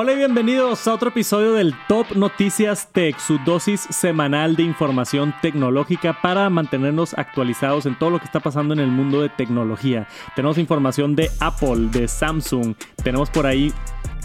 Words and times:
Hola 0.00 0.12
y 0.12 0.16
bienvenidos 0.16 0.86
a 0.86 0.94
otro 0.94 1.08
episodio 1.08 1.54
del 1.54 1.74
Top 1.88 2.12
Noticias 2.14 2.92
Tech, 2.92 3.18
su 3.18 3.36
dosis 3.38 3.80
semanal 3.80 4.54
de 4.54 4.62
información 4.62 5.34
tecnológica 5.42 6.16
para 6.22 6.48
mantenernos 6.50 7.18
actualizados 7.18 7.84
en 7.84 7.98
todo 7.98 8.10
lo 8.10 8.20
que 8.20 8.26
está 8.26 8.38
pasando 8.38 8.74
en 8.74 8.78
el 8.78 8.92
mundo 8.92 9.20
de 9.20 9.28
tecnología. 9.28 10.06
Tenemos 10.36 10.56
información 10.56 11.16
de 11.16 11.28
Apple, 11.40 11.88
de 11.90 12.06
Samsung, 12.06 12.76
tenemos 13.02 13.28
por 13.28 13.48
ahí 13.48 13.74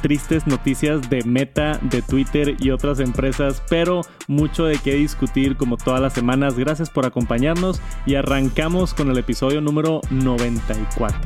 tristes 0.04 0.46
noticias 0.46 1.10
de 1.10 1.24
Meta, 1.24 1.80
de 1.82 2.04
Twitter 2.04 2.56
y 2.60 2.70
otras 2.70 3.00
empresas, 3.00 3.64
pero 3.68 4.02
mucho 4.28 4.66
de 4.66 4.78
qué 4.78 4.94
discutir 4.94 5.58
como 5.58 5.78
todas 5.78 6.02
las 6.02 6.14
semanas. 6.14 6.56
Gracias 6.56 6.92
por 6.92 7.08
acompañarnos 7.08 7.82
y 8.06 8.14
arrancamos 8.14 8.94
con 8.94 9.10
el 9.10 9.18
episodio 9.18 9.60
número 9.60 10.02
94. 10.12 11.20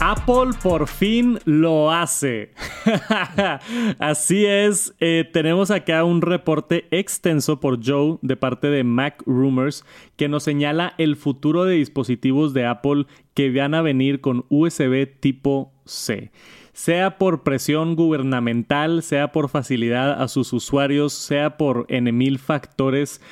Apple 0.00 0.50
por 0.62 0.88
fin 0.88 1.38
lo 1.46 1.90
hace. 1.90 2.52
Así 3.98 4.44
es, 4.44 4.94
eh, 5.00 5.28
tenemos 5.32 5.70
acá 5.70 6.04
un 6.04 6.20
reporte 6.20 6.86
extenso 6.90 7.60
por 7.60 7.84
Joe 7.84 8.18
de 8.20 8.36
parte 8.36 8.68
de 8.68 8.84
Mac 8.84 9.22
Rumors 9.24 9.84
que 10.16 10.28
nos 10.28 10.42
señala 10.42 10.94
el 10.98 11.16
futuro 11.16 11.64
de 11.64 11.76
dispositivos 11.76 12.52
de 12.52 12.66
Apple 12.66 13.06
que 13.32 13.50
van 13.50 13.74
a 13.74 13.82
venir 13.82 14.20
con 14.20 14.44
USB 14.50 15.06
tipo 15.18 15.72
C. 15.86 16.30
Sea 16.74 17.16
por 17.16 17.42
presión 17.42 17.96
gubernamental, 17.96 19.02
sea 19.02 19.32
por 19.32 19.48
facilidad 19.48 20.22
a 20.22 20.28
sus 20.28 20.52
usuarios, 20.52 21.14
sea 21.14 21.56
por 21.56 21.86
N 21.88 22.12
mil 22.12 22.38
factores, 22.38 23.22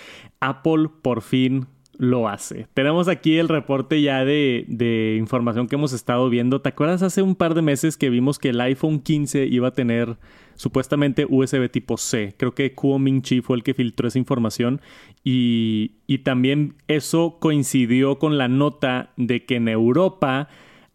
Apple 0.41 0.89
por 1.03 1.21
fin 1.21 1.67
lo 1.99 2.29
hace. 2.29 2.67
Tenemos 2.75 3.09
aquí 3.09 3.39
el 3.39 3.49
reporte 3.49 4.01
ya 4.03 4.25
de, 4.25 5.17
información 5.19 5.67
que 5.67 5.77
hemos 5.77 5.93
estado 5.93 6.29
viendo. 6.29 6.61
¿Te 6.61 6.71
acuerdas 6.71 7.03
hace 7.03 7.23
un 7.23 7.35
par 7.35 7.55
de 7.55 7.63
meses 7.63 7.97
que 7.97 8.11
vimos 8.11 8.39
que 8.39 8.51
el 8.51 8.61
iPhone 8.61 9.01
15 9.01 9.47
iba 9.47 9.69
a 9.69 9.73
tener 9.73 10.17
supuestamente 10.55 11.27
USB 11.29 11.71
tipo 11.71 11.97
C? 11.97 12.35
Creo 12.37 12.55
que 12.55 12.75
Kuo 12.75 12.99
Ming 12.99 13.23
Chi 13.23 13.41
fue 13.41 13.57
el 13.57 13.63
que 13.63 13.75
filtró 13.75 14.09
esa 14.09 14.19
información 14.19 14.81
y, 15.23 15.93
y 16.07 16.19
también 16.19 16.77
eso 16.89 17.39
coincidió 17.41 18.19
con 18.19 18.39
la 18.39 18.49
nota 18.49 19.13
de 19.17 19.45
que 19.45 19.57
en 19.57 19.69
Europa 19.69 20.49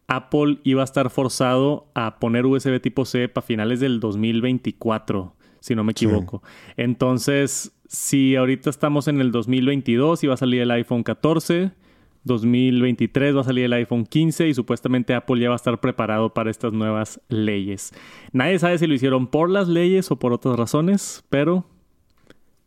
Apple 0.09 0.57
iba 0.63 0.81
a 0.81 0.85
estar 0.85 1.09
forzado 1.11 1.87
a 1.93 2.19
poner 2.19 2.45
USB 2.45 2.81
tipo 2.81 3.05
C 3.05 3.29
para 3.29 3.45
finales 3.45 3.79
del 3.79 3.99
2024, 3.99 5.35
si 5.59 5.75
no 5.75 5.83
me 5.83 5.91
equivoco. 5.91 6.41
Entonces 6.77 7.78
si 7.89 8.35
ahorita 8.35 8.69
estamos 8.69 9.07
en 9.07 9.19
el 9.19 9.31
2022 9.31 10.23
y 10.23 10.27
va 10.27 10.35
a 10.35 10.37
salir 10.37 10.61
el 10.61 10.69
iPhone 10.69 11.01
14, 11.01 11.71
2023 12.23 13.35
va 13.35 13.41
a 13.41 13.43
salir 13.43 13.65
el 13.65 13.73
iPhone 13.73 14.05
15 14.05 14.47
y 14.47 14.53
supuestamente 14.53 15.15
Apple 15.15 15.41
ya 15.41 15.49
va 15.49 15.55
a 15.55 15.57
estar 15.57 15.79
preparado 15.79 16.31
para 16.31 16.51
estas 16.51 16.71
nuevas 16.71 17.19
leyes. 17.29 17.91
Nadie 18.31 18.59
sabe 18.59 18.77
si 18.77 18.85
lo 18.85 18.93
hicieron 18.93 19.25
por 19.25 19.49
las 19.49 19.67
leyes 19.67 20.11
o 20.11 20.17
por 20.17 20.33
otras 20.33 20.55
razones, 20.55 21.23
pero 21.29 21.65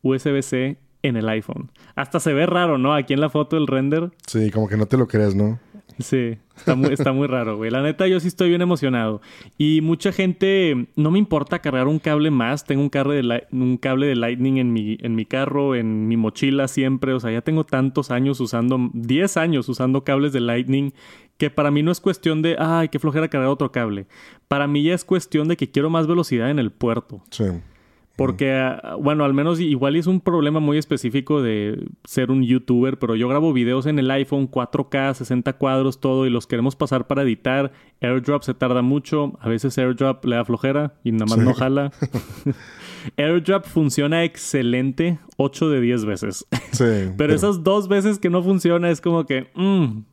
USB-C 0.02 0.78
en 1.02 1.16
el 1.16 1.28
iPhone. 1.28 1.70
Hasta 1.94 2.18
se 2.18 2.32
ve 2.32 2.46
raro, 2.46 2.76
¿no? 2.76 2.92
Aquí 2.92 3.14
en 3.14 3.20
la 3.20 3.30
foto 3.30 3.54
del 3.54 3.68
render. 3.68 4.10
Sí, 4.26 4.50
como 4.50 4.66
que 4.66 4.76
no 4.76 4.86
te 4.86 4.96
lo 4.96 5.06
crees, 5.06 5.36
¿no? 5.36 5.60
Sí, 5.98 6.38
está 6.56 6.74
muy, 6.74 6.92
está 6.92 7.12
muy 7.12 7.26
raro, 7.26 7.56
güey. 7.56 7.70
La 7.70 7.82
neta, 7.82 8.06
yo 8.06 8.20
sí 8.20 8.28
estoy 8.28 8.48
bien 8.48 8.62
emocionado. 8.62 9.20
Y 9.58 9.80
mucha 9.80 10.12
gente, 10.12 10.88
no 10.96 11.10
me 11.10 11.18
importa 11.18 11.60
cargar 11.60 11.88
un 11.88 11.98
cable 11.98 12.30
más. 12.30 12.64
Tengo 12.64 12.82
un 12.82 12.88
cable 12.88 13.22
de, 13.22 13.46
un 13.52 13.76
cable 13.76 14.06
de 14.06 14.16
Lightning 14.16 14.58
en 14.58 14.72
mi, 14.72 14.98
en 15.00 15.14
mi 15.14 15.24
carro, 15.24 15.74
en 15.74 16.08
mi 16.08 16.16
mochila 16.16 16.68
siempre. 16.68 17.12
O 17.12 17.20
sea, 17.20 17.30
ya 17.30 17.42
tengo 17.42 17.64
tantos 17.64 18.10
años 18.10 18.40
usando, 18.40 18.90
10 18.92 19.36
años 19.36 19.68
usando 19.68 20.04
cables 20.04 20.32
de 20.32 20.40
Lightning, 20.40 20.92
que 21.36 21.50
para 21.50 21.70
mí 21.70 21.82
no 21.82 21.90
es 21.90 22.00
cuestión 22.00 22.42
de, 22.42 22.56
ay, 22.58 22.88
qué 22.88 22.98
flojera 22.98 23.28
cargar 23.28 23.48
otro 23.48 23.72
cable. 23.72 24.06
Para 24.48 24.66
mí 24.66 24.82
ya 24.82 24.94
es 24.94 25.04
cuestión 25.04 25.48
de 25.48 25.56
que 25.56 25.70
quiero 25.70 25.90
más 25.90 26.06
velocidad 26.06 26.50
en 26.50 26.58
el 26.58 26.70
puerto. 26.70 27.22
Sí. 27.30 27.44
Porque, 28.16 28.76
bueno, 29.00 29.24
al 29.24 29.32
menos 29.32 29.58
igual 29.58 29.96
es 29.96 30.06
un 30.06 30.20
problema 30.20 30.60
muy 30.60 30.76
específico 30.76 31.40
de 31.40 31.88
ser 32.04 32.30
un 32.30 32.42
youtuber, 32.42 32.98
pero 32.98 33.16
yo 33.16 33.26
grabo 33.26 33.52
videos 33.54 33.86
en 33.86 33.98
el 33.98 34.10
iPhone 34.10 34.50
4K, 34.50 35.14
60 35.14 35.54
cuadros, 35.54 35.98
todo, 35.98 36.26
y 36.26 36.30
los 36.30 36.46
queremos 36.46 36.76
pasar 36.76 37.06
para 37.06 37.22
editar. 37.22 37.72
AirDrop 38.00 38.42
se 38.42 38.52
tarda 38.52 38.82
mucho, 38.82 39.38
a 39.40 39.48
veces 39.48 39.78
AirDrop 39.78 40.24
le 40.26 40.36
da 40.36 40.44
flojera 40.44 40.94
y 41.02 41.12
nada 41.12 41.26
más 41.26 41.38
no 41.38 41.54
jala. 41.54 41.90
AirDrop 43.16 43.64
funciona 43.64 44.24
excelente 44.24 45.18
8 45.38 45.70
de 45.70 45.80
10 45.80 46.04
veces. 46.04 46.46
Sí. 46.72 47.12
pero, 47.18 47.34
esas 47.34 47.62
dos 47.62 47.86
veces 47.86 48.18
que 48.18 48.30
no 48.30 48.42
funciona 48.42 48.90
es 48.90 49.02
como 49.02 49.26
que, 49.26 49.50
mmm, 49.54 50.04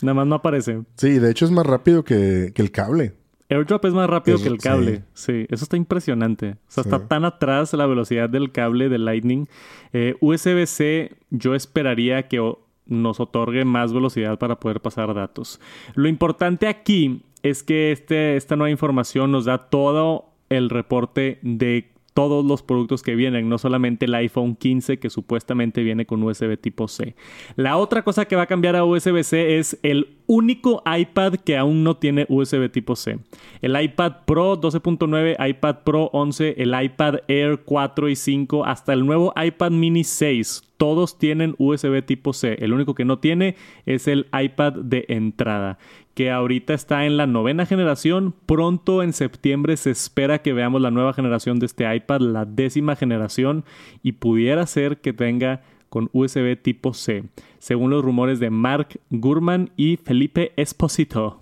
nada 0.00 0.14
más 0.14 0.26
no 0.26 0.36
aparece. 0.36 0.82
Sí, 0.96 1.18
de 1.18 1.30
hecho 1.30 1.44
es 1.44 1.50
más 1.50 1.66
rápido 1.66 2.02
que, 2.02 2.52
que 2.54 2.62
el 2.62 2.70
cable. 2.70 3.17
AirDrop 3.48 3.84
es 3.86 3.94
más 3.94 4.08
rápido 4.10 4.38
que 4.38 4.48
el 4.48 4.58
cable. 4.58 5.04
Sí. 5.14 5.46
eso 5.48 5.64
está 5.64 5.76
impresionante. 5.76 6.56
O 6.68 6.70
sea, 6.70 6.82
está 6.82 7.08
tan 7.08 7.24
atrás 7.24 7.72
la 7.72 7.86
velocidad 7.86 8.28
del 8.28 8.52
cable 8.52 8.88
de 8.88 8.98
Lightning. 8.98 9.48
Eh, 9.92 10.16
USB-C, 10.20 11.16
yo 11.30 11.54
esperaría 11.54 12.28
que 12.28 12.40
nos 12.86 13.20
otorgue 13.20 13.64
más 13.64 13.92
velocidad 13.92 14.38
para 14.38 14.60
poder 14.60 14.80
pasar 14.80 15.14
datos. 15.14 15.60
Lo 15.94 16.08
importante 16.08 16.66
aquí 16.66 17.22
es 17.42 17.62
que 17.62 17.92
este, 17.92 18.36
esta 18.36 18.56
nueva 18.56 18.70
información 18.70 19.30
nos 19.32 19.44
da 19.44 19.68
todo 19.68 20.32
el 20.48 20.70
reporte 20.70 21.38
de 21.42 21.90
todos 22.18 22.44
los 22.44 22.64
productos 22.64 23.04
que 23.04 23.14
vienen, 23.14 23.48
no 23.48 23.58
solamente 23.58 24.06
el 24.06 24.14
iPhone 24.16 24.56
15 24.56 24.98
que 24.98 25.08
supuestamente 25.08 25.84
viene 25.84 26.04
con 26.04 26.20
USB 26.20 26.58
tipo 26.58 26.88
C. 26.88 27.14
La 27.54 27.76
otra 27.76 28.02
cosa 28.02 28.24
que 28.24 28.34
va 28.34 28.42
a 28.42 28.46
cambiar 28.46 28.74
a 28.74 28.84
USB-C 28.84 29.60
es 29.60 29.78
el 29.84 30.16
único 30.26 30.82
iPad 30.84 31.34
que 31.34 31.56
aún 31.56 31.84
no 31.84 31.96
tiene 31.96 32.26
USB 32.28 32.72
tipo 32.72 32.96
C. 32.96 33.20
El 33.62 33.80
iPad 33.80 34.24
Pro 34.26 34.60
12.9, 34.60 35.48
iPad 35.48 35.76
Pro 35.84 36.10
11, 36.12 36.60
el 36.60 36.74
iPad 36.82 37.20
Air 37.28 37.60
4 37.64 38.08
y 38.08 38.16
5, 38.16 38.64
hasta 38.64 38.94
el 38.94 39.06
nuevo 39.06 39.32
iPad 39.40 39.70
mini 39.70 40.02
6. 40.02 40.67
Todos 40.78 41.18
tienen 41.18 41.54
USB 41.58 42.02
tipo 42.04 42.32
C. 42.32 42.56
El 42.60 42.72
único 42.72 42.94
que 42.94 43.04
no 43.04 43.18
tiene 43.18 43.56
es 43.84 44.08
el 44.08 44.26
iPad 44.32 44.72
de 44.72 45.04
entrada 45.08 45.78
que 46.18 46.32
ahorita 46.32 46.74
está 46.74 47.06
en 47.06 47.16
la 47.16 47.28
novena 47.28 47.64
generación. 47.64 48.34
Pronto 48.44 49.04
en 49.04 49.12
septiembre 49.12 49.76
se 49.76 49.92
espera 49.92 50.42
que 50.42 50.52
veamos 50.52 50.80
la 50.80 50.90
nueva 50.90 51.12
generación 51.12 51.60
de 51.60 51.66
este 51.66 51.94
iPad, 51.94 52.20
la 52.22 52.44
décima 52.44 52.96
generación, 52.96 53.64
y 54.02 54.12
pudiera 54.12 54.66
ser 54.66 55.00
que 55.00 55.12
tenga 55.12 55.62
con 55.88 56.10
USB 56.12 56.60
tipo 56.60 56.92
C, 56.92 57.22
según 57.60 57.90
los 57.90 58.04
rumores 58.04 58.40
de 58.40 58.50
Mark 58.50 59.00
Gurman 59.10 59.70
y 59.76 59.96
Felipe 59.96 60.52
Esposito. 60.56 61.40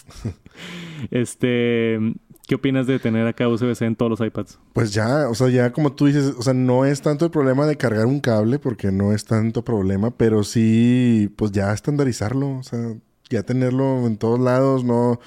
este, 1.12 2.00
¿Qué 2.46 2.54
opinas 2.54 2.86
de 2.86 3.00
tener 3.00 3.26
acá 3.26 3.48
USB-C 3.48 3.84
en 3.84 3.96
todos 3.96 4.08
los 4.08 4.20
iPads? 4.24 4.60
Pues 4.72 4.94
ya, 4.94 5.28
o 5.28 5.34
sea, 5.34 5.48
ya 5.48 5.72
como 5.72 5.94
tú 5.94 6.06
dices, 6.06 6.32
o 6.38 6.42
sea, 6.42 6.54
no 6.54 6.84
es 6.84 7.02
tanto 7.02 7.24
el 7.24 7.32
problema 7.32 7.66
de 7.66 7.76
cargar 7.76 8.06
un 8.06 8.20
cable, 8.20 8.60
porque 8.60 8.92
no 8.92 9.12
es 9.12 9.24
tanto 9.24 9.64
problema, 9.64 10.12
pero 10.16 10.44
sí, 10.44 11.28
pues 11.34 11.50
ya 11.50 11.72
estandarizarlo, 11.72 12.58
o 12.58 12.62
sea, 12.62 12.94
ya 13.28 13.42
tenerlo 13.42 14.06
en 14.06 14.16
todos 14.16 14.38
lados, 14.38 14.84
no, 14.84 15.18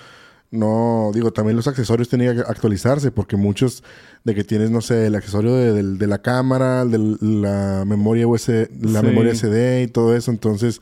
no, 0.50 1.12
digo, 1.14 1.34
también 1.34 1.58
los 1.58 1.68
accesorios 1.68 2.08
tenían 2.08 2.38
que 2.38 2.42
actualizarse 2.42 3.12
porque 3.12 3.36
muchos 3.36 3.84
de 4.24 4.34
que 4.34 4.46
tienes, 4.46 4.72
no 4.72 4.80
sé, 4.80 5.08
el 5.08 5.16
accesorio 5.16 5.54
de, 5.54 6.08
la 6.08 6.22
cámara, 6.22 6.86
de 6.86 7.18
la 7.20 7.84
memoria 7.86 8.28
USB, 8.28 8.70
la 8.82 9.02
memoria 9.02 9.36
SD 9.36 9.84
y 9.84 9.88
todo 9.88 10.16
eso, 10.16 10.32
entonces, 10.32 10.82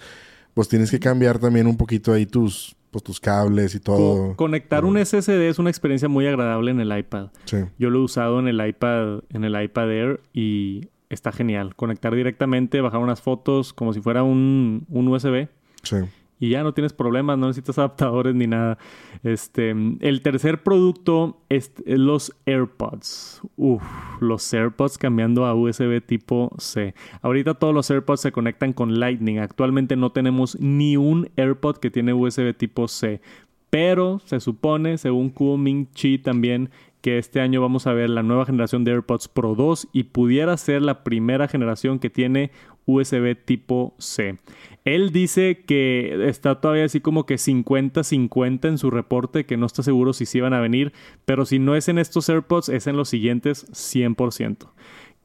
pues 0.54 0.68
tienes 0.68 0.92
que 0.92 1.00
cambiar 1.00 1.40
también 1.40 1.66
un 1.66 1.78
poquito 1.78 2.14
ahí 2.14 2.28
tus, 2.28 2.77
pues, 2.92 3.04
tus 3.04 3.20
cables 3.20 3.76
y 3.76 3.80
todo. 3.80 4.36
conectar 4.36 4.86
un 4.86 4.98
SSD 5.04 5.50
es 5.50 5.60
una 5.60 5.70
experiencia 5.70 6.08
muy 6.08 6.28
agradable 6.28 6.72
en 6.72 6.80
el 6.80 6.98
iPad. 6.98 7.30
Sí. 7.46 7.58
Yo 7.78 7.90
lo 7.90 8.00
he 8.00 8.04
usado 8.04 8.40
en 8.40 8.48
el 8.48 8.66
iPad, 8.66 9.22
en 9.30 9.44
el 9.44 9.62
iPad 9.62 9.92
Air 9.92 10.22
y 10.34 10.90
está 11.10 11.32
genial. 11.32 11.76
Conectar 11.76 12.14
directamente, 12.16 12.82
bajar 12.82 13.00
unas 13.00 13.22
fotos 13.22 13.74
como 13.74 13.94
si 13.94 14.02
fuera 14.02 14.24
un, 14.24 14.86
un 14.90 15.08
USB. 15.08 15.48
Sí 15.84 15.98
y 16.40 16.50
ya 16.50 16.64
no 16.64 16.74
tienes 16.74 16.94
problemas, 16.94 17.38
no 17.38 17.48
necesitas 17.48 17.78
adaptadores 17.80 18.36
ni 18.36 18.48
nada. 18.48 18.78
Este, 19.24 19.72
el 19.72 20.22
tercer 20.22 20.64
producto 20.64 21.38
es 21.50 21.72
los 21.86 22.36
AirPods. 22.46 23.42
Uf, 23.56 23.84
los 24.20 24.54
AirPods 24.54 24.98
cambiando 24.98 25.46
a 25.46 25.54
USB 25.54 26.02
tipo 26.06 26.52
C. 26.58 26.94
Ahorita 27.22 27.56
todos 27.56 27.74
los 27.74 27.90
AirPods 27.90 28.22
se 28.22 28.32
conectan 28.32 28.74
con 28.74 29.00
Lightning. 29.00 29.40
Actualmente 29.40 29.96
no 29.96 30.12
tenemos 30.12 30.60
ni 30.60 30.98
un 30.98 31.30
AirPod 31.36 31.78
que 31.78 31.92
tiene 31.92 32.14
USB 32.14 32.56
tipo 32.56 32.88
C. 32.88 33.22
Pero 33.70 34.20
se 34.24 34.40
supone, 34.40 34.98
según 34.98 35.30
Kuo 35.30 35.58
Ming 35.58 35.88
Chi 35.94 36.18
también, 36.20 36.70
que 37.02 37.18
este 37.18 37.42
año 37.42 37.62
vamos 37.62 37.88
a 37.88 37.94
ver 37.94 38.10
la 38.10 38.24
nueva 38.24 38.46
generación 38.46 38.84
de 38.84 38.92
AirPods 38.92 39.28
Pro 39.28 39.56
2 39.56 39.90
y 39.92 40.04
pudiera 40.04 40.56
ser 40.58 40.82
la 40.82 41.04
primera 41.04 41.48
generación 41.48 42.00
que 42.00 42.10
tiene 42.10 42.52
USB 42.88 43.36
tipo 43.36 43.94
C. 44.00 44.40
Él 44.86 45.12
dice 45.12 45.64
que 45.68 46.28
está 46.28 46.62
todavía 46.62 46.86
así 46.86 47.02
como 47.02 47.26
que 47.26 47.36
50-50 47.36 48.70
en 48.70 48.78
su 48.78 48.90
reporte, 48.90 49.46
que 49.46 49.58
no 49.58 49.66
está 49.66 49.84
seguro 49.84 50.14
si 50.14 50.26
sí 50.26 50.40
van 50.40 50.54
a 50.54 50.62
venir, 50.62 50.94
pero 51.26 51.46
si 51.46 51.60
no 51.60 51.76
es 51.76 51.90
en 51.90 52.00
estos 52.00 52.30
AirPods, 52.30 52.70
es 52.70 52.88
en 52.88 52.96
los 52.96 53.10
siguientes 53.10 53.68
100%. 53.72 54.70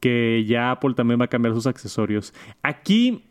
Que 0.01 0.43
ya 0.45 0.71
Apple 0.71 0.95
también 0.95 1.19
va 1.19 1.25
a 1.25 1.29
cambiar 1.29 1.55
sus 1.55 1.65
accesorios. 1.65 2.33
Aquí 2.61 3.23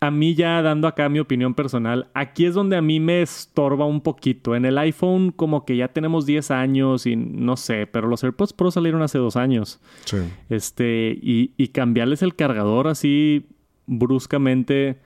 a 0.00 0.10
mí 0.10 0.34
ya 0.34 0.60
dando 0.60 0.86
acá 0.86 1.08
mi 1.08 1.18
opinión 1.18 1.54
personal, 1.54 2.08
aquí 2.14 2.46
es 2.46 2.54
donde 2.54 2.76
a 2.76 2.82
mí 2.82 3.00
me 3.00 3.22
estorba 3.22 3.86
un 3.86 4.00
poquito. 4.02 4.54
En 4.54 4.66
el 4.66 4.76
iPhone 4.78 5.30
como 5.30 5.64
que 5.64 5.76
ya 5.76 5.88
tenemos 5.88 6.26
10 6.26 6.50
años 6.50 7.06
y 7.06 7.16
no 7.16 7.56
sé, 7.56 7.86
pero 7.86 8.08
los 8.08 8.22
AirPods 8.24 8.52
Pro 8.52 8.70
salieron 8.70 9.00
hace 9.00 9.18
dos 9.18 9.36
años. 9.36 9.80
Sí. 10.04 10.18
Este, 10.50 11.18
y, 11.22 11.52
y 11.56 11.68
cambiarles 11.68 12.22
el 12.22 12.34
cargador 12.34 12.88
así 12.88 13.46
bruscamente, 13.90 14.96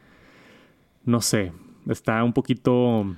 no 1.05 1.21
sé, 1.21 1.53
está 1.89 2.23
un 2.23 2.33
poquito... 2.33 3.17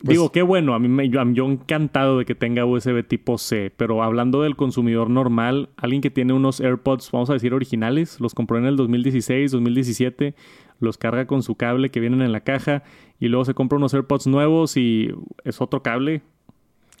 Pues 0.00 0.10
Digo, 0.10 0.30
qué 0.30 0.42
bueno, 0.42 0.74
a 0.74 0.78
mí 0.78 0.86
me, 0.86 1.08
yo, 1.08 1.20
yo 1.32 1.46
encantado 1.46 2.18
de 2.18 2.24
que 2.24 2.36
tenga 2.36 2.64
USB 2.64 3.02
tipo 3.02 3.36
C, 3.36 3.72
pero 3.76 4.04
hablando 4.04 4.42
del 4.42 4.54
consumidor 4.54 5.10
normal, 5.10 5.70
alguien 5.76 6.02
que 6.02 6.10
tiene 6.10 6.34
unos 6.34 6.60
AirPods, 6.60 7.10
vamos 7.10 7.30
a 7.30 7.32
decir 7.32 7.52
originales, 7.52 8.20
los 8.20 8.32
compró 8.32 8.58
en 8.58 8.66
el 8.66 8.76
2016, 8.76 9.50
2017, 9.50 10.36
los 10.78 10.98
carga 10.98 11.26
con 11.26 11.42
su 11.42 11.56
cable 11.56 11.90
que 11.90 11.98
vienen 11.98 12.22
en 12.22 12.30
la 12.30 12.42
caja 12.42 12.84
y 13.18 13.26
luego 13.26 13.44
se 13.44 13.54
compra 13.54 13.78
unos 13.78 13.92
AirPods 13.92 14.28
nuevos 14.28 14.76
y 14.76 15.12
es 15.42 15.60
otro 15.60 15.82
cable 15.82 16.22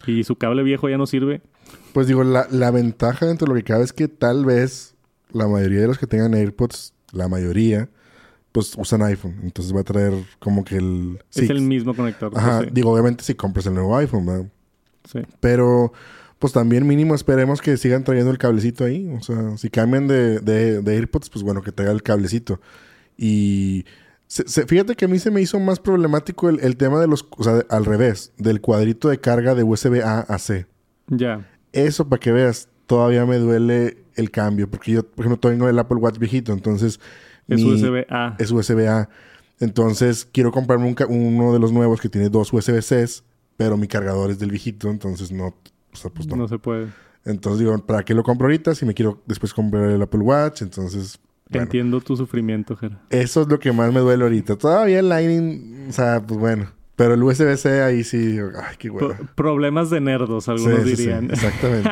y 0.04 0.24
su 0.24 0.34
cable 0.34 0.64
viejo 0.64 0.88
ya 0.88 0.98
no 0.98 1.06
sirve. 1.06 1.40
Pues 1.92 2.08
digo, 2.08 2.24
la, 2.24 2.48
la 2.50 2.72
ventaja 2.72 3.26
dentro 3.26 3.46
de 3.46 3.54
lo 3.54 3.56
que 3.56 3.64
cabe 3.64 3.84
es 3.84 3.92
que 3.92 4.08
tal 4.08 4.44
vez 4.44 4.96
la 5.30 5.46
mayoría 5.46 5.82
de 5.82 5.86
los 5.86 5.98
que 5.98 6.08
tengan 6.08 6.34
AirPods, 6.34 6.94
la 7.12 7.28
mayoría, 7.28 7.88
pues 8.52 8.72
usan 8.76 9.02
iPhone. 9.02 9.36
Entonces 9.42 9.74
va 9.74 9.80
a 9.80 9.84
traer 9.84 10.12
como 10.38 10.64
que 10.64 10.76
el... 10.76 11.18
es 11.30 11.46
sí, 11.46 11.46
el 11.50 11.60
mismo 11.62 11.94
conector. 11.94 12.32
Ajá, 12.36 12.62
sí. 12.62 12.68
digo, 12.72 12.92
obviamente 12.92 13.24
si 13.24 13.34
compras 13.34 13.66
el 13.66 13.74
nuevo 13.74 13.96
iPhone, 13.96 14.26
¿verdad? 14.26 14.46
Sí. 15.10 15.20
Pero 15.40 15.92
pues 16.38 16.52
también 16.52 16.86
mínimo 16.86 17.14
esperemos 17.14 17.60
que 17.60 17.76
sigan 17.76 18.04
trayendo 18.04 18.30
el 18.30 18.38
cablecito 18.38 18.84
ahí. 18.84 19.08
O 19.18 19.22
sea, 19.22 19.56
si 19.56 19.70
cambian 19.70 20.06
de, 20.06 20.38
de, 20.40 20.82
de 20.82 20.94
AirPods, 20.96 21.30
pues 21.30 21.42
bueno, 21.42 21.62
que 21.62 21.72
traiga 21.72 21.92
el 21.92 22.02
cablecito. 22.02 22.60
Y 23.16 23.84
se- 24.26 24.46
se- 24.48 24.66
fíjate 24.66 24.94
que 24.94 25.06
a 25.06 25.08
mí 25.08 25.18
se 25.18 25.30
me 25.30 25.40
hizo 25.40 25.58
más 25.58 25.80
problemático 25.80 26.48
el, 26.48 26.60
el 26.60 26.76
tema 26.76 27.00
de 27.00 27.08
los... 27.08 27.26
O 27.30 27.42
sea, 27.44 27.64
al 27.70 27.84
revés, 27.84 28.32
del 28.38 28.60
cuadrito 28.60 29.08
de 29.08 29.18
carga 29.18 29.54
de 29.54 29.64
USB 29.64 30.02
A 30.04 30.20
a 30.20 30.38
C. 30.38 30.66
Ya. 31.08 31.48
Eso, 31.72 32.08
para 32.08 32.20
que 32.20 32.32
veas, 32.32 32.68
todavía 32.86 33.26
me 33.26 33.38
duele 33.38 33.98
el 34.18 34.30
cambio. 34.30 34.70
Porque 34.70 34.92
yo, 34.92 35.02
por 35.02 35.24
ejemplo, 35.24 35.50
tengo 35.50 35.68
el 35.68 35.78
Apple 35.78 35.96
Watch 35.98 36.18
viejito, 36.18 36.52
entonces... 36.52 37.00
Es 37.48 37.62
mi- 37.62 37.72
USB 37.72 38.04
A. 38.10 38.36
es 38.38 38.50
USB-A. 38.50 39.08
Entonces, 39.60 40.28
quiero 40.30 40.52
comprarme 40.52 40.86
un 40.86 40.96
uno 41.08 41.52
de 41.52 41.58
los 41.58 41.72
nuevos 41.72 42.00
que 42.00 42.08
tiene 42.08 42.28
dos 42.28 42.52
USB-Cs, 42.52 43.24
pero 43.56 43.76
mi 43.76 43.88
cargador 43.88 44.30
es 44.30 44.38
del 44.38 44.50
viejito, 44.50 44.90
entonces 44.90 45.32
no. 45.32 45.46
O 45.92 45.96
sea, 45.96 46.10
pues 46.10 46.28
no. 46.28 46.36
no 46.36 46.46
se 46.46 46.58
puede. 46.58 46.88
Entonces 47.24 47.58
digo, 47.60 47.76
¿para 47.84 48.02
qué 48.04 48.14
lo 48.14 48.22
compro 48.22 48.46
ahorita? 48.46 48.74
Si 48.74 48.84
me 48.86 48.94
quiero 48.94 49.22
después 49.26 49.52
comprar 49.54 49.90
el 49.90 50.00
Apple 50.02 50.20
Watch, 50.20 50.62
entonces. 50.62 51.18
Bueno, 51.50 51.64
Entiendo 51.64 52.00
tu 52.02 52.14
sufrimiento, 52.14 52.76
Jera. 52.76 53.00
eso 53.10 53.40
es 53.42 53.48
lo 53.48 53.58
que 53.58 53.72
más 53.72 53.92
me 53.92 54.00
duele 54.00 54.22
ahorita. 54.24 54.56
Todavía 54.56 54.98
el 55.00 55.08
Lightning, 55.08 55.86
o 55.88 55.92
sea, 55.92 56.22
pues 56.24 56.38
bueno. 56.38 56.70
Pero 56.98 57.14
el 57.14 57.22
USB-C 57.22 57.80
ahí 57.80 58.02
sí, 58.04 58.36
ay, 58.60 58.74
qué 58.78 58.90
hueva. 58.90 59.16
problemas 59.34 59.88
de 59.88 60.00
nerdos, 60.00 60.48
algunos 60.48 60.82
Sí, 60.82 60.90
sí, 60.90 60.96
sí, 60.96 61.02
dirían. 61.04 61.30
exactamente. 61.30 61.88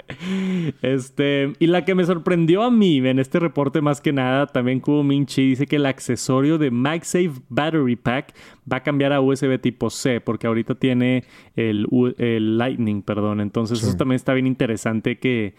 este, 0.82 1.52
y 1.58 1.66
la 1.66 1.84
que 1.84 1.94
me 1.94 2.04
sorprendió 2.04 2.62
a 2.62 2.70
mí 2.70 2.98
en 2.98 3.18
este 3.18 3.38
reporte 3.40 3.80
más 3.80 4.00
que 4.00 4.12
nada, 4.12 4.46
también 4.46 4.80
Kubo 4.80 5.02
Minchi 5.02 5.48
dice 5.50 5.66
que 5.66 5.76
el 5.76 5.86
accesorio 5.86 6.58
de 6.58 6.70
MagSafe 6.70 7.32
Battery 7.48 7.96
Pack 7.96 8.34
va 8.72 8.78
a 8.78 8.82
cambiar 8.82 9.12
a 9.12 9.20
USB 9.20 9.60
tipo 9.60 9.90
C, 9.90 10.20
porque 10.20 10.46
ahorita 10.46 10.76
tiene 10.76 11.24
el, 11.56 11.86
el 12.18 12.56
Lightning, 12.56 13.02
perdón. 13.02 13.40
Entonces 13.40 13.80
Sí. 13.80 13.86
eso 13.88 13.96
también 13.96 14.16
está 14.16 14.32
bien 14.32 14.46
interesante 14.46 15.18
que... 15.18 15.54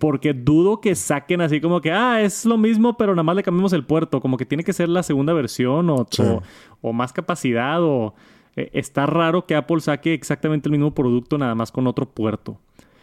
Porque 0.00 0.32
dudo 0.34 0.80
que 0.80 0.96
saquen 0.96 1.40
así 1.42 1.60
como 1.60 1.80
que, 1.80 1.92
ah, 1.92 2.20
es 2.22 2.44
lo 2.44 2.58
mismo, 2.58 2.96
pero 2.96 3.12
nada 3.14 3.22
más 3.22 3.36
le 3.36 3.44
cambiamos 3.44 3.72
el 3.72 3.84
puerto. 3.84 4.20
Como 4.20 4.36
que 4.36 4.46
tiene 4.46 4.64
que 4.64 4.72
ser 4.72 4.88
la 4.88 5.04
segunda 5.04 5.32
versión 5.32 5.88
o, 5.90 6.06
Sí. 6.10 6.22
o, 6.22 6.42
o 6.80 6.92
más 6.92 7.12
capacidad 7.12 7.80
o... 7.82 8.14
eh, 8.56 8.68
está 8.72 9.06
raro 9.06 9.46
que 9.46 9.54
Apple 9.54 9.78
saque 9.80 10.12
exactamente 10.12 10.68
el 10.68 10.72
mismo 10.72 10.92
producto 10.92 11.38
nada 11.38 11.54
más 11.54 11.70
con 11.70 11.86
otro 11.86 12.06
puerto. 12.06 12.58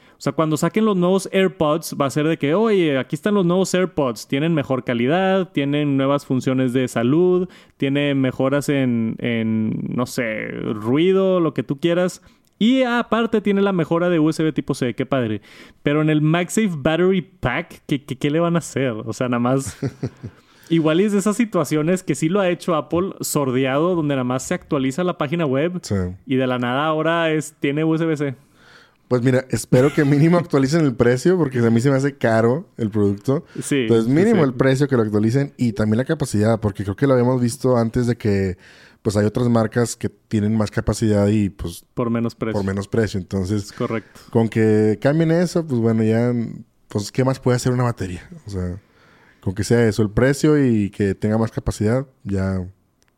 O 0.10 0.20
sea, 0.20 0.34
cuando 0.34 0.58
saquen 0.58 0.84
los 0.84 0.98
nuevos 0.98 1.30
AirPods, 1.32 1.96
va 2.02 2.08
a 2.08 2.10
ser 2.10 2.28
de 2.28 2.38
que, 2.38 2.56
oye, 2.56 2.98
aquí 2.98 3.16
están 3.16 3.36
los 3.36 3.46
nuevos 3.46 3.72
AirPods, 3.76 4.28
tienen 4.28 4.52
mejor 4.56 4.84
calidad, 4.84 5.50
tienen 5.52 5.96
nuevas 5.96 6.26
funciones 6.26 6.74
de 6.74 6.88
salud, 6.88 7.48
tienen 7.78 8.20
mejoras 8.20 8.68
en, 8.70 9.16
en 9.20 9.80
no 9.96 10.08
sé, 10.08 10.48
ruido, 10.74 11.40
lo 11.40 11.54
que 11.54 11.62
tú 11.62 11.80
quieras. 11.80 12.24
Y 12.60 12.84
aparte 12.84 13.42
tiene 13.42 13.62
la 13.62 13.72
mejora 13.72 14.10
de 14.10 14.20
USB 14.20 14.54
tipo 14.54 14.74
C, 14.74 14.94
qué 14.96 15.06
padre. 15.06 15.42
Pero 15.84 16.02
en 16.02 16.10
el 16.10 16.22
MagSafe 16.22 16.72
Battery 16.76 17.22
Pack, 17.22 17.84
¿qué, 17.88 18.04
qué, 18.04 18.18
qué 18.18 18.30
le 18.32 18.40
van 18.40 18.56
a 18.56 18.60
hacer? 18.60 18.92
O 19.06 19.14
sea, 19.14 19.30
nada 19.30 19.40
más... 19.40 19.78
Igual 20.70 21.00
es 21.00 21.14
de 21.14 21.20
esas 21.20 21.38
situaciones 21.38 22.04
que 22.04 22.14
sí 22.14 22.28
lo 22.28 22.42
ha 22.42 22.50
hecho 22.50 22.76
Apple 22.76 23.14
sordeado, 23.22 23.96
donde 23.96 24.16
nada 24.16 24.26
más 24.26 24.44
se 24.44 24.54
actualiza 24.54 25.04
la 25.04 25.18
página 25.18 25.46
web 25.46 25.80
Sí. 25.82 25.96
y 26.26 26.36
de 26.36 26.46
la 26.46 26.60
nada 26.60 26.86
ahora 26.86 27.32
es, 27.32 27.56
tiene 27.60 27.86
USB-C. 27.86 28.36
Pues 29.08 29.22
mira, 29.22 29.46
espero 29.50 29.94
que 29.94 30.04
mínimo 30.04 30.38
actualicen 30.40 30.84
el 30.84 30.94
precio, 30.94 31.38
porque 31.38 31.60
a 31.60 31.70
mí 31.70 31.80
se 31.80 31.90
me 31.90 31.96
hace 31.96 32.18
caro 32.18 32.68
el 32.76 32.90
producto. 32.90 33.46
Sí. 33.62 33.84
Entonces, 33.84 34.08
sí, 34.08 34.12
mínimo 34.12 34.44
sí. 34.44 34.50
el 34.50 34.54
precio 34.56 34.88
que 34.90 34.98
lo 34.98 35.04
actualicen 35.04 35.54
y 35.56 35.72
también 35.72 36.00
la 36.00 36.06
capacidad, 36.06 36.60
porque 36.60 36.84
creo 36.84 36.98
que 36.98 37.08
lo 37.08 37.14
habíamos 37.14 37.40
visto 37.40 37.78
antes 37.78 38.06
de 38.06 38.18
que 38.18 38.58
pues 39.08 39.16
hay 39.16 39.26
otras 39.26 39.48
marcas 39.48 39.96
que 39.96 40.10
tienen 40.10 40.54
más 40.58 40.70
capacidad 40.70 41.28
y 41.30 41.50
pues 41.50 41.86
Por 41.94 42.10
menos 42.10 42.36
precio. 42.36 42.60
por 42.60 42.66
menos 42.66 42.90
precio. 42.90 43.18
Entonces, 43.18 43.64
Es 43.64 43.72
correcto. 43.72 44.20
con 44.32 44.50
que 44.50 45.00
cambien 45.02 45.32
eso, 45.32 45.66
pues 45.66 45.80
bueno, 45.80 46.04
ya 46.04 46.34
pues 46.90 47.10
qué 47.14 47.24
más 47.24 47.40
puede 47.40 47.56
hacer 47.56 47.72
una 47.72 47.84
batería? 47.84 48.30
O 48.46 48.50
sea, 48.50 48.82
con 49.40 49.56
que 49.56 49.64
sea 49.64 49.88
eso 49.88 50.02
el 50.02 50.10
precio 50.10 50.62
y 50.62 50.90
que 50.90 51.16
tenga 51.16 51.38
más 51.38 51.52
capacidad, 51.52 52.06
ya 52.26 52.68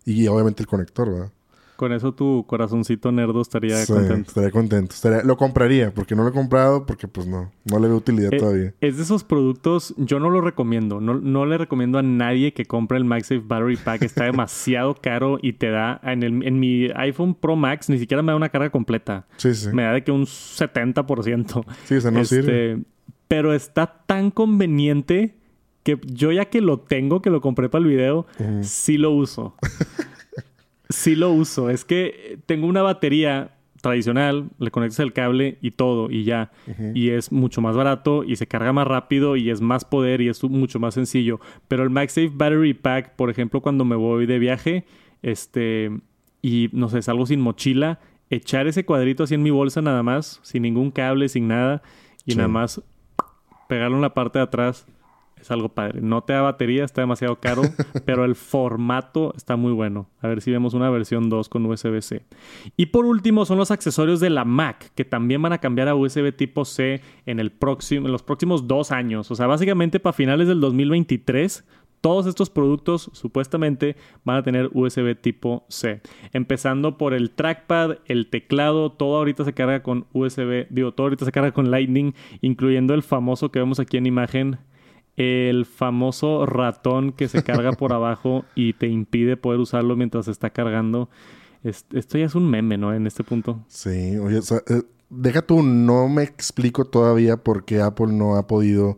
y 0.05 0.27
obviamente 0.27 0.61
el 0.61 0.67
conector, 0.67 1.11
¿verdad? 1.11 1.31
Con 1.79 1.93
eso 1.93 2.13
tu 2.13 2.43
corazoncito 2.45 3.09
nerdo 3.13 3.39
estaría 3.41 3.77
Sí, 3.77 3.93
contento. 3.93 4.27
Estaría 4.27 4.51
contento. 4.51 4.93
Estaría- 4.93 5.23
lo 5.23 5.37
compraría, 5.37 5.93
porque 5.93 6.13
no 6.13 6.23
lo 6.23 6.29
he 6.29 6.33
comprado, 6.33 6.85
porque 6.85 7.07
pues 7.07 7.25
no, 7.25 7.53
no 7.63 7.79
le 7.79 7.87
veo 7.87 7.95
utilidad 7.95 8.33
Eh, 8.33 8.37
todavía. 8.37 8.73
Es 8.81 8.97
de 8.97 9.03
esos 9.03 9.23
productos, 9.23 9.93
yo 9.95 10.19
no 10.19 10.29
lo 10.29 10.41
recomiendo. 10.41 10.99
No, 10.99 11.13
no 11.13 11.45
le 11.45 11.57
recomiendo 11.57 11.97
a 11.97 12.01
nadie 12.01 12.51
que 12.53 12.65
compre 12.65 12.97
el 12.97 13.05
MagSafe 13.05 13.41
Battery 13.45 13.77
Pack. 13.77 14.01
Está 14.03 14.25
demasiado 14.25 14.93
caro 14.95 15.39
y 15.41 15.53
te 15.53 15.69
da... 15.69 16.01
En, 16.03 16.23
el- 16.23 16.45
en 16.45 16.59
mi 16.59 16.89
iPhone 16.95 17.33
Pro 17.33 17.55
Max 17.55 17.87
ni 17.87 17.97
siquiera 17.97 18.21
me 18.23 18.33
da 18.33 18.35
una 18.35 18.49
carga 18.49 18.69
completa. 18.71 19.25
Sí, 19.37 19.55
sí. 19.55 19.69
Me 19.71 19.83
da 19.83 19.93
de 19.93 20.03
que 20.03 20.11
un 20.11 20.25
70%. 20.25 21.63
Sí, 21.85 21.95
o 21.95 22.01
sea, 22.01 22.11
no 22.11 22.19
Este, 22.19 22.35
sirve. 22.41 22.83
Pero 23.29 23.53
está 23.53 24.03
tan 24.05 24.31
conveniente 24.31 25.35
que 25.83 25.97
yo 26.05 26.33
ya 26.33 26.45
que 26.49 26.59
lo 26.59 26.79
tengo, 26.81 27.21
que 27.21 27.29
lo 27.29 27.39
compré 27.39 27.69
para 27.69 27.83
el 27.85 27.89
video, 27.89 28.25
Ujú. 28.37 28.63
sí 28.63 28.97
lo 28.97 29.11
uso. 29.11 29.55
sí 30.89 31.15
lo 31.15 31.31
uso. 31.31 31.69
Es 31.69 31.85
que 31.85 32.39
tengo 32.45 32.67
una 32.67 32.81
batería 32.81 33.55
tradicional, 33.81 34.49
le 34.59 34.71
conectas 34.71 34.99
el 34.99 35.13
cable 35.13 35.57
y 35.61 35.71
todo 35.71 36.11
y 36.11 36.25
ya. 36.25 36.51
Y 36.93 37.11
es 37.11 37.31
mucho 37.31 37.61
más 37.61 37.75
barato 37.77 38.23
y 38.25 38.35
se 38.35 38.45
carga 38.47 38.73
más 38.73 38.85
rápido 38.87 39.37
y 39.37 39.49
es 39.49 39.61
más 39.61 39.85
poder 39.85 40.19
y 40.21 40.27
es 40.27 40.43
mucho 40.43 40.79
más 40.79 40.95
sencillo. 40.95 41.39
Pero 41.69 41.83
el 41.83 41.89
MagSafe 41.89 42.31
Battery 42.33 42.73
Pack, 42.73 43.15
por 43.15 43.29
ejemplo, 43.29 43.61
cuando 43.61 43.85
me 43.85 43.95
voy 43.95 44.25
de 44.25 44.37
viaje, 44.39 44.85
este, 45.21 45.91
y 46.41 46.69
no 46.73 46.89
sé, 46.89 47.01
salgo 47.01 47.25
sin 47.25 47.39
mochila, 47.39 47.99
echar 48.29 48.67
ese 48.67 48.83
cuadrito 48.85 49.23
así 49.23 49.35
en 49.35 49.43
mi 49.43 49.49
bolsa 49.49 49.81
nada 49.81 50.03
más, 50.03 50.39
sin 50.43 50.63
ningún 50.63 50.91
cable, 50.91 51.29
sin 51.29 51.47
nada, 51.47 51.81
y 52.25 52.31
Sí. 52.33 52.37
nada 52.37 52.49
más 52.49 52.81
pegarlo 53.69 53.95
en 53.95 54.01
la 54.01 54.13
parte 54.13 54.39
de 54.39 54.43
atrás. 54.43 54.85
Es 55.39 55.51
algo 55.51 55.69
padre. 55.69 56.01
No 56.01 56.23
te 56.23 56.33
da 56.33 56.41
batería, 56.41 56.83
está 56.83 57.01
demasiado 57.01 57.39
caro, 57.39 57.61
pero 58.05 58.25
el 58.25 58.35
formato 58.35 59.33
está 59.35 59.55
muy 59.55 59.71
bueno. 59.71 60.07
A 60.21 60.27
ver 60.27 60.41
si 60.41 60.51
vemos 60.51 60.73
una 60.73 60.89
versión 60.89 61.29
2 61.29 61.49
con 61.49 61.65
USB-C. 61.65 62.23
Y 62.77 62.87
por 62.87 63.05
último 63.05 63.45
son 63.45 63.57
los 63.57 63.71
accesorios 63.71 64.19
de 64.19 64.29
la 64.29 64.45
Mac, 64.45 64.91
que 64.95 65.05
también 65.05 65.41
van 65.41 65.53
a 65.53 65.59
cambiar 65.59 65.87
a 65.87 65.95
USB 65.95 66.35
tipo 66.35 66.65
C 66.65 67.01
en, 67.25 67.39
el 67.39 67.51
próximo, 67.51 68.07
en 68.07 68.11
los 68.11 68.23
próximos 68.23 68.67
dos 68.67 68.91
años. 68.91 69.31
O 69.31 69.35
sea, 69.35 69.47
básicamente 69.47 69.99
para 69.99 70.13
finales 70.13 70.47
del 70.47 70.59
2023, 70.59 71.63
todos 72.01 72.27
estos 72.27 72.49
productos 72.49 73.09
supuestamente 73.13 73.95
van 74.23 74.37
a 74.37 74.43
tener 74.43 74.69
USB 74.73 75.15
tipo 75.19 75.65
C. 75.69 76.01
Empezando 76.33 76.97
por 76.97 77.13
el 77.13 77.31
trackpad, 77.31 77.97
el 78.05 78.29
teclado, 78.29 78.91
todo 78.91 79.17
ahorita 79.17 79.43
se 79.43 79.53
carga 79.53 79.83
con 79.83 80.05
USB, 80.13 80.67
digo, 80.69 80.93
todo 80.93 81.07
ahorita 81.07 81.25
se 81.25 81.31
carga 81.31 81.51
con 81.51 81.71
Lightning, 81.71 82.13
incluyendo 82.41 82.93
el 82.93 83.03
famoso 83.03 83.51
que 83.51 83.59
vemos 83.59 83.79
aquí 83.79 83.97
en 83.97 84.05
imagen, 84.05 84.59
el 85.19 85.65
famoso 85.65 86.45
ratón 86.45 87.11
que 87.11 87.27
se 87.27 87.43
carga 87.43 87.73
por 87.73 87.93
abajo 87.93 88.45
y 88.55 88.73
te 88.73 88.87
impide 88.87 89.37
poder 89.37 89.59
usarlo 89.59 89.95
mientras 89.95 90.25
se 90.25 90.31
está 90.31 90.49
cargando. 90.49 91.09
Es- 91.63 91.85
Esto 91.91 92.17
ya 92.17 92.25
es 92.25 92.35
un 92.35 92.49
meme, 92.49 92.77
¿no? 92.77 92.93
En 92.93 93.05
este 93.05 93.23
punto. 93.23 93.63
Sí, 93.67 94.17
oye, 94.17 94.37
o 94.37 94.41
sea, 94.41 94.59
eh, 94.67 94.83
deja 95.09 95.41
tú, 95.41 95.61
no 95.61 96.07
me 96.07 96.23
explico 96.23 96.85
todavía 96.85 97.37
por 97.37 97.65
qué 97.65 97.81
Apple 97.81 98.07
no 98.13 98.35
ha 98.37 98.47
podido 98.47 98.97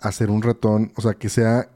hacer 0.00 0.30
un 0.30 0.42
ratón, 0.42 0.92
o 0.96 1.00
sea, 1.00 1.14
que 1.14 1.28
sea 1.28 1.70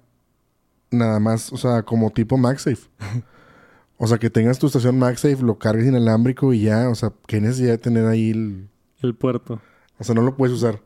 nada 0.90 1.20
más, 1.20 1.52
o 1.52 1.56
sea, 1.56 1.82
como 1.84 2.10
tipo 2.10 2.36
MagSafe. 2.36 2.88
o 3.98 4.06
sea, 4.06 4.18
que 4.18 4.30
tengas 4.30 4.58
tu 4.58 4.66
estación 4.66 4.98
MagSafe, 4.98 5.42
lo 5.42 5.58
cargues 5.58 5.86
inalámbrico 5.86 6.52
y 6.52 6.62
ya, 6.62 6.88
o 6.88 6.94
sea, 6.94 7.12
qué 7.26 7.40
necesidad 7.40 7.72
de 7.72 7.78
tener 7.78 8.06
ahí 8.06 8.30
el... 8.30 8.68
El 9.02 9.14
puerto. 9.14 9.60
O 9.98 10.04
sea, 10.04 10.14
no 10.14 10.22
lo 10.22 10.36
puedes 10.36 10.54
usar. 10.56 10.80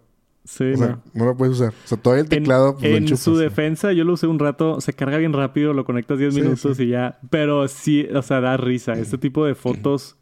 Sí, 0.44 0.72
o 0.72 0.76
sea, 0.76 0.88
no. 0.88 1.02
no 1.14 1.24
lo 1.24 1.36
puedes 1.36 1.54
usar. 1.54 1.70
O 1.70 1.86
sea, 1.88 1.96
todavía 1.98 2.22
el 2.22 2.28
teclado, 2.28 2.74
pues 2.74 2.84
en 2.84 2.90
lo 2.90 2.96
en 2.98 3.02
enchufas. 3.04 3.24
su 3.24 3.36
defensa, 3.36 3.92
yo 3.92 4.04
lo 4.04 4.12
usé 4.12 4.26
un 4.26 4.38
rato, 4.38 4.80
se 4.80 4.92
carga 4.92 5.16
bien 5.16 5.32
rápido, 5.32 5.72
lo 5.72 5.84
conectas 5.86 6.18
10 6.18 6.34
Sí, 6.34 6.40
minutos 6.42 6.76
sí. 6.76 6.82
y 6.84 6.88
ya. 6.88 7.18
Pero 7.30 7.66
sí, 7.68 8.06
o 8.14 8.20
sea, 8.22 8.40
da 8.40 8.56
risa. 8.58 8.92
Este 8.92 9.16
tipo 9.16 9.46
de 9.46 9.54
fotos 9.54 10.16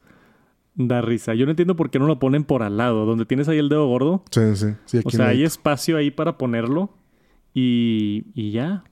da 0.76 1.00
risa. 1.02 1.34
Yo 1.34 1.44
no 1.44 1.50
entiendo 1.50 1.74
por 1.74 1.90
qué 1.90 1.98
no 1.98 2.06
lo 2.06 2.18
ponen 2.20 2.44
por 2.44 2.62
al 2.62 2.76
lado, 2.76 3.04
donde 3.04 3.26
tienes 3.26 3.48
ahí 3.48 3.58
el 3.58 3.68
dedo 3.68 3.86
gordo. 3.88 4.22
Sí, 4.30 4.40
sí. 4.54 4.68
sí 4.84 4.98
aquí 4.98 5.08
O 5.08 5.10
sea, 5.10 5.26
hay 5.28 5.42
espacio 5.42 5.96
ahí 5.96 6.10
para 6.12 6.38
ponerlo 6.38 6.90
y, 7.52 8.24
y 8.34 8.52
ya. 8.52 8.84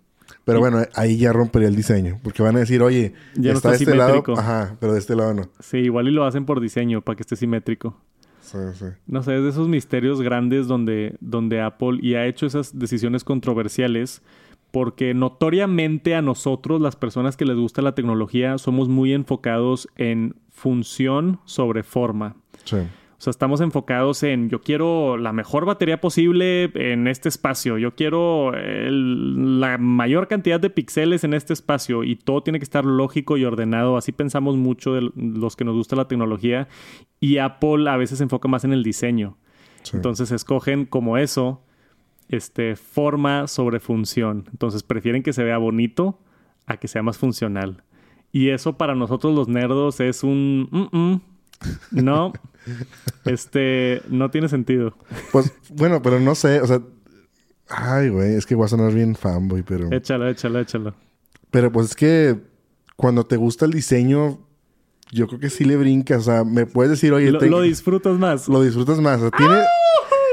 Pero 0.45 0.59
bueno, 0.61 0.79
ahí 0.95 1.17
ya 1.17 1.33
rompería 1.33 1.69
el 1.69 1.77
diseño. 1.77 2.19
Porque 2.23 2.43
van 2.43 2.57
a 2.57 2.61
decir, 2.61 2.83
oye, 2.83 3.15
Ya 3.37 3.53
no 3.53 3.57
está 3.59 3.71
de 3.71 3.77
este 3.77 3.95
lado. 3.95 4.11
simétrico. 4.15 4.39
Ajá, 4.41 4.77
pero 4.81 4.93
de 4.95 4.99
este 4.99 5.15
lado 5.15 5.33
no. 5.35 5.49
Sí, 5.61 5.79
igual 5.79 6.09
y 6.09 6.11
lo 6.11 6.25
hacen 6.25 6.45
por 6.45 6.61
diseño, 6.61 7.03
para 7.03 7.17
que 7.17 7.23
esté 7.23 7.37
simétrico. 7.37 8.01
Sí, 8.41 8.59
sí. 8.75 8.87
No 9.07 9.23
sé, 9.23 9.37
es 9.37 9.43
de 9.43 9.51
esos 9.51 9.69
misterios 9.69 10.21
grandes 10.21 10.67
donde, 10.67 11.17
donde 11.21 11.61
Apple 11.61 11.99
y 12.01 12.15
ha 12.15 12.27
hecho 12.27 12.47
esas 12.47 12.79
decisiones 12.79 13.25
controversiales 13.25 14.23
porque 14.71 15.15
notoriamente 15.15 16.15
a 16.15 16.23
nosotros, 16.23 16.81
las 16.81 16.97
personas 16.97 17.37
que 17.37 17.45
les 17.45 17.57
gusta 17.57 17.83
la 17.83 17.95
tecnología, 17.95 18.57
somos 18.59 18.89
muy 18.89 19.13
enfocados 19.13 19.89
en 19.97 20.37
función 20.51 21.41
sobre 21.45 21.83
forma. 21.83 22.37
Sí. 22.65 22.79
O 23.21 23.23
sea, 23.23 23.33
estamos 23.33 23.61
enfocados 23.61 24.23
en 24.23 24.49
yo 24.49 24.63
quiero 24.63 25.19
la 25.19 25.35
mejor 25.35 25.67
batería 25.67 26.01
posible 26.01 26.71
en 26.75 27.07
este 27.07 27.29
espacio, 27.29 27.77
yo 27.77 27.95
quiero 27.95 28.55
el- 28.55 29.61
la 29.61 29.77
mayor 29.77 30.27
cantidad 30.27 30.59
de 30.59 30.71
píxeles 30.71 31.23
en 31.25 31.35
este 31.35 31.53
espacio 31.53 32.03
y 32.03 32.17
todo 32.17 32.43
tiene 32.43 32.59
que 32.59 32.65
estar 32.65 32.87
lógico 32.87 33.37
y 33.37 33.45
ordenado. 33.45 33.99
Así 33.99 34.13
pensamos 34.13 34.57
mucho 34.57 34.95
de 34.95 35.11
los 35.15 35.55
que 35.55 35.67
nos 35.67 35.77
gusta 35.77 35.97
la 35.97 36.09
tecnología 36.09 36.67
y 37.21 37.37
Apple 37.37 37.91
a 37.91 37.99
veces 37.99 38.17
se 38.17 38.25
enfoca 38.25 38.49
más 38.49 38.65
en 38.65 38.73
el 38.73 38.83
diseño. 38.83 39.37
sí. 39.83 39.97
Entonces 39.97 40.33
escogen 40.33 40.87
como 40.87 41.19
eso, 41.19 41.63
este, 42.31 42.75
forma 42.75 43.49
sobre 43.49 43.81
función. 43.81 44.47
Entonces 44.51 44.83
prefieren 44.83 45.23
que 45.23 45.35
se 45.35 45.45
vea 45.45 45.59
bonito 45.59 46.21
a 46.67 46.79
que 46.79 46.89
sea 46.89 47.03
más 47.03 47.19
funcional. 47.19 47.83
Y 48.33 48.49
eso 48.49 48.79
para 48.79 48.95
nosotros 48.95 49.35
los 49.35 49.47
nerdos 49.49 50.01
es 50.01 50.25
un... 50.25 50.69
mm, 50.71 50.97
mm. 50.97 51.21
No, 51.91 52.33
este, 53.25 54.03
no 54.09 54.31
tiene 54.31 54.49
sentido. 54.49 54.97
Pues, 55.33 55.53
bueno, 55.71 56.03
pero 56.03 56.21
no 56.21 56.35
sé, 56.35 56.61
o 56.61 56.67
sea... 56.67 56.81
Ay, 57.73 58.09
güey, 58.09 58.35
es 58.35 58.47
que 58.47 58.57
voy 58.57 58.65
a 58.65 58.69
sonar 58.69 58.93
bien 58.93 59.15
fanboy, 59.15 59.63
pero... 59.63 59.93
Échalo, 59.93 60.29
échalo, 60.29 60.59
échalo. 60.59 60.95
Pero 61.53 61.71
pues 61.71 61.91
es 61.91 61.95
que 61.95 62.37
cuando 62.97 63.25
te 63.25 63.37
gusta 63.37 63.65
el 63.65 63.71
diseño, 63.73 64.41
yo 65.13 65.29
creo 65.29 65.39
que 65.39 65.51
sí 65.51 65.65
le 65.65 65.77
brincas. 65.77 66.19
O 66.19 66.23
sea, 66.33 66.45
me 66.45 66.67
puedes 66.67 66.91
decir, 66.91 67.13
oye, 67.13 67.31
Lo, 67.31 67.39
te- 67.39 67.49
lo 67.49 67.61
disfrutas 67.61 68.19
más. 68.19 68.49
lo 68.49 68.61
disfrutas 68.63 68.99
más. 69.01 69.19
O 69.19 69.29
sea, 69.29 69.31
tiene- 69.31 69.63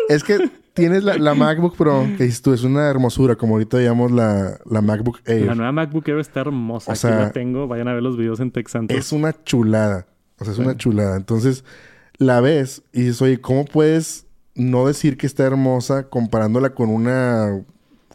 es 0.10 0.24
que 0.24 0.50
tienes 0.74 1.04
la, 1.04 1.18
la 1.20 1.36
MacBook 1.36 1.76
Pro, 1.78 2.08
que 2.18 2.24
dices 2.24 2.42
tú, 2.42 2.54
es 2.54 2.64
una 2.64 2.88
hermosura, 2.90 3.36
como 3.36 3.54
ahorita 3.54 3.80
llamamos 3.82 4.12
la, 4.12 4.58
la 4.66 4.82
MacBook 4.82 5.20
Air. 5.26 5.46
La 5.46 5.54
nueva 5.56 5.72
MacBook 5.72 6.08
Air 6.08 6.18
está 6.20 6.40
hermosa. 6.42 6.90
O 6.90 6.94
Aquí 6.94 7.02
sea, 7.02 7.20
la 7.20 7.32
tengo. 7.32 7.68
Vayan 7.68 7.88
a 7.88 7.94
ver 7.94 8.02
los 8.02 8.18
videos 8.18 8.40
en 8.40 8.50
Tech 8.52 8.68
Santos. 8.68 8.98
Es 8.98 9.12
una 9.12 9.32
chulada. 9.44 10.08
O 10.40 10.44
sea, 10.46 10.54
es 10.54 10.60
una 10.60 10.78
chulada. 10.78 11.18
Entonces, 11.18 11.64
la 12.18 12.40
ves 12.42 12.84
y 12.94 13.02
dices, 13.02 13.22
oye, 13.22 13.42
¿cómo 13.42 13.66
puedes 13.66 14.26
no 14.56 14.88
decir 14.88 15.18
que 15.18 15.28
está 15.28 15.44
hermosa 15.44 16.10
comparándola 16.10 16.74
con 16.74 16.90
una 16.90 17.64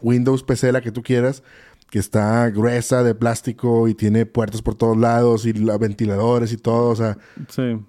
Windows 0.01 0.43
PC, 0.43 0.71
la 0.71 0.81
que 0.81 0.91
tú 0.91 1.01
quieras, 1.03 1.43
que 1.89 1.99
está 1.99 2.49
gruesa 2.49 3.03
de 3.03 3.15
plástico 3.15 3.87
y 3.87 3.93
tiene 3.93 4.25
puertas 4.25 4.61
por 4.61 4.75
todos 4.75 4.97
lados 4.97 5.45
y 5.45 5.53
la- 5.53 5.77
ventiladores 5.77 6.51
y 6.51 6.57
todo? 6.57 6.89
O 6.89 6.95
sea, 6.95 7.17
Sí. 7.49 7.79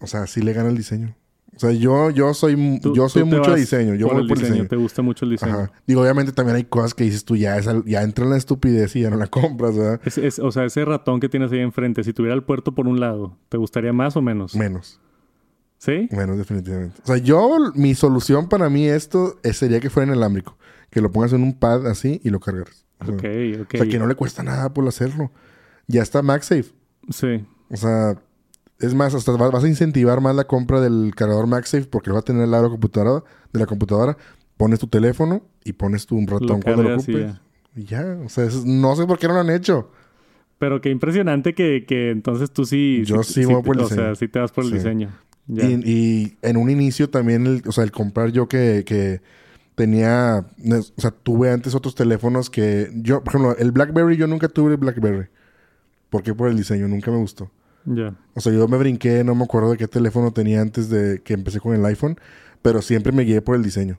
o 0.00 0.06
sea, 0.06 0.26
sí 0.26 0.42
le 0.42 0.52
gana 0.52 0.68
el 0.68 0.76
diseño. 0.76 1.14
O 1.56 1.58
sea, 1.58 1.72
yo, 1.72 2.10
yo 2.10 2.34
soy, 2.34 2.78
Tú- 2.82 2.94
yo 2.94 3.08
soy 3.08 3.24
mucho 3.24 3.52
de 3.52 3.60
diseño. 3.60 3.94
Yo 3.94 4.08
voy 4.08 4.20
el 4.22 4.28
por 4.28 4.36
diseño. 4.36 4.54
diseño. 4.54 4.68
Te 4.68 4.76
gusta 4.76 5.00
mucho 5.02 5.24
el 5.24 5.30
diseño. 5.32 5.54
Ajá. 5.54 5.72
Digo, 5.86 6.02
obviamente 6.02 6.32
también 6.32 6.56
hay 6.56 6.64
cosas 6.64 6.92
que 6.94 7.04
dices 7.04 7.24
tú, 7.24 7.34
ya, 7.36 7.56
entra 7.56 8.24
en 8.24 8.30
la 8.30 8.36
estupidez 8.36 8.94
y 8.96 9.00
ya 9.00 9.10
no 9.10 9.16
la 9.16 9.26
compras, 9.28 9.76
¿verdad? 9.76 10.00
Es- 10.04 10.18
es- 10.18 10.38
o 10.38 10.52
sea, 10.52 10.64
ese 10.66 10.84
ratón 10.84 11.18
que 11.18 11.28
tienes 11.28 11.50
ahí 11.52 11.60
enfrente, 11.60 12.04
si 12.04 12.12
tuviera 12.12 12.34
el 12.34 12.42
puerto 12.42 12.74
por 12.74 12.86
un 12.86 13.00
lado, 13.00 13.38
¿te 13.48 13.56
gustaría 13.56 13.92
más 13.92 14.16
o 14.16 14.22
menos? 14.22 14.54
Menos. 14.54 15.00
¿Sí? 15.78 16.08
Menos, 16.10 16.38
definitivamente. 16.38 17.00
O 17.04 17.06
sea, 17.06 17.16
yo, 17.18 17.58
mi 17.74 17.94
solución 17.94 18.48
para 18.48 18.68
mí 18.70 18.86
esto 18.86 19.38
eh, 19.42 19.52
sería 19.52 19.80
que 19.80 19.90
fuera 19.90 20.06
inalámbrico. 20.12 20.56
Que 20.90 21.00
lo 21.00 21.10
pongas 21.12 21.32
en 21.32 21.42
un 21.42 21.52
pad 21.58 21.86
así 21.86 22.20
y 22.24 22.30
lo 22.30 22.40
cargaras. 22.40 22.86
O 23.00 23.04
sea, 23.06 23.14
Ok, 23.14 23.24
ok. 23.62 23.74
O 23.74 23.78
sea, 23.78 23.86
que 23.88 23.98
no 23.98 24.06
le 24.06 24.14
cuesta 24.14 24.42
nada 24.42 24.72
por 24.72 24.86
hacerlo. 24.88 25.30
Ya 25.86 26.02
está 26.02 26.22
MagSafe. 26.22 26.72
Sí. 27.10 27.44
O 27.70 27.76
sea, 27.76 28.16
es 28.78 28.94
más, 28.94 29.14
hasta 29.14 29.32
va- 29.32 29.50
vas 29.50 29.64
a 29.64 29.68
incentivar 29.68 30.20
más 30.20 30.34
la 30.36 30.44
compra 30.44 30.80
del 30.80 31.12
cargador 31.16 31.46
MagSafe 31.46 31.86
porque 31.86 32.10
lo 32.10 32.14
va 32.14 32.20
a 32.20 32.24
tener 32.24 32.42
al 32.42 32.50
lado 32.50 32.64
de 32.64 32.68
la 32.68 32.72
computadora. 32.72 33.24
De 33.52 33.60
la 33.60 33.66
computadora. 33.66 34.16
Pones 34.56 34.78
tu 34.78 34.86
teléfono 34.86 35.42
y 35.64 35.72
pones 35.72 36.06
tu 36.06 36.16
un 36.16 36.26
ratón 36.26 36.62
cuando 36.62 36.82
lo 36.82 36.90
y 36.90 36.94
ocupes. 36.94 37.34
Y 37.74 37.84
ya. 37.84 38.18
O 38.24 38.28
sea, 38.28 38.44
es- 38.44 38.64
no 38.64 38.96
sé 38.96 39.06
por 39.06 39.18
qué 39.18 39.28
no 39.28 39.34
lo 39.34 39.40
han 39.40 39.50
hecho. 39.50 39.90
Pero 40.58 40.80
qué 40.80 40.88
impresionante 40.90 41.54
que, 41.54 41.84
que 41.86 42.10
entonces 42.10 42.50
tú 42.50 42.64
sí... 42.64 43.02
Yo 43.04 43.22
sí 43.22 43.44
voy 43.44 43.62
por 43.62 43.76
el 43.76 43.82
O 43.82 43.88
sea, 43.88 43.96
diseño. 43.96 44.14
sí 44.14 44.28
te 44.28 44.38
vas 44.38 44.52
por 44.52 44.64
el 44.64 44.70
Sí. 44.70 44.76
diseño. 44.78 45.10
Y 45.48 46.36
en 46.42 46.56
un 46.56 46.70
inicio 46.70 47.08
también, 47.10 47.46
el, 47.46 47.62
o 47.66 47.72
sea, 47.72 47.84
el 47.84 47.92
comprar 47.92 48.30
yo 48.32 48.48
que, 48.48 48.82
que 48.86 49.20
tenía, 49.74 50.46
o 50.96 51.00
sea, 51.00 51.10
tuve 51.10 51.50
antes 51.50 51.74
otros 51.74 51.94
teléfonos 51.94 52.48
que 52.50 52.90
yo, 52.94 53.22
por 53.22 53.34
ejemplo, 53.34 53.56
el 53.58 53.70
BlackBerry, 53.72 54.16
yo 54.16 54.26
nunca 54.26 54.48
tuve 54.48 54.72
el 54.72 54.76
BlackBerry. 54.78 55.26
¿Por 56.10 56.22
qué? 56.22 56.34
Por 56.34 56.48
el 56.48 56.56
diseño, 56.56 56.88
nunca 56.88 57.10
me 57.10 57.18
gustó. 57.18 57.50
Ya. 57.86 58.14
O 58.34 58.40
sea, 58.40 58.52
yo 58.52 58.68
me 58.68 58.76
brinqué, 58.76 59.24
no 59.24 59.34
me 59.34 59.44
acuerdo 59.44 59.70
de 59.70 59.76
qué 59.76 59.88
teléfono 59.88 60.32
tenía 60.32 60.60
antes 60.60 60.90
de 60.90 61.22
que 61.22 61.34
empecé 61.34 61.60
con 61.60 61.74
el 61.74 61.84
iPhone, 61.86 62.18
pero 62.62 62.82
siempre 62.82 63.12
me 63.12 63.22
guié 63.22 63.40
por 63.42 63.56
el 63.56 63.62
diseño. 63.62 63.98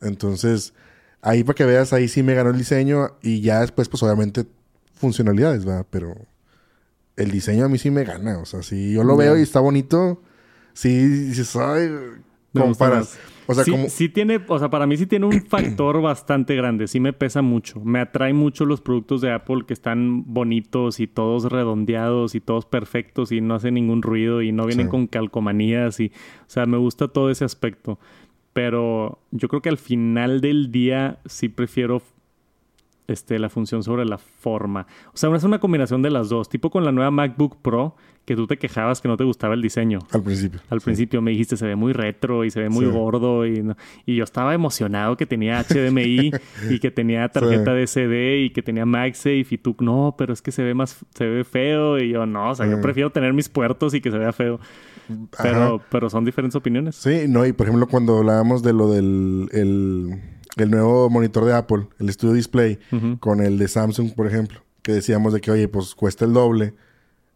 Entonces, 0.00 0.74
ahí 1.22 1.44
para 1.44 1.54
que 1.54 1.64
veas, 1.64 1.92
ahí 1.92 2.08
sí 2.08 2.22
me 2.22 2.34
ganó 2.34 2.50
el 2.50 2.58
diseño 2.58 3.16
y 3.22 3.40
ya 3.40 3.60
después, 3.60 3.88
pues 3.88 4.02
obviamente, 4.02 4.46
funcionalidades, 4.94 5.64
¿verdad? 5.64 5.86
Pero 5.90 6.14
el 7.16 7.30
diseño 7.30 7.64
a 7.64 7.68
mí 7.68 7.78
sí 7.78 7.90
me 7.90 8.04
gana. 8.04 8.38
O 8.38 8.44
sea, 8.46 8.62
si 8.62 8.92
yo 8.92 9.04
lo 9.04 9.16
veo 9.16 9.38
y 9.38 9.42
está 9.42 9.60
bonito, 9.60 10.22
sí 10.72 11.06
dices, 11.06 11.54
ay, 11.56 11.88
comparas. 12.52 13.16
O 13.50 13.54
sea, 13.54 13.64
sí, 13.64 13.70
como... 13.70 13.88
sí 13.88 14.08
tiene, 14.08 14.40
o 14.46 14.58
sea, 14.58 14.70
para 14.70 14.86
mí 14.86 14.96
sí 14.96 15.06
tiene 15.06 15.26
un 15.26 15.42
factor 15.48 16.00
bastante 16.00 16.54
grande. 16.54 16.86
Sí 16.88 17.00
me 17.00 17.12
pesa 17.12 17.42
mucho. 17.42 17.80
Me 17.80 18.00
atrae 18.00 18.32
mucho 18.32 18.64
los 18.64 18.80
productos 18.80 19.20
de 19.20 19.32
Apple 19.32 19.64
que 19.66 19.72
están 19.74 20.24
bonitos 20.32 21.00
y 21.00 21.06
todos 21.06 21.50
redondeados 21.50 22.34
y 22.34 22.40
todos 22.40 22.64
perfectos 22.66 23.32
y 23.32 23.40
no 23.40 23.54
hacen 23.54 23.74
ningún 23.74 24.02
ruido 24.02 24.42
y 24.42 24.52
no 24.52 24.66
vienen 24.66 24.86
Sí. 24.86 24.90
con 24.90 25.06
calcomanías 25.06 25.98
y, 26.00 26.06
o 26.06 26.44
sea, 26.48 26.66
me 26.66 26.76
gusta 26.76 27.08
todo 27.08 27.30
ese 27.30 27.44
aspecto. 27.44 27.98
Pero 28.52 29.20
yo 29.30 29.48
creo 29.48 29.62
que 29.62 29.68
al 29.68 29.78
final 29.78 30.40
del 30.40 30.72
día 30.72 31.18
sí 31.26 31.48
prefiero 31.48 32.02
este, 33.10 33.38
la 33.38 33.48
función 33.48 33.82
sobre 33.82 34.04
la 34.04 34.18
forma. 34.18 34.86
O 35.12 35.16
sea, 35.16 35.34
es 35.34 35.44
una 35.44 35.58
combinación 35.60 36.02
de 36.02 36.10
las 36.10 36.28
dos. 36.28 36.48
Tipo 36.48 36.70
con 36.70 36.84
la 36.84 36.92
nueva 36.92 37.10
MacBook 37.10 37.56
Pro, 37.62 37.96
que 38.24 38.36
tú 38.36 38.46
te 38.46 38.58
quejabas 38.58 39.00
que 39.00 39.08
no 39.08 39.16
te 39.16 39.24
gustaba 39.24 39.54
el 39.54 39.62
diseño. 39.62 39.98
Al 40.12 40.22
principio. 40.22 40.60
Al 40.70 40.80
sí. 40.80 40.84
principio 40.84 41.20
me 41.22 41.30
dijiste 41.32 41.56
se 41.56 41.66
ve 41.66 41.74
muy 41.74 41.92
retro 41.92 42.44
y 42.44 42.50
se 42.50 42.60
ve 42.60 42.68
muy 42.68 42.84
Sí. 42.86 42.90
gordo 42.92 43.44
y, 43.46 43.62
no- 43.62 43.76
y 44.06 44.14
yo 44.16 44.24
estaba 44.24 44.54
emocionado 44.54 45.16
que 45.16 45.26
tenía 45.26 45.58
HDMI 45.60 46.30
y 46.70 46.78
que 46.78 46.90
tenía 46.90 47.28
tarjeta 47.64 47.72
Sí. 47.72 47.78
de 47.78 47.86
CD 47.86 48.38
y 48.42 48.50
que 48.50 48.62
tenía 48.62 48.86
MagSafe 48.86 49.46
y 49.50 49.58
tú 49.58 49.74
no, 49.80 50.14
pero 50.16 50.32
es 50.32 50.42
que 50.42 50.52
se 50.52 50.62
ve 50.62 50.74
más 50.74 51.04
se 51.14 51.26
ve 51.26 51.44
feo 51.44 51.98
y 51.98 52.10
yo 52.10 52.26
no, 52.26 52.50
o 52.50 52.54
sea, 52.54 52.66
yo 52.66 52.76
Sí. 52.76 52.82
prefiero 52.82 53.10
tener 53.10 53.32
mis 53.32 53.48
puertos 53.48 53.94
y 53.94 54.00
que 54.00 54.10
se 54.10 54.18
vea 54.18 54.32
feo. 54.32 54.60
Ajá. 55.32 55.42
Pero 55.42 55.82
pero 55.90 56.08
son 56.08 56.24
diferentes 56.24 56.54
opiniones. 56.54 56.94
Sí, 56.96 57.22
no, 57.26 57.44
y 57.44 57.52
por 57.52 57.66
ejemplo, 57.66 57.88
cuando 57.88 58.18
hablábamos 58.18 58.62
de 58.62 58.72
lo 58.72 58.92
del 58.92 59.48
el, 59.52 60.20
el 60.56 60.70
nuevo 60.70 61.08
monitor 61.10 61.44
de 61.44 61.54
Apple, 61.54 61.86
el 61.98 62.12
Studio 62.12 62.34
Display, 62.34 62.78
con 63.20 63.40
el 63.40 63.58
de 63.58 63.68
Samsung, 63.68 64.14
por 64.14 64.26
ejemplo, 64.26 64.60
que 64.82 64.92
decíamos 64.92 65.32
de 65.32 65.40
que, 65.40 65.50
oye, 65.50 65.68
pues 65.68 65.94
cuesta 65.94 66.24
el 66.24 66.32
doble. 66.32 66.74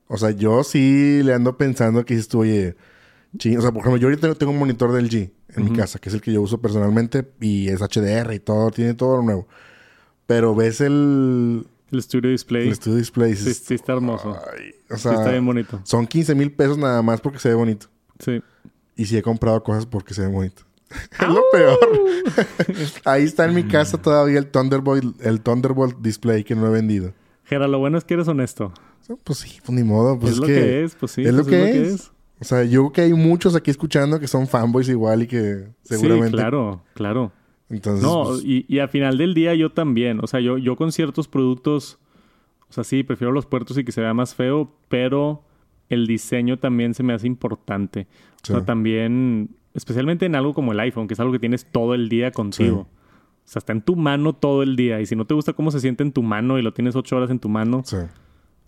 O 0.09 0.16
sea, 0.18 0.30
yo 0.30 0.62
sí 0.64 1.23
le 1.23 1.33
ando 1.35 1.56
pensando 1.56 2.04
que 2.04 2.16
tú, 2.23 2.40
oye, 2.40 2.76
ching- 3.38 3.59
o 3.59 3.62
sea, 3.62 3.71
por 3.73 3.80
ejemplo, 3.80 3.97
yo 3.99 4.09
ahorita 4.09 4.35
tengo 4.35 4.52
un 4.52 4.59
monitor 4.59 4.92
del 4.92 5.09
G 5.09 5.30
en 5.56 5.64
mi 5.64 5.71
casa, 5.76 5.99
que 5.99 6.09
es 6.09 6.14
el 6.14 6.21
que 6.21 6.33
yo 6.33 6.42
uso 6.42 6.59
personalmente, 6.61 7.25
y 7.40 7.68
es 7.68 7.80
HDR 7.80 8.35
y 8.35 8.40
todo, 8.40 8.71
tiene 8.71 8.94
todo 8.94 9.16
lo 9.18 9.23
nuevo. 9.23 9.49
Pero 10.26 10.54
ves 10.54 10.80
el, 10.80 11.66
El 11.92 12.02
Studio 12.02 12.30
Display 12.30 12.66
el 12.68 12.75
Studio 12.75 12.99
Display 12.99 13.35
sí, 13.37 13.75
está 13.75 13.92
hermoso. 13.92 14.37
"Ay", 14.52 14.71
o 14.90 14.97
sí 14.97 15.09
está 15.09 15.30
bien 15.30 15.47
bonito. 15.47 15.80
son 15.85 16.06
15 16.06 16.35
mil 16.35 16.50
pesos 16.50 16.76
nada 16.78 17.00
más 17.02 17.21
porque 17.21 17.38
se 17.38 17.50
ve 17.50 17.54
bonito. 17.54 17.87
Sí. 18.18 18.42
Y 18.97 19.04
sí 19.06 19.16
he 19.16 19.23
comprado 19.23 19.62
cosas 19.62 19.87
porque 19.87 20.12
se 20.14 20.23
ve 20.23 20.28
bonito. 20.28 20.62
es 21.20 21.28
lo 21.28 21.42
peor. 21.52 21.78
Ahí 23.04 23.24
está 23.24 23.46
en 23.46 23.54
mi 23.54 23.64
casa 23.64 24.00
todavía 24.00 24.38
el 24.38 24.46
Thunderbolt, 24.46 25.20
el 25.24 25.40
Thunderbolt 25.40 25.98
display 26.00 26.44
que 26.44 26.54
no 26.54 26.66
he 26.66 26.70
vendido. 26.70 27.12
Gera, 27.44 27.68
lo 27.68 27.78
bueno 27.78 27.98
es 27.98 28.04
que 28.04 28.14
eres 28.14 28.28
honesto. 28.28 28.72
Pues 29.22 29.40
sí, 29.40 29.58
pues 29.64 29.70
ni 29.70 29.84
modo. 29.84 30.18
Pues 30.18 30.32
es, 30.32 30.36
es, 30.36 30.40
lo 30.40 30.46
que, 30.46 30.54
que, 30.54 30.84
es, 30.84 30.94
pues 30.94 31.12
sí. 31.12 31.22
es 31.22 31.34
lo 31.34 31.44
pues 31.44 31.48
que 31.48 31.82
es. 31.82 32.12
O 32.40 32.44
sea, 32.44 32.64
yo 32.64 32.80
creo 32.80 32.92
que 32.92 33.00
hay 33.02 33.12
muchos 33.12 33.54
aquí 33.54 33.70
escuchando 33.70 34.18
que 34.18 34.26
son 34.26 34.46
fanboys 34.46 34.88
igual 34.88 35.22
y 35.22 35.26
que 35.26 35.68
seguramente. 35.82 36.30
Sí, 36.30 36.36
claro, 36.36 36.82
claro. 36.94 37.32
Entonces, 37.68 38.02
No, 38.02 38.24
pues, 38.24 38.44
y, 38.44 38.64
y 38.68 38.78
al 38.78 38.88
final 38.88 39.18
del 39.18 39.34
día 39.34 39.54
yo 39.54 39.72
también. 39.72 40.20
O 40.22 40.26
sea, 40.26 40.40
yo, 40.40 40.58
yo 40.58 40.76
con 40.76 40.92
ciertos 40.92 41.28
productos, 41.28 41.98
o 42.68 42.72
sea, 42.72 42.84
sí, 42.84 43.02
prefiero 43.02 43.32
los 43.32 43.46
puertos 43.46 43.78
y 43.78 43.84
que 43.84 43.92
se 43.92 44.00
vea 44.00 44.14
más 44.14 44.34
feo, 44.34 44.72
pero 44.88 45.42
el 45.88 46.06
diseño 46.06 46.58
también 46.58 46.94
se 46.94 47.02
me 47.02 47.12
hace 47.12 47.26
importante. 47.26 48.06
O 48.42 48.46
sea, 48.46 48.64
también, 48.64 49.56
especialmente 49.74 50.26
en 50.26 50.34
algo 50.34 50.54
como 50.54 50.72
el 50.72 50.80
iPhone, 50.80 51.06
que 51.08 51.14
es 51.14 51.20
algo 51.20 51.32
que 51.32 51.38
tienes 51.38 51.66
todo 51.66 51.94
el 51.94 52.08
día 52.08 52.30
contigo. 52.30 52.88
O 53.44 53.46
sea, 53.46 53.60
está 53.60 53.72
en 53.72 53.82
tu 53.82 53.94
mano 53.96 54.32
todo 54.32 54.62
el 54.62 54.74
día. 54.76 55.00
Y 55.00 55.06
si 55.06 55.16
no 55.16 55.26
te 55.26 55.34
gusta 55.34 55.52
cómo 55.52 55.70
se 55.70 55.80
siente 55.80 56.02
en 56.02 56.12
tu 56.12 56.22
mano 56.22 56.58
y 56.58 56.62
lo 56.62 56.72
tienes 56.72 56.96
ocho 56.96 57.16
horas 57.16 57.30
en 57.30 57.38
tu 57.38 57.48
mano, 57.48 57.82
Sí. 57.84 57.96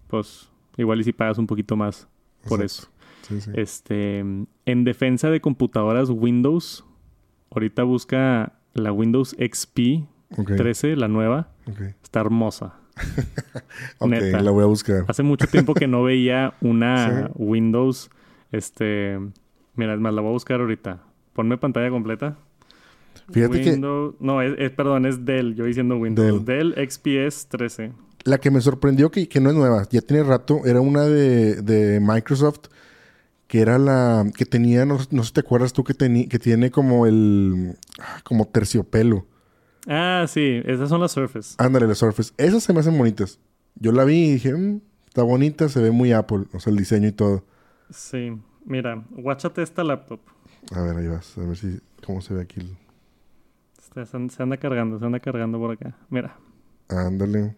pues 0.09 0.51
igual 0.77 1.01
y 1.01 1.05
si 1.05 1.13
pagas 1.13 1.39
un 1.39 1.47
poquito 1.47 1.77
más 1.77 2.09
por 2.49 2.61
Exacto. 2.61 2.91
eso. 3.29 3.41
Sí. 3.41 3.51
Este, 3.55 4.19
en 4.21 4.85
defensa 4.85 5.31
de 5.31 5.41
computadoras 5.41 6.11
Windows, 6.11 6.85
ahorita 7.51 7.83
busca 7.85 8.53
la 8.75 8.93
Windows 8.93 9.35
XP 9.39 10.05
Ok, 10.37 10.53
13, 10.57 10.97
la 10.97 11.09
nueva. 11.09 11.49
Está 12.03 12.21
hermosa. 12.21 12.75
Ok, 13.99 14.09
neta. 14.11 14.41
la 14.43 14.51
voy 14.51 14.63
a 14.65 14.67
buscar. 14.67 15.05
Hace 15.09 15.23
mucho 15.23 15.47
tiempo 15.47 15.75
que 15.75 15.87
no 15.87 16.03
veía 16.03 16.55
una. 16.61 17.31
Windows. 17.37 18.11
Este, 18.53 19.19
mira, 19.77 19.95
es 19.95 20.01
más, 20.01 20.13
la 20.15 20.21
voy 20.21 20.31
a 20.31 20.33
buscar 20.33 20.61
ahorita. 20.61 21.03
Ponme 21.33 21.57
pantalla 21.59 21.91
completa. 21.91 22.37
Fíjate 23.31 23.61
que 23.61 23.71
Windows, 23.71 24.15
no, 24.21 24.41
es, 24.43 24.55
es- 24.59 24.71
perdón, 24.71 25.07
es 25.07 25.25
Dell. 25.25 25.55
Yo 25.55 25.65
diciendo 25.65 25.97
Windows. 25.97 26.45
Dell, 26.45 26.75
XPS 26.75 27.49
13. 27.49 27.93
la 28.25 28.39
que 28.39 28.51
me 28.51 28.61
sorprendió 28.61 29.11
que, 29.11 29.29
que 29.29 29.41
no 29.41 29.51
es 29.51 29.57
nueva, 29.57 29.87
ya 29.91 30.01
tiene 30.01 30.23
rato, 30.25 30.61
era 30.65 30.81
una 30.81 31.03
de, 31.05 31.63
de 31.63 32.01
Microsoft 32.01 32.67
que 33.47 33.61
era 33.61 33.79
la 33.79 34.25
que 34.37 34.45
tenía, 34.45 34.85
no, 34.85 34.99
no 35.13 35.23
sé 35.23 35.29
si 35.29 35.33
te 35.35 35.41
acuerdas 35.41 35.73
tú 35.73 35.85
que, 35.85 35.95
teni- 35.95 36.27
que 36.29 36.41
tiene 36.41 36.73
como 36.73 37.07
el, 37.07 37.77
ah, 38.01 38.21
como 38.25 38.47
terciopelo. 38.49 39.25
Ah, 39.87 40.25
sí, 40.29 40.61
esas 40.65 40.89
son 40.89 41.01
las 41.01 41.13
Surface. 41.13 41.55
Ándale, 41.59 41.87
las 41.87 41.99
Surface. 41.99 42.33
Esas 42.39 42.65
se 42.65 42.73
me 42.73 42.81
hacen 42.81 42.99
bonitas. 42.99 43.39
Yo 43.77 43.93
la 43.93 44.05
vi 44.05 44.25
y 44.25 44.33
dije, 44.33 44.53
"Mm, 44.53 44.81
está 45.07 45.23
bonita, 45.23 45.69
se 45.69 45.81
ve 45.81 45.93
muy 45.93 46.11
Apple, 46.13 46.47
o 46.53 46.59
sea, 46.59 46.73
el 46.73 46.77
diseño 46.79 47.07
y 47.07 47.13
todo. 47.13 47.45
Sí, 47.91 48.33
mira, 48.67 49.03
guáchate 49.11 49.63
esta 49.63 49.83
laptop. 49.83 50.21
A 50.75 50.83
ver, 50.83 50.97
ahí 50.97 51.09
vas, 51.09 51.37
a 51.39 51.43
ver 51.47 51.57
si, 51.57 51.79
cómo 52.05 52.21
se 52.21 52.35
ve 52.35 52.43
aquí. 52.43 52.61
el- 52.61 52.77
Este, 53.79 54.05
Se, 54.05 54.29
se 54.29 54.43
anda 54.43 54.57
cargando, 54.59 54.99
se 54.99 55.05
anda 55.07 55.21
cargando 55.21 55.59
por 55.59 55.71
acá. 55.73 55.97
Mira. 56.11 56.37
Ándale. 56.89 57.55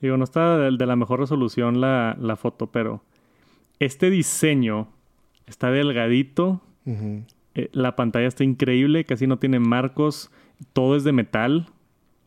Digo, 0.00 0.16
no 0.16 0.24
está 0.24 0.56
de, 0.58 0.76
de 0.76 0.86
la 0.86 0.96
mejor 0.96 1.20
resolución 1.20 1.80
la, 1.80 2.16
la 2.20 2.36
foto, 2.36 2.70
pero 2.70 3.02
este 3.78 4.10
diseño 4.10 4.88
está 5.46 5.70
delgadito. 5.70 6.60
Eh, 7.54 7.68
la 7.72 7.96
pantalla 7.96 8.26
está 8.28 8.44
increíble, 8.44 9.04
casi 9.04 9.26
no 9.26 9.38
tiene 9.38 9.58
marcos. 9.58 10.30
Todo 10.72 10.96
es 10.96 11.04
de 11.04 11.12
metal. 11.12 11.68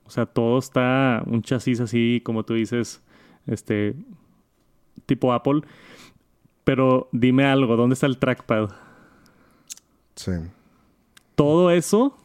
O 0.05 0.09
sea, 0.09 0.25
todo 0.25 0.57
está 0.57 1.23
un 1.27 1.41
chasis 1.43 1.79
así, 1.79 2.21
como 2.25 2.43
tú 2.43 2.55
dices, 2.55 3.03
este 3.45 3.95
tipo 5.05 5.31
Apple. 5.33 5.61
Pero 6.69 7.09
dime 7.11 7.45
algo, 7.45 7.75
¿dónde 7.75 7.95
está 7.95 8.05
el 8.05 8.19
trackpad? 8.19 8.69
Sí. 10.15 10.33
Todo 11.33 11.71
eso 11.71 12.15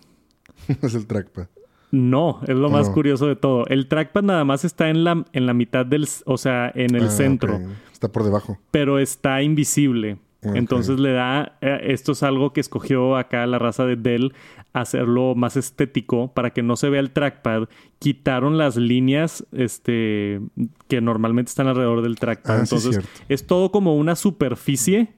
es 0.82 0.94
el 0.94 1.06
trackpad. 1.06 1.46
No, 1.90 2.40
es 2.46 2.54
lo 2.54 2.68
más 2.68 2.90
curioso 2.90 3.26
de 3.26 3.36
todo. 3.36 3.64
El 3.68 3.88
trackpad 3.88 4.22
nada 4.22 4.44
más 4.44 4.66
está 4.66 4.90
en 4.90 5.02
la, 5.02 5.24
en 5.32 5.46
la 5.46 5.54
mitad 5.54 5.86
del, 5.86 6.06
o 6.26 6.36
sea, 6.36 6.70
en 6.74 6.94
el 6.94 7.04
Ah, 7.06 7.10
centro. 7.10 7.58
Está 7.90 8.12
por 8.12 8.22
debajo. 8.24 8.58
pero 8.70 8.98
está 8.98 9.40
invisible. 9.40 10.18
Entonces 10.42 10.98
le 11.00 11.12
da, 11.12 11.56
eh, 11.62 11.80
esto 11.84 12.12
es 12.12 12.22
algo 12.22 12.52
que 12.52 12.60
escogió 12.60 13.16
acá 13.16 13.46
la 13.46 13.58
raza 13.58 13.86
de 13.86 13.96
Dell, 13.96 14.34
hacerlo 14.74 15.34
más 15.36 15.56
estético 15.56 16.34
para 16.34 16.50
que 16.50 16.62
no 16.62 16.76
se 16.76 16.90
vea 16.90 17.00
el 17.00 17.12
trackpad. 17.12 17.68
Quitaron 18.00 18.58
las 18.58 18.76
líneas 18.76 19.46
este, 19.52 20.40
que 20.88 21.00
normalmente 21.00 21.48
están 21.48 21.68
alrededor 21.68 22.02
del 22.02 22.16
trackpad. 22.16 22.56
Ah, 22.56 22.60
Entonces 22.60 23.00
es 23.28 23.46
todo 23.46 23.70
como 23.70 23.96
una 23.96 24.16
superficie 24.16 25.14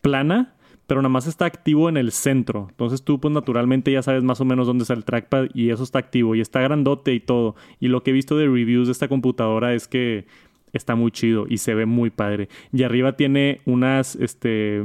plana, 0.00 0.54
pero 0.86 1.02
nada 1.02 1.10
más 1.10 1.26
está 1.26 1.44
activo 1.44 1.88
en 1.88 1.96
el 1.96 2.12
centro. 2.12 2.68
Entonces 2.70 3.02
tú, 3.02 3.20
pues 3.20 3.34
naturalmente 3.34 3.90
ya 3.90 4.02
sabes 4.02 4.22
más 4.22 4.40
o 4.40 4.44
menos 4.44 4.68
dónde 4.68 4.82
está 4.82 4.94
el 4.94 5.04
trackpad 5.04 5.48
y 5.54 5.70
eso 5.70 5.82
está 5.82 5.98
activo 5.98 6.36
y 6.36 6.40
está 6.40 6.60
grandote 6.60 7.12
y 7.12 7.20
todo. 7.20 7.56
Y 7.80 7.88
lo 7.88 8.04
que 8.04 8.10
he 8.10 8.14
visto 8.14 8.38
de 8.38 8.46
reviews 8.46 8.86
de 8.86 8.92
esta 8.92 9.08
computadora 9.08 9.74
es 9.74 9.88
que 9.88 10.26
está 10.72 10.94
muy 10.94 11.10
chido 11.10 11.46
y 11.48 11.58
se 11.58 11.74
ve 11.74 11.84
muy 11.84 12.10
padre. 12.10 12.48
Y 12.72 12.84
arriba 12.84 13.16
tiene 13.16 13.60
unas, 13.64 14.14
este, 14.14 14.84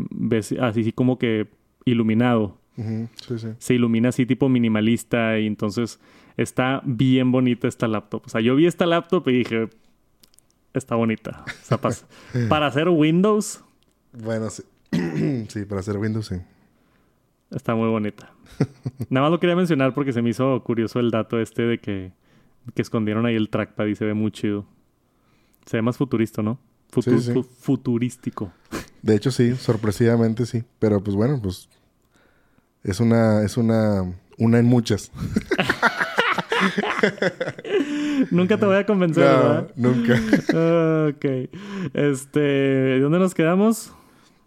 así 0.59 0.91
como 0.93 1.19
que 1.19 1.47
iluminado. 1.85 2.57
Ujú, 2.77 3.07
Sí, 3.27 3.39
sí. 3.39 3.47
Se 3.57 3.73
ilumina 3.73 4.09
así 4.09 4.25
tipo 4.25 4.49
minimalista 4.49 5.39
y 5.39 5.47
entonces 5.47 5.99
está 6.37 6.81
bien 6.85 7.31
bonita 7.31 7.67
esta 7.67 7.87
laptop. 7.87 8.23
O 8.25 8.29
sea, 8.29 8.41
yo 8.41 8.55
vi 8.55 8.65
esta 8.67 8.85
laptop 8.85 9.27
y 9.29 9.33
dije, 9.39 9.69
está 10.73 10.95
bonita. 10.95 11.43
O 11.47 11.65
sea, 11.65 11.79
pas- 11.81 12.05
para 12.49 12.67
hacer 12.67 12.89
Windows, 12.89 13.63
Bueno, 14.11 14.49
sí. 14.49 14.63
sí, 15.49 15.65
para 15.65 15.79
hacer 15.81 15.97
Windows, 15.97 16.27
sí. 16.27 16.35
Está 17.51 17.75
muy 17.75 17.87
bonita. 17.89 18.31
Nada 19.09 19.25
más 19.25 19.31
lo 19.31 19.39
quería 19.39 19.55
mencionar 19.55 19.93
porque 19.93 20.11
se 20.13 20.21
me 20.21 20.29
hizo 20.31 20.61
curioso 20.63 20.99
el 20.99 21.11
dato 21.11 21.39
este 21.39 21.61
de 21.63 21.77
que, 21.79 22.11
que 22.73 22.81
escondieron 22.81 23.25
ahí 23.25 23.35
el 23.35 23.49
trackpad 23.49 23.85
y 23.85 23.95
se 23.95 24.03
ve 24.05 24.13
muy 24.13 24.31
chido. 24.31 24.65
Se 25.65 25.77
ve 25.77 25.81
más 25.81 25.97
futurista, 25.97 26.41
¿no? 26.41 26.59
Futu- 26.91 27.19
Sí, 27.19 27.25
sí. 27.27 27.33
fu- 27.33 27.43
futurístico. 27.43 28.51
De 29.01 29.15
hecho, 29.15 29.31
sí, 29.31 29.55
sorpresivamente 29.55 30.45
sí. 30.45 30.63
Pero 30.79 31.01
pues 31.03 31.15
bueno, 31.15 31.39
pues. 31.41 31.69
Es 32.85 32.99
una. 32.99 33.43
Es 33.43 33.57
una. 33.57 34.03
Una 34.37 34.59
en 34.59 34.65
muchas. 34.65 35.11
Nunca 38.31 38.57
te 38.57 38.65
voy 38.65 38.75
a 38.77 38.85
convencer, 38.85 39.23
No, 39.23 39.29
¿verdad? 39.31 39.71
nunca. 39.75 40.13
Ok. 41.09 41.25
Este, 41.93 42.39
¿de 42.39 42.99
dónde 42.99 43.19
nos 43.19 43.33
quedamos? 43.33 43.93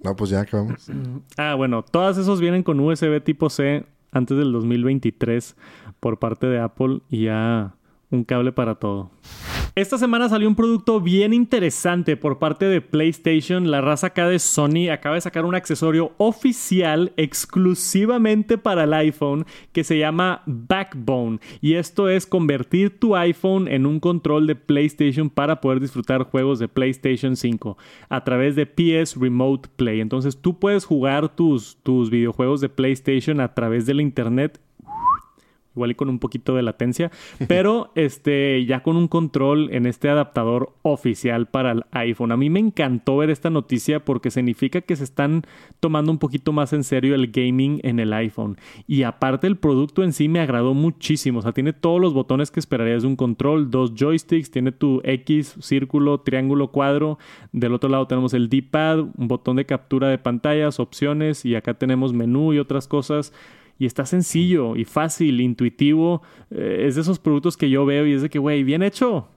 No, 0.03 0.15
pues 0.17 0.31
ya 0.31 0.41
acabamos. 0.41 0.89
Ah, 1.37 1.55
bueno, 1.55 1.83
todas 1.83 2.19
esos 2.19 2.41
vienen 2.41 2.63
con 2.63 2.79
USB 2.81 3.23
tipo 3.23 3.51
C 3.51 3.85
antes 4.13 4.37
del 4.37 4.53
2023 4.53 5.57
por 6.01 6.19
parte 6.19 6.47
de 6.47 6.61
Apple 6.61 7.01
y 7.09 7.25
ya 7.25 7.75
un 8.11 8.25
cable 8.25 8.53
para 8.53 8.77
todo. 8.77 9.11
Esta 9.75 9.99
semana 9.99 10.29
salió 10.29 10.49
un 10.49 10.57
producto 10.57 11.01
bien 11.01 11.33
interesante 11.33 12.17
por 12.17 12.39
parte 12.39 12.65
de 12.65 12.81
PlayStation. 12.81 13.71
La 13.71 13.81
raza 13.81 14.09
acá 14.09 14.29
de 14.29 14.39
Sony 14.39 14.89
acaba 14.91 15.15
de 15.15 15.21
sacar 15.21 15.45
un 15.45 15.55
accesorio 15.55 16.13
oficial 16.17 17.13
exclusivamente 17.17 18.59
para 18.59 18.85
el 18.85 18.95
iPhone 18.95 19.47
que 19.73 19.85
se 19.85 19.99
llama 19.99 20.43
Backbone. 20.47 21.39
Y 21.61 21.75
esto 21.75 22.09
es 22.09 22.27
convertir 22.27 22.99
tu 22.99 23.15
iPhone 23.15 23.69
en 23.69 23.87
un 23.87 24.01
control 24.01 24.47
de 24.47 24.57
PlayStation 24.57 25.31
para 25.31 25.61
poder 25.61 25.81
disfrutar 25.81 26.25
juegos 26.25 26.59
de 26.59 26.69
PlayStation 26.69 27.37
5 27.37 27.77
a 28.09 28.25
través 28.25 28.57
de 28.57 28.67
PS 28.67 29.17
Remote 29.17 29.69
Play. 29.77 30.01
Entonces 30.01 30.41
tú 30.41 30.59
puedes 30.59 30.85
jugar 30.85 31.35
tus, 31.35 31.77
tus 31.83 32.11
videojuegos 32.11 32.61
de 32.61 32.69
PlayStation 32.69 33.41
a 33.41 33.55
través 33.55 33.87
de 33.87 33.95
la 33.95 34.03
internet 34.03 34.61
igual 35.79 35.93
y 35.93 35.95
con 35.95 36.09
un 36.09 36.19
poquito 36.19 36.55
de 36.55 36.63
latencia, 36.63 37.11
pero 37.47 37.91
este 37.95 38.65
ya 38.67 38.83
con 38.83 38.97
un 38.97 39.09
control 39.09 39.73
en 39.73 39.87
este 39.87 40.09
adaptador 40.09 40.75
oficial 40.83 41.47
para 41.47 41.73
el 41.73 41.85
iPhone. 41.93 42.33
A 42.33 42.37
mí 42.37 42.51
me 42.51 42.61
encantó 42.61 43.17
ver 43.17 43.31
esta 43.31 43.51
noticia 43.51 44.05
porque 44.05 44.31
significa 44.31 44.81
que 44.81 44.97
se 44.97 45.05
están 45.05 45.45
tomando 45.81 46.11
un 46.11 46.19
poquito 46.19 46.53
más 46.53 46.73
en 46.73 46.85
serio 46.85 47.15
el 47.15 47.29
gaming 47.31 47.81
en 47.85 48.01
el 48.01 48.13
iPhone. 48.13 48.57
Y 48.87 49.05
aparte 49.05 49.47
el 49.47 49.57
producto 49.57 50.03
en 50.03 50.13
sí 50.13 50.29
me 50.29 50.41
agradó 50.41 50.75
muchísimo, 50.75 51.39
o 51.39 51.43
sea, 51.43 51.53
tiene 51.53 51.73
todos 51.73 52.01
los 52.01 52.13
botones 52.13 52.51
que 52.51 52.61
esperarías 52.61 53.03
de 53.03 53.09
un 53.09 53.17
control, 53.17 53.71
dos 53.71 53.95
joysticks, 53.95 54.51
tiene 54.51 54.73
tu 54.73 55.01
X, 55.05 55.57
círculo, 55.61 56.21
triángulo, 56.21 56.73
cuadro, 56.73 57.19
del 57.53 57.75
otro 57.75 57.89
lado 57.89 58.07
tenemos 58.07 58.35
el 58.35 58.49
D-pad, 58.49 59.01
un 59.01 59.29
botón 59.29 59.57
de 59.57 59.67
captura 59.67 60.09
de 60.09 60.19
pantallas, 60.19 60.81
opciones 60.81 61.45
y 61.45 61.55
acá 61.55 61.75
tenemos 61.75 62.13
menú 62.13 62.53
y 62.53 62.59
otras 62.59 62.89
cosas. 62.89 63.33
Y 63.79 63.87
está 63.87 64.07
sencillo 64.07 64.77
y 64.77 64.85
fácil, 64.85 65.41
intuitivo. 65.41 66.23
Eh, 66.51 66.85
es 66.87 66.97
de 66.97 67.03
esos 67.03 67.19
productos 67.19 67.57
que 67.57 67.71
yo 67.71 67.87
veo 67.87 68.07
y 68.07 68.13
es 68.13 68.23
de 68.23 68.31
que, 68.31 68.39
güey, 68.39 68.65
bien 68.65 68.83
hecho. 68.83 69.29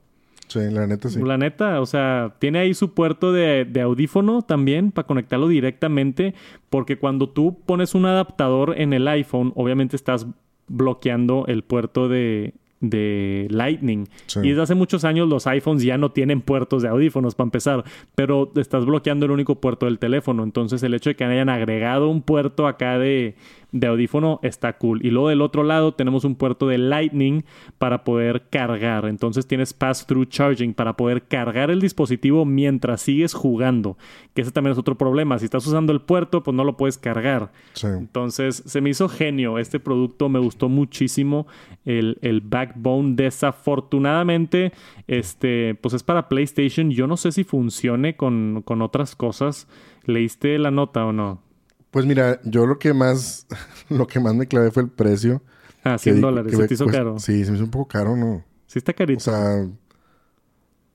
Sí, 0.47 0.60
la 0.69 0.86
neta 0.86 1.10
sí. 1.10 1.21
La 1.23 1.38
neta, 1.38 1.80
o 1.80 1.86
sea, 1.86 2.36
tiene 2.39 2.60
ahí 2.60 2.73
su 2.73 2.93
puerto 2.93 3.32
de, 3.32 3.65
de 3.65 3.82
audífono 3.82 4.41
también 4.41 4.91
para 4.91 5.08
conectarlo 5.08 5.47
directamente. 5.47 6.34
Porque 6.69 6.97
cuando 6.97 7.30
tú 7.30 7.60
pones 7.65 7.95
un 7.95 8.06
adaptador 8.06 8.73
en 8.77 8.93
el 8.93 9.08
iPhone, 9.08 9.54
obviamente 9.56 9.95
estás 9.95 10.27
bloqueando 10.67 11.45
el 11.47 11.63
puerto 11.63 12.10
de, 12.10 12.54
de 12.82 13.47
Lightning. 13.49 14.08
Sí. 14.25 14.39
Y 14.43 14.49
desde 14.49 14.63
hace 14.63 14.75
muchos 14.75 15.06
años 15.06 15.30
los 15.30 15.47
iPhones 15.47 15.84
ya 15.84 15.97
no 15.97 16.12
tienen 16.12 16.41
puertos 16.41 16.82
de 16.82 16.89
audífonos 16.89 17.36
para 17.36 17.45
empezar, 17.45 17.84
pero 18.15 18.51
estás 18.56 18.86
bloqueando 18.86 19.25
el 19.27 19.32
único 19.32 19.56
puerto 19.56 19.86
del 19.86 19.99
teléfono. 19.99 20.43
Entonces 20.43 20.84
el 20.84 20.93
hecho 20.93 21.12
de 21.12 21.15
que 21.15 21.23
hayan 21.23 21.49
agregado 21.49 22.10
un 22.10 22.21
puerto 22.21 22.67
acá 22.67 22.97
de 22.97 23.36
de 23.71 23.88
audífono 23.88 24.39
está 24.43 24.73
cool. 24.77 25.05
Y 25.05 25.12
luego 25.12 25.29
del 25.29 25.41
otro 25.41 25.63
lado 25.63 25.93
tenemos 25.93 26.25
un 26.25 26.36
puerto 26.36 26.67
de 26.67 26.77
Lightning 26.77 27.43
para 27.77 28.03
poder 28.03 28.47
cargar. 28.49 29.05
Entonces 29.05 29.47
tienes 29.47 29.73
pass-through 29.73 30.27
charging 30.27 30.73
para 30.73 30.97
poder 30.97 31.23
cargar 31.23 31.71
el 31.71 31.79
dispositivo 31.79 32.45
mientras 32.45 33.01
sigues 33.01 33.34
jugando. 33.34 33.97
Que 34.34 34.41
ese 34.41 34.51
también 34.51 34.73
es 34.73 34.77
otro 34.77 34.97
problema. 34.97 35.39
Si 35.39 35.45
estás 35.45 35.65
usando 35.65 35.93
el 35.93 36.01
puerto, 36.01 36.43
pues 36.43 36.55
no 36.55 36.63
lo 36.63 36.75
puedes 36.77 36.97
cargar. 36.97 37.51
Entonces 37.84 38.63
se 38.65 38.81
me 38.81 38.89
hizo 38.89 39.07
genio 39.07 39.57
este 39.57 39.79
producto. 39.79 40.29
Me 40.29 40.39
gustó 40.39 40.67
muchísimo 40.69 41.47
el, 41.86 42.17
el 42.21 42.41
backbone. 42.41 43.15
Desafortunadamente, 43.15 44.73
este, 45.07 45.75
pues 45.75 45.93
es 45.93 46.03
para 46.03 46.27
PlayStation. 46.27 46.91
Yo 46.91 47.07
no 47.07 47.17
sé 47.17 47.31
si 47.31 47.43
funcione 47.43 48.15
con, 48.15 48.63
con 48.65 48.81
otras 48.81 49.15
cosas. 49.15 49.67
¿Leíste 50.05 50.57
la 50.60 50.71
nota 50.71 51.05
o 51.05 51.13
no? 51.13 51.50
Pues 51.91 52.06
mira, 52.06 52.39
yo 52.43 52.65
lo 52.65 52.80
que 52.80 52.93
más, 52.93 53.45
lo 53.89 54.08
que 54.08 54.19
más 54.19 54.34
me 54.34 54.47
clavé 54.47 54.71
fue 54.71 54.84
el 54.84 54.89
precio. 54.89 55.41
Ah, 55.84 55.97
100 55.97 56.21
dólares. 56.21 56.56
¿Se 56.56 56.67
te 56.67 56.73
hizo 56.73 56.88
caro? 56.88 57.19
Sí, 57.19 57.43
se 57.43 57.51
me 57.51 57.58
hizo 57.58 57.65
un 57.65 57.71
poco 57.71 57.88
caro, 57.88 58.15
¿no? 58.15 58.43
Sí 58.67 58.80
está 58.80 58.93
carito. 58.93 59.17
O 59.17 59.21
sea, 59.21 59.67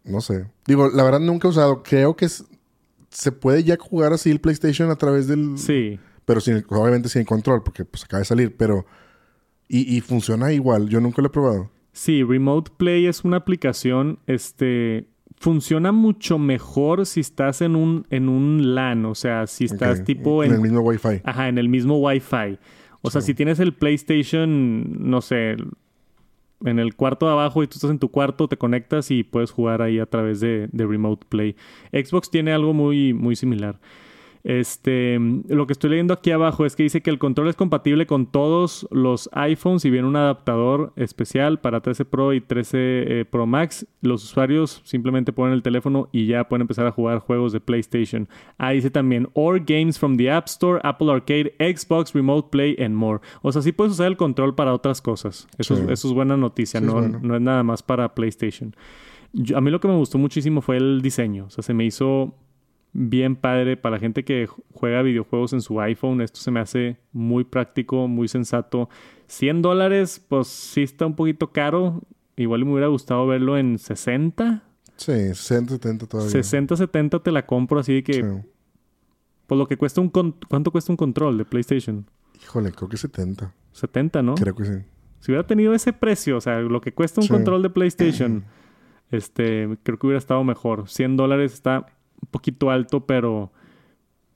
no 0.05 0.21
sé. 0.21 0.47
Digo, 0.67 0.89
la 0.89 1.03
verdad 1.03 1.21
nunca 1.21 1.49
he 1.49 1.51
usado. 1.51 1.83
Creo 1.83 2.17
que 2.17 2.29
se 3.11 3.33
puede 3.33 3.65
ya 3.65 3.77
jugar 3.79 4.13
así 4.13 4.31
el 4.31 4.41
PlayStation 4.41 4.91
a 4.91 4.97
través 4.97 5.27
del... 5.27 5.59
Sí. 5.59 5.99
Pero 6.25 6.41
sin, 6.41 6.65
obviamente 6.69 7.09
sin 7.09 7.25
control, 7.25 7.63
porque 7.63 7.85
pues 7.85 8.05
acaba 8.05 8.21
de 8.21 8.25
salir, 8.25 8.57
pero... 8.57 8.87
Y, 9.69 9.97
y 9.97 10.01
funciona 10.01 10.53
igual. 10.53 10.89
Yo 10.89 11.01
nunca 11.01 11.21
lo 11.21 11.29
he 11.29 11.31
probado. 11.31 11.71
Sí, 11.93 12.23
Remote 12.23 12.73
Play 12.77 13.07
es 13.07 13.25
una 13.25 13.39
aplicación, 13.39 14.21
este 14.27 15.09
funciona 15.39 15.93
mucho 15.93 16.39
mejor 16.39 17.07
si 17.07 17.21
estás 17.21 17.61
en 17.61 17.77
un, 17.77 18.07
en 18.11 18.29
un 18.29 18.75
LAN, 18.75 19.05
o 19.05 19.15
sea, 19.15 19.47
si 19.47 19.65
estás 19.65 20.05
tipo 20.05 20.43
en, 20.43 20.51
en, 20.51 20.57
el 20.57 20.63
mismo 20.63 20.81
Wi-Fi. 20.81 21.21
Ajá, 21.25 21.49
en 21.49 21.59
el 21.59 21.69
mismo 21.69 21.99
Wi-Fi. 21.99 22.59
O 23.03 23.11
sea, 23.11 23.21
si 23.21 23.35
tienes 23.35 23.61
el 23.61 23.73
PlayStation, 23.73 25.09
no 25.09 25.21
sé, 25.21 25.57
en 26.65 26.79
el 26.79 26.95
cuarto 26.95 27.27
de 27.27 27.33
abajo 27.33 27.63
y 27.63 27.67
tú 27.67 27.75
estás 27.75 27.91
en 27.91 27.99
tu 27.99 28.11
cuarto, 28.11 28.49
te 28.49 28.57
conectas 28.57 29.11
y 29.11 29.23
puedes 29.23 29.51
jugar 29.51 29.83
ahí 29.83 29.99
a 29.99 30.07
través 30.07 30.41
de, 30.41 30.69
de 30.73 30.87
Remote 30.87 31.27
Play. 31.29 31.55
Xbox 31.93 32.31
tiene 32.31 32.53
algo 32.53 32.73
muy, 32.73 33.13
muy 33.13 33.37
similar. 33.37 33.79
Este, 34.47 35.19
lo 35.49 35.67
que 35.67 35.73
estoy 35.73 35.91
leyendo 35.91 36.15
aquí 36.15 36.31
abajo 36.31 36.65
es 36.67 36.77
que 36.77 36.85
dice 36.85 37.01
que 37.03 37.11
el 37.11 37.19
control 37.19 37.49
es 37.49 37.57
compatible 37.57 38.07
con 38.07 38.27
todos 38.27 38.87
los 38.93 39.29
iPhones 39.33 39.85
y 39.85 39.91
viene 39.91 40.07
un 40.07 40.15
adaptador 40.15 40.93
especial 40.95 41.59
para 41.59 41.81
13 41.81 42.05
Pro 42.05 42.33
y 42.33 42.41
13 42.41 42.79
eh, 42.79 43.25
Pro 43.25 43.47
Max. 43.47 43.89
Los 44.03 44.23
usuarios 44.23 44.83
simplemente 44.85 45.33
ponen 45.33 45.53
el 45.53 45.65
teléfono 45.65 46.09
y 46.13 46.27
ya 46.27 46.45
pueden 46.45 46.61
empezar 46.61 46.87
a 46.87 46.93
jugar 46.93 47.19
juegos 47.19 47.51
de 47.51 47.59
PlayStation. 47.59 48.29
Ahí 48.57 48.77
dice 48.77 48.91
también 48.91 49.29
or 49.33 49.59
games 49.59 49.99
from 49.99 50.17
the 50.17 50.31
App 50.31 50.47
Store, 50.47 50.79
Apple 50.85 51.11
Arcade, 51.11 51.53
Xbox, 51.59 52.13
Remote 52.13 52.51
Play 52.53 52.77
and 52.79 52.95
more. 52.95 53.19
O 53.43 53.51
sea, 53.51 53.63
sí 53.63 53.73
puedes 53.73 53.95
usar 53.95 54.07
el 54.07 54.17
control 54.17 54.55
para 54.55 54.73
otras 54.73 55.03
cosas. 55.03 55.49
Eso, 55.59 55.75
es, 55.91 56.05
buena 56.05 56.37
noticia, 56.37 56.81
no, 56.81 57.03
es 57.03 57.21
no 57.21 57.35
es 57.35 57.43
nada 57.43 57.65
más 57.65 57.83
para 57.83 58.15
PlayStation. 58.15 58.77
a 59.57 59.61
mí 59.61 59.73
lo 59.73 59.81
que 59.81 59.89
me 59.89 59.97
gustó 59.97 60.19
muchísimo 60.19 60.61
fue 60.61 60.77
el 60.77 61.03
diseño. 61.03 61.47
O 61.47 61.51
sea, 61.51 61.65
se 61.65 61.75
me 61.75 61.85
hizo 61.85 62.33
bien 62.99 63.37
padre 63.37 63.77
para 63.77 63.97
la 63.97 64.01
gente 64.01 64.25
que 64.25 64.49
juega 64.73 65.03
videojuegos 65.03 65.53
en 65.53 65.61
su 65.61 65.81
iPhone. 65.81 66.23
Esto 66.23 66.41
se 66.41 66.51
me 66.51 66.61
hace 66.61 66.97
muy 67.13 67.45
práctico, 67.45 68.09
muy 68.09 68.27
sensato. 68.27 68.89
100 69.27 69.61
dólares, 69.61 70.25
pues 70.27 70.49
sí 70.49 70.83
está 70.83 71.05
un 71.05 71.15
poquito 71.15 71.53
caro. 71.53 72.03
Igual 72.37 72.65
me 72.65 72.73
hubiera 72.73 72.89
gustado 72.89 73.27
verlo 73.27 73.59
en 73.59 73.79
60. 73.79 74.63
Sí, 74.97 75.13
60, 75.13 75.75
70 75.75 76.07
todavía. 76.07 76.31
60, 76.31 76.77
70 76.77 77.23
te 77.23 77.31
la 77.33 77.45
compro 77.45 77.81
así 77.81 78.03
que... 78.03 78.43
Pues 79.47 79.59
lo 79.59 79.69
que 79.69 79.77
cuesta 79.77 80.01
un... 80.01 80.11
¿Cuánto 80.11 80.73
cuesta 80.73 80.91
un 80.91 80.97
control 80.97 81.37
de 81.37 81.45
PlayStation? 81.45 82.07
Híjole, 82.43 82.73
creo 82.73 82.89
que 82.89 82.97
70. 82.97 83.53
70, 83.73 84.23
¿no? 84.23 84.35
Creo 84.37 84.57
que 84.57 84.65
sí. 84.65 84.73
Si 85.21 85.33
hubiera 85.33 85.47
tenido 85.47 85.75
ese 85.75 85.93
precio, 85.93 86.39
o 86.39 86.41
sea, 86.41 86.61
lo 86.61 86.81
que 86.81 86.93
cuesta 86.93 87.21
un 87.21 87.29
control 87.29 87.63
de 87.63 87.71
PlayStation, 87.71 88.45
este, 89.11 89.77
creo 89.83 89.99
que 89.99 90.07
hubiera 90.07 90.19
estado 90.19 90.43
mejor. 90.45 90.89
100 90.89 91.17
dólares 91.17 91.53
está 91.53 91.87
un 92.23 92.29
poquito 92.31 92.71
alto, 92.71 93.07
pero, 93.07 93.53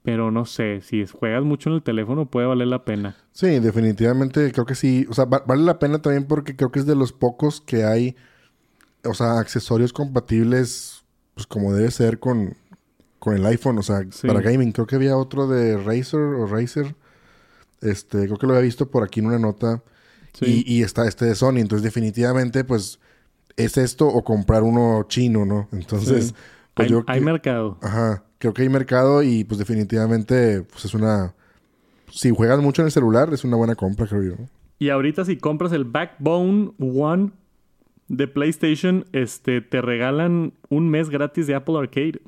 pero 0.03 0.31
no 0.31 0.45
sé, 0.45 0.81
si 0.81 1.05
juegas 1.05 1.43
mucho 1.43 1.69
en 1.69 1.75
el 1.75 1.83
teléfono 1.83 2.25
puede 2.25 2.47
valer 2.47 2.67
la 2.67 2.85
pena. 2.85 3.17
Sí, 3.31 3.59
definitivamente 3.59 4.51
creo 4.51 4.65
que 4.65 4.75
sí. 4.75 5.05
O 5.09 5.13
sea, 5.13 5.25
vale 5.25 5.63
la 5.63 5.79
pena 5.79 6.01
también 6.01 6.25
porque 6.25 6.55
creo 6.55 6.71
que 6.71 6.79
es 6.79 6.85
de 6.85 6.95
los 6.95 7.13
pocos 7.13 7.61
que 7.61 7.83
hay, 7.83 8.15
o 9.03 9.13
sea, 9.13 9.39
accesorios 9.39 9.93
compatibles, 9.93 11.03
pues 11.33 11.47
como 11.47 11.73
debe 11.73 11.91
ser 11.91 12.19
con, 12.19 12.55
con 13.19 13.35
el 13.35 13.45
iPhone, 13.45 13.77
o 13.77 13.83
sea, 13.83 14.01
para 14.25 14.41
gaming. 14.41 14.71
Creo 14.71 14.87
que 14.87 14.95
había 14.95 15.17
otro 15.17 15.47
de 15.47 15.77
Razer 15.77 16.19
o 16.19 16.47
Razer. 16.47 16.95
Este, 17.81 18.25
creo 18.25 18.37
que 18.37 18.47
lo 18.47 18.53
había 18.53 18.63
visto 18.63 18.89
por 18.89 19.03
aquí 19.03 19.19
en 19.19 19.27
una 19.27 19.39
nota. 19.39 19.83
Y, 20.39 20.63
y, 20.65 20.81
está 20.81 21.07
este 21.07 21.25
de 21.25 21.35
Sony. 21.35 21.57
Entonces, 21.57 21.83
definitivamente, 21.83 22.63
pues, 22.63 22.99
es 23.57 23.77
esto 23.77 24.07
o 24.07 24.23
comprar 24.23 24.63
uno 24.63 25.05
chino, 25.07 25.45
¿no? 25.45 25.67
Entonces, 25.71 26.33
pues 26.73 26.91
hay, 27.07 27.21
mercado. 27.21 27.77
Ajá. 27.81 28.23
Creo 28.37 28.53
que 28.53 28.63
hay 28.63 28.69
mercado 28.69 29.23
y 29.23 29.43
pues 29.43 29.59
definitivamente 29.59 30.63
pues 30.63 30.85
es 30.85 30.93
una... 30.93 31.35
Si 32.09 32.31
juegas 32.31 32.59
mucho 32.59 32.81
en 32.81 32.87
el 32.87 32.91
celular 32.91 33.33
es 33.33 33.43
una 33.43 33.55
buena 33.55 33.75
compra, 33.75 34.07
creo 34.07 34.23
yo. 34.23 34.33
Y 34.79 34.89
ahorita 34.89 35.25
si 35.25 35.37
compras 35.37 35.71
el 35.71 35.85
Backbone 35.85 36.73
One 36.79 37.31
de 38.07 38.27
PlayStation, 38.27 39.05
este, 39.13 39.61
te 39.61 39.81
regalan 39.81 40.53
un 40.69 40.89
mes 40.89 41.09
gratis 41.09 41.47
de 41.47 41.55
Apple 41.55 41.77
Arcade. 41.77 42.19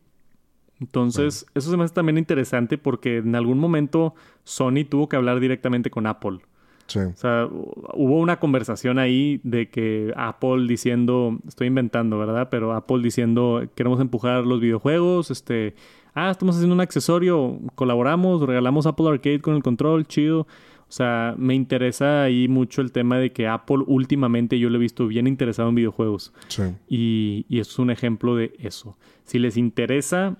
Entonces, 0.80 1.46
eso 1.56 1.72
se 1.72 1.78
me 1.78 1.84
hace 1.84 1.94
también 1.94 2.18
interesante 2.18 2.78
porque 2.78 3.18
en 3.18 3.36
algún 3.36 3.58
momento 3.58 4.16
Sony 4.44 4.86
tuvo 4.90 5.10
que 5.10 5.16
hablar 5.16 5.40
directamente 5.40 5.90
con 5.90 6.08
Apple. 6.08 6.40
O 6.88 7.16
sea, 7.16 7.48
hubo 7.94 8.20
una 8.20 8.40
conversación 8.40 9.00
ahí 9.00 9.40
de 9.44 9.70
que 9.70 10.14
Apple 10.16 10.68
diciendo, 10.68 11.40
estoy 11.48 11.68
inventando, 11.68 12.18
¿verdad? 12.20 12.50
Pero 12.52 12.74
Apple 12.74 13.02
diciendo, 13.02 13.64
queremos 13.76 14.00
empujar 14.00 14.46
los 14.46 14.60
videojuegos, 14.60 15.32
este, 15.32 15.76
ah, 16.14 16.30
estamos 16.30 16.56
haciendo 16.56 16.76
un 16.76 16.82
accesorio, 16.82 17.60
colaboramos, 17.76 18.42
regalamos 18.42 18.86
Apple 18.86 19.10
Arcade 19.10 19.42
con 19.42 19.56
el 19.56 19.64
control, 19.64 20.06
chido. 20.08 20.42
O 20.42 20.96
sea, 20.96 21.34
me 21.40 21.56
interesa 21.56 22.22
ahí 22.22 22.48
mucho 22.48 22.82
el 22.82 22.92
tema 22.92 23.18
de 23.18 23.32
que 23.32 23.48
Apple 23.48 23.84
últimamente 23.88 24.60
yo 24.60 24.70
lo 24.70 24.76
he 24.76 24.80
visto 24.80 25.08
bien 25.08 25.26
interesado 25.26 25.70
en 25.70 25.76
videojuegos. 25.76 26.34
Sí. 26.50 26.64
Y, 26.88 27.46
y 27.50 27.60
es 27.60 27.80
un 27.80 27.90
ejemplo 27.90 28.36
de 28.36 28.54
eso. 28.60 28.96
Si 29.24 29.40
les 29.40 29.58
interesa, 29.58 30.38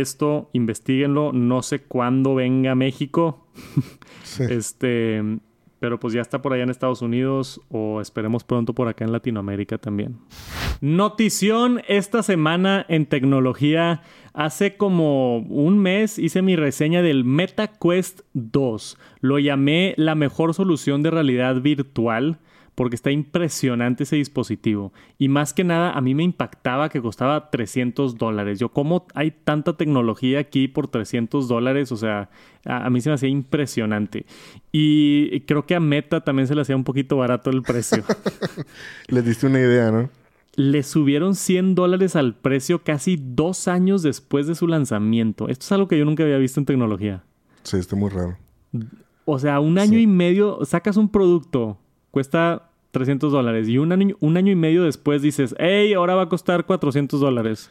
esto, 0.00 0.50
investiguenlo. 0.52 1.32
No 1.32 1.62
sé 1.62 1.82
cuándo 1.82 2.34
venga 2.34 2.72
a 2.72 2.74
México. 2.74 3.46
Este, 4.40 5.22
pero 5.78 6.00
pues 6.00 6.14
ya 6.14 6.22
está 6.22 6.42
por 6.42 6.52
allá 6.52 6.64
en 6.64 6.70
Estados 6.70 7.02
Unidos 7.02 7.60
o 7.68 8.00
esperemos 8.00 8.42
pronto 8.42 8.74
por 8.74 8.88
acá 8.88 9.04
en 9.04 9.12
Latinoamérica 9.12 9.78
también. 9.78 10.16
Notición 10.80 11.82
esta 11.86 12.22
semana 12.22 12.86
en 12.88 13.06
tecnología. 13.06 14.00
Hace 14.32 14.76
como 14.76 15.38
un 15.38 15.78
mes 15.78 16.18
hice 16.18 16.42
mi 16.42 16.56
reseña 16.56 17.02
del 17.02 17.24
MetaQuest 17.24 18.22
2. 18.32 18.98
Lo 19.20 19.38
llamé 19.38 19.94
la 19.96 20.14
mejor 20.14 20.54
solución 20.54 21.02
de 21.02 21.10
realidad 21.10 21.60
virtual 21.60 22.38
porque 22.74 22.96
está 22.96 23.10
impresionante 23.10 24.02
ese 24.02 24.16
dispositivo. 24.16 24.92
Y 25.18 25.28
más 25.28 25.54
que 25.54 25.64
nada, 25.64 25.92
a 25.92 26.00
mí 26.00 26.14
me 26.14 26.24
impactaba 26.24 26.88
que 26.88 27.00
costaba 27.00 27.50
300 27.50 28.16
dólares. 28.16 28.58
Yo, 28.58 28.70
¿cómo 28.70 29.06
hay 29.14 29.30
tanta 29.30 29.76
tecnología 29.76 30.40
aquí 30.40 30.66
por 30.66 30.88
300 30.88 31.46
dólares? 31.46 31.92
O 31.92 31.96
sea, 31.96 32.30
a, 32.64 32.90
mí 32.90 33.00
se 33.00 33.10
me 33.10 33.14
hacía 33.14 33.28
impresionante. 33.28 34.26
Y 34.72 35.40
creo 35.42 35.66
que 35.66 35.76
a 35.76 35.80
Meta 35.80 36.22
también 36.22 36.48
se 36.48 36.54
le 36.54 36.62
hacía 36.62 36.76
un 36.76 36.84
poquito 36.84 37.16
barato 37.16 37.50
el 37.50 37.62
precio. 37.62 38.02
Le 39.08 39.22
diste 39.22 39.46
una 39.46 39.60
idea, 39.60 39.90
¿no? 39.90 40.10
Le 40.56 40.82
subieron 40.82 41.34
100 41.34 41.74
dólares 41.74 42.16
al 42.16 42.36
precio 42.36 42.82
casi 42.82 43.18
dos 43.20 43.66
años 43.68 44.02
después 44.02 44.46
de 44.46 44.54
su 44.54 44.68
lanzamiento. 44.68 45.48
Esto 45.48 45.64
es 45.64 45.72
algo 45.72 45.88
que 45.88 45.98
yo 45.98 46.04
nunca 46.04 46.22
había 46.22 46.38
visto 46.38 46.60
en 46.60 46.66
tecnología. 46.66 47.24
Sí, 47.64 47.76
está 47.76 47.96
muy 47.96 48.10
raro. 48.10 48.36
O 49.24 49.38
sea, 49.38 49.58
un 49.58 49.78
año 49.78 49.98
y 49.98 50.06
medio 50.06 50.64
sacas 50.64 50.96
un 50.96 51.08
producto 51.08 51.78
cuesta 52.14 52.63
300 52.94 53.30
dólares. 53.30 53.68
Y 53.68 53.76
un 53.76 53.92
año, 53.92 54.16
un 54.20 54.38
año 54.38 54.50
y 54.50 54.54
medio 54.54 54.84
después 54.84 55.20
dices, 55.20 55.54
hey, 55.58 55.92
ahora 55.92 56.14
va 56.14 56.22
a 56.22 56.28
costar 56.30 56.64
400 56.64 57.20
dólares. 57.20 57.70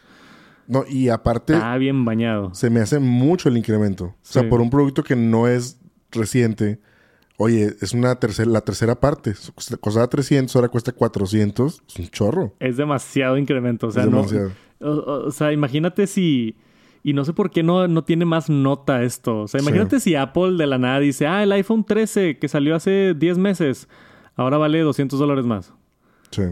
No, 0.68 0.84
y 0.88 1.10
aparte... 1.10 1.54
Está 1.54 1.76
bien 1.78 2.06
bañado. 2.06 2.54
Se 2.54 2.70
me 2.70 2.80
hace 2.80 3.00
mucho 3.00 3.50
el 3.50 3.58
incremento. 3.58 4.06
O 4.06 4.16
sea, 4.22 4.48
por 4.48 4.62
un 4.62 4.70
producto 4.70 5.04
que 5.04 5.16
no 5.16 5.48
es 5.48 5.80
reciente, 6.12 6.80
oye, 7.38 7.76
es 7.82 7.94
una 7.94 8.16
tercera, 8.16 8.50
la 8.52 8.62
tercera 8.62 9.00
parte. 9.00 9.34
Costaba 9.80 10.08
300, 10.08 10.56
ahora 10.56 10.70
cuesta 10.70 10.92
400. 10.92 11.82
Es 11.88 11.96
un 12.00 12.08
chorro. 12.10 12.54
Es 12.60 12.78
demasiado 12.78 13.38
incremento. 13.38 13.88
O 13.88 13.92
sea, 13.92 14.06
no... 14.06 14.26
O, 14.80 15.32
sea, 15.32 15.52
imagínate 15.52 16.06
si... 16.06 16.56
Y 17.06 17.14
no 17.14 17.26
sé 17.26 17.34
por 17.34 17.50
qué 17.50 17.64
no, 17.64 17.88
no 17.88 18.04
tiene 18.04 18.24
más 18.24 18.50
nota 18.50 19.04
esto. 19.04 19.42
O 19.42 19.48
sea, 19.48 19.60
imagínate 19.60 20.00
si 20.00 20.16
Apple 20.16 20.54
de 20.58 20.68
la 20.68 20.78
nada 20.78 21.00
dice, 21.00 21.28
ah, 21.28 21.44
el 21.44 21.52
iPhone 21.52 21.84
13 21.84 22.38
que 22.38 22.48
salió 22.48 22.76
hace 22.76 23.14
10 23.14 23.38
meses 23.38 23.90
ahora 24.36 24.58
vale 24.58 24.80
200 24.80 25.18
dólares 25.20 25.46
más. 25.46 25.74
Sí. 26.32 26.44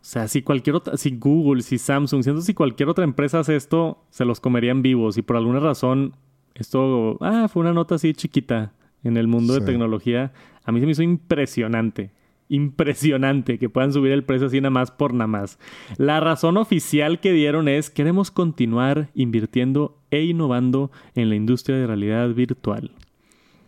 O 0.00 0.04
sea, 0.04 0.28
si 0.28 0.40
cualquier 0.42 0.76
otra, 0.76 0.96
si 0.96 1.16
Google, 1.18 1.62
si 1.62 1.76
Samsung, 1.76 2.22
siento 2.22 2.40
si 2.40 2.54
cualquier 2.54 2.88
otra 2.88 3.04
empresa 3.04 3.40
hace 3.40 3.54
esto, 3.54 4.02
se 4.08 4.24
los 4.24 4.40
comerían 4.40 4.80
vivos. 4.80 5.18
Y 5.18 5.22
por 5.22 5.36
alguna 5.36 5.60
razón, 5.60 6.14
esto, 6.54 7.18
ah, 7.20 7.48
fue 7.52 7.60
una 7.60 7.74
nota 7.74 7.96
así 7.96 8.14
chiquita. 8.14 8.72
en 9.02 9.16
el 9.16 9.28
mundo 9.28 9.54
de 9.54 9.62
tecnología, 9.62 10.32
a 10.64 10.72
mí 10.72 10.80
se 10.80 10.86
me 10.86 10.92
hizo 10.92 11.02
impresionante. 11.02 12.12
Impresionante 12.48 13.58
que 13.58 13.70
puedan 13.70 13.92
subir 13.92 14.12
el 14.12 14.24
precio 14.24 14.48
así 14.48 14.60
nada 14.60 14.70
más 14.70 14.90
por 14.90 15.14
nada 15.14 15.26
más. 15.26 15.58
La 15.96 16.20
razón 16.20 16.56
oficial 16.56 17.20
que 17.20 17.32
dieron 17.32 17.68
es 17.68 17.90
queremos 17.90 18.30
continuar 18.30 19.08
invirtiendo 19.14 19.98
e 20.10 20.22
innovando 20.24 20.90
en 21.14 21.28
la 21.28 21.36
industria 21.36 21.76
de 21.76 21.86
realidad 21.86 22.28
virtual. 22.30 22.90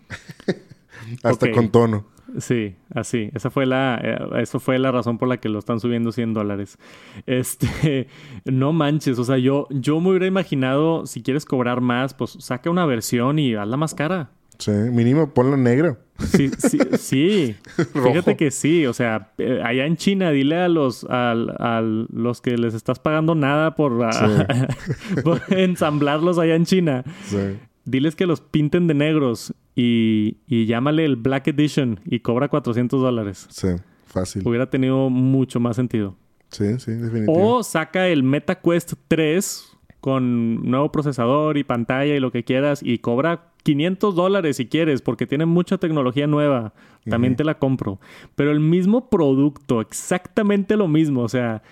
Hasta 1.23 1.51
con 1.51 1.71
tono. 1.71 2.12
Sí, 2.39 2.77
así. 2.95 3.31
Esa 3.35 3.51
fue 3.51 3.67
la, 3.67 4.01
eh, 4.03 4.19
eso 4.41 4.59
fue 4.61 4.79
la 4.79 4.91
razón 4.91 5.19
por 5.19 5.29
la 5.29 5.37
que 5.39 5.49
lo 5.49 5.59
están 5.59 5.81
subiendo 5.81 6.13
100 6.13 6.35
dólares. 6.35 6.79
Este, 7.27 8.09
no 8.45 8.73
manches. 8.73 9.19
O 9.19 9.25
sea, 9.25 9.39
yo, 9.39 9.67
yo 9.71 10.01
me 10.01 10.11
hubiera 10.11 10.27
imaginado, 10.27 11.07
si 11.07 11.23
quieres 11.23 11.45
cobrar 11.45 11.81
más, 11.81 12.15
pues 12.15 12.37
saca 12.41 12.71
una 12.71 12.87
versión 12.87 13.39
y 13.39 13.55
hazla 13.55 13.77
más 13.77 13.95
cara. 13.95 14.31
Sí, 14.59 14.71
mínimo 14.71 15.33
ponlo 15.35 15.57
negro. 15.57 15.99
Sí, 16.19 16.51
sí, 16.57 16.79
sí. 16.99 17.57
Fíjate 17.93 18.37
que 18.37 18.51
sí. 18.51 18.87
O 18.87 18.93
sea, 18.93 19.33
eh, 19.39 19.61
allá 19.65 19.87
en 19.87 19.97
China, 19.97 20.31
dile 20.31 20.57
a 20.57 20.69
los, 20.69 21.05
al- 21.05 21.51
a 21.59 21.81
los 21.83 22.41
que 22.41 22.57
les 22.57 22.73
estás 22.75 22.99
pagando 23.01 23.35
nada 23.35 23.75
por, 23.75 23.99
ah, 24.05 24.47
por 25.25 25.41
ensamblarlos 25.49 26.39
allá 26.39 26.55
en 26.55 26.65
China. 26.65 27.03
Sí. 27.25 27.59
Diles 27.85 28.15
que 28.15 28.27
los 28.27 28.41
pinten 28.41 28.87
de 28.87 28.95
negros 28.95 29.53
y, 29.75 30.39
y 30.47 30.67
llámale 30.67 31.05
el 31.05 31.17
Black 31.17 31.49
Edition 31.49 32.01
y 32.05 32.21
cobra 32.21 32.49
400 32.49 33.01
dólares. 33.01 33.47
Sí, 33.51 33.69
fácil. 34.07 34.47
Hubiera 34.47 34.69
tenido 34.69 35.09
mucho 35.11 35.61
más 35.61 35.77
sentido. 35.77 36.17
Sí, 36.51 36.79
sí, 36.79 36.93
definitivo. 36.93 37.57
O 37.57 37.63
saca 37.63 38.09
el 38.09 38.23
MetaQuest 38.23 38.95
3 39.09 39.73
con 40.01 40.69
nuevo 40.69 40.93
procesador 40.93 41.57
y 41.57 41.65
pantalla 41.65 42.15
y 42.15 42.21
lo 42.21 42.33
que 42.33 42.45
quieras 42.45 42.83
y 42.83 42.99
cobra 42.99 43.53
500 43.63 44.15
dólares 44.15 44.57
si 44.57 44.67
quieres 44.67 45.01
porque 45.01 45.27
tiene 45.27 45.47
mucha 45.47 45.79
tecnología 45.79 46.27
nueva. 46.27 46.75
También 47.09 47.37
te 47.37 47.45
la 47.45 47.59
compro. 47.59 47.99
Pero 48.35 48.53
el 48.53 48.61
mismo 48.61 49.09
producto, 49.09 49.81
exactamente 49.81 50.77
lo 50.77 50.89
mismo. 50.89 51.23
O 51.23 51.29
sea, 51.29 51.63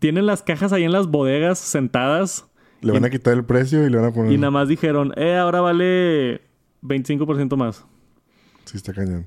tienen 0.00 0.26
las 0.26 0.42
cajas 0.42 0.72
ahí 0.72 0.84
en 0.84 0.92
las 0.92 1.06
bodegas 1.06 1.58
sentadas 1.58 2.46
Le 2.80 2.92
van 2.92 3.04
a 3.04 3.10
quitar 3.10 3.34
el 3.34 3.44
precio 3.44 3.86
y 3.86 3.90
le 3.90 3.96
van 3.98 4.06
a 4.06 4.12
poner... 4.12 4.32
y 4.32 4.36
nada 4.36 4.50
más 4.50 4.68
dijeron, 4.68 5.12
eh, 5.16 5.36
ahora 5.36 5.60
vale 5.60 6.40
25% 6.84 7.56
más. 7.56 7.84
Sí, 8.64 8.76
está 8.76 8.92
cañón. 8.92 9.26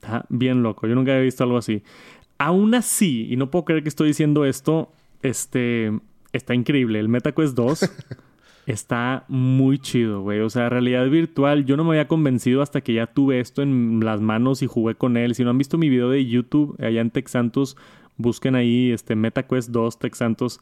Está 0.00 0.26
bien 0.28 0.62
loco. 0.62 0.86
Yo 0.86 0.94
nunca 0.94 1.12
había 1.12 1.24
visto 1.24 1.44
algo 1.44 1.58
así. 1.58 1.82
Aún 2.38 2.74
así, 2.74 3.26
y 3.30 3.36
no 3.36 3.50
puedo 3.50 3.64
creer 3.64 3.82
que 3.82 3.88
estoy 3.88 4.08
diciendo 4.08 4.44
esto, 4.44 4.92
este 5.22 5.92
está 6.32 6.54
increíble. 6.54 6.98
El 6.98 7.08
MetaQuest 7.08 7.54
2 7.54 7.90
está 8.66 9.24
muy 9.28 9.78
chido, 9.78 10.22
güey. 10.22 10.40
O 10.40 10.50
sea, 10.50 10.68
realidad 10.68 11.08
virtual, 11.08 11.64
yo 11.64 11.76
no 11.76 11.84
me 11.84 11.90
había 11.90 12.08
convencido 12.08 12.62
hasta 12.62 12.80
que 12.80 12.94
ya 12.94 13.06
tuve 13.06 13.40
esto 13.40 13.62
en 13.62 14.00
las 14.02 14.20
manos 14.20 14.62
y 14.62 14.66
jugué 14.66 14.94
con 14.94 15.16
él. 15.16 15.34
Si 15.34 15.44
no 15.44 15.50
han 15.50 15.58
visto 15.58 15.78
mi 15.78 15.88
video 15.88 16.10
de 16.10 16.26
YouTube 16.26 16.76
allá 16.82 17.00
en 17.00 17.10
Texantos, 17.10 17.76
busquen 18.16 18.54
ahí 18.54 18.90
este 18.90 19.14
MetaQuest 19.14 19.70
2 19.70 19.98
Texantos. 19.98 20.60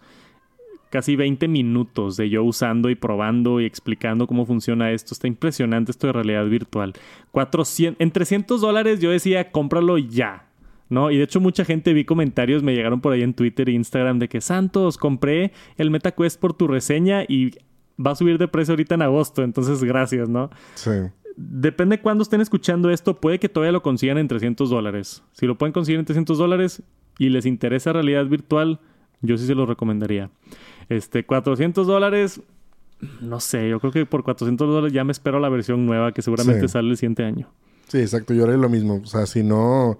Casi 0.92 1.16
20 1.16 1.48
minutos 1.48 2.18
de 2.18 2.28
yo 2.28 2.44
usando 2.44 2.90
y 2.90 2.94
probando 2.94 3.62
y 3.62 3.64
explicando 3.64 4.26
cómo 4.26 4.44
funciona 4.44 4.90
esto. 4.90 5.14
Está 5.14 5.26
impresionante 5.26 5.90
esto 5.90 6.09
de 6.09 6.12
realidad 6.12 6.44
virtual. 6.44 6.92
400, 7.31 7.98
en 7.98 8.11
300 8.11 8.61
dólares 8.61 9.00
yo 9.00 9.11
decía, 9.11 9.50
cómpralo 9.50 9.96
ya. 9.96 10.50
¿no? 10.90 11.11
Y 11.11 11.16
de 11.16 11.24
hecho 11.24 11.40
mucha 11.40 11.64
gente 11.64 11.94
vi 11.94 12.05
comentarios, 12.05 12.62
me 12.62 12.74
llegaron 12.74 13.00
por 13.00 13.14
ahí 13.14 13.22
en 13.22 13.33
Twitter 13.33 13.70
e 13.70 13.72
Instagram 13.72 14.18
de 14.18 14.28
que 14.28 14.42
Santos, 14.42 14.98
compré 14.98 15.52
el 15.78 15.90
MetaQuest 15.90 16.38
por 16.38 16.52
tu 16.52 16.68
reseña 16.68 17.22
y 17.26 17.52
va 17.98 18.11
a 18.11 18.14
subir 18.14 18.37
de 18.37 18.46
precio 18.46 18.72
ahorita 18.72 18.96
en 18.96 19.00
agosto, 19.00 19.42
entonces 19.42 19.83
gracias, 19.83 20.28
¿no? 20.28 20.50
Sí. 20.74 20.90
Depende 21.35 21.96
de 21.96 22.02
cuándo 22.02 22.20
estén 22.20 22.42
escuchando 22.42 22.90
esto, 22.90 23.18
puede 23.18 23.38
que 23.38 23.48
todavía 23.48 23.72
lo 23.72 23.83
consigan 23.83 24.18
en 24.18 24.28
300 24.28 24.68
dólares. 24.68 25.22
Si 25.33 25.46
lo 25.46 25.57
pueden 25.57 25.72
conseguir 25.72 25.98
en 25.98 26.05
300 26.05 26.37
dólares 26.37 26.83
y 27.18 27.31
les 27.31 27.46
interesa 27.46 27.94
realidad 27.94 28.26
virtual, 28.26 28.78
yo 29.22 29.37
sí 29.38 29.46
se 29.46 29.54
lo 29.54 29.64
recomendaría. 29.66 30.30
Este, 30.88 31.24
400 31.24 31.87
dólares, 31.87 32.40
no 33.20 33.40
sé, 33.40 33.68
yo 33.68 33.80
creo 33.80 33.92
que 33.92 34.06
por 34.06 34.22
400 34.22 34.68
dólares 34.68 34.92
ya 34.92 35.04
me 35.04 35.12
espero 35.12 35.40
la 35.40 35.48
versión 35.48 35.87
nueva 35.87 36.12
que 36.12 36.22
seguramente 36.22 36.68
Sí. 36.68 36.72
sale 36.72 36.90
el 36.90 36.96
siguiente 36.96 37.24
año. 37.24 37.48
Sí, 37.88 37.98
exacto. 37.98 38.32
Yo 38.35 38.44
haré 38.44 38.56
lo 38.56 38.68
mismo. 38.68 39.00
O 39.02 39.06
sea, 39.06 39.26
si 39.26 39.42
no... 39.42 39.98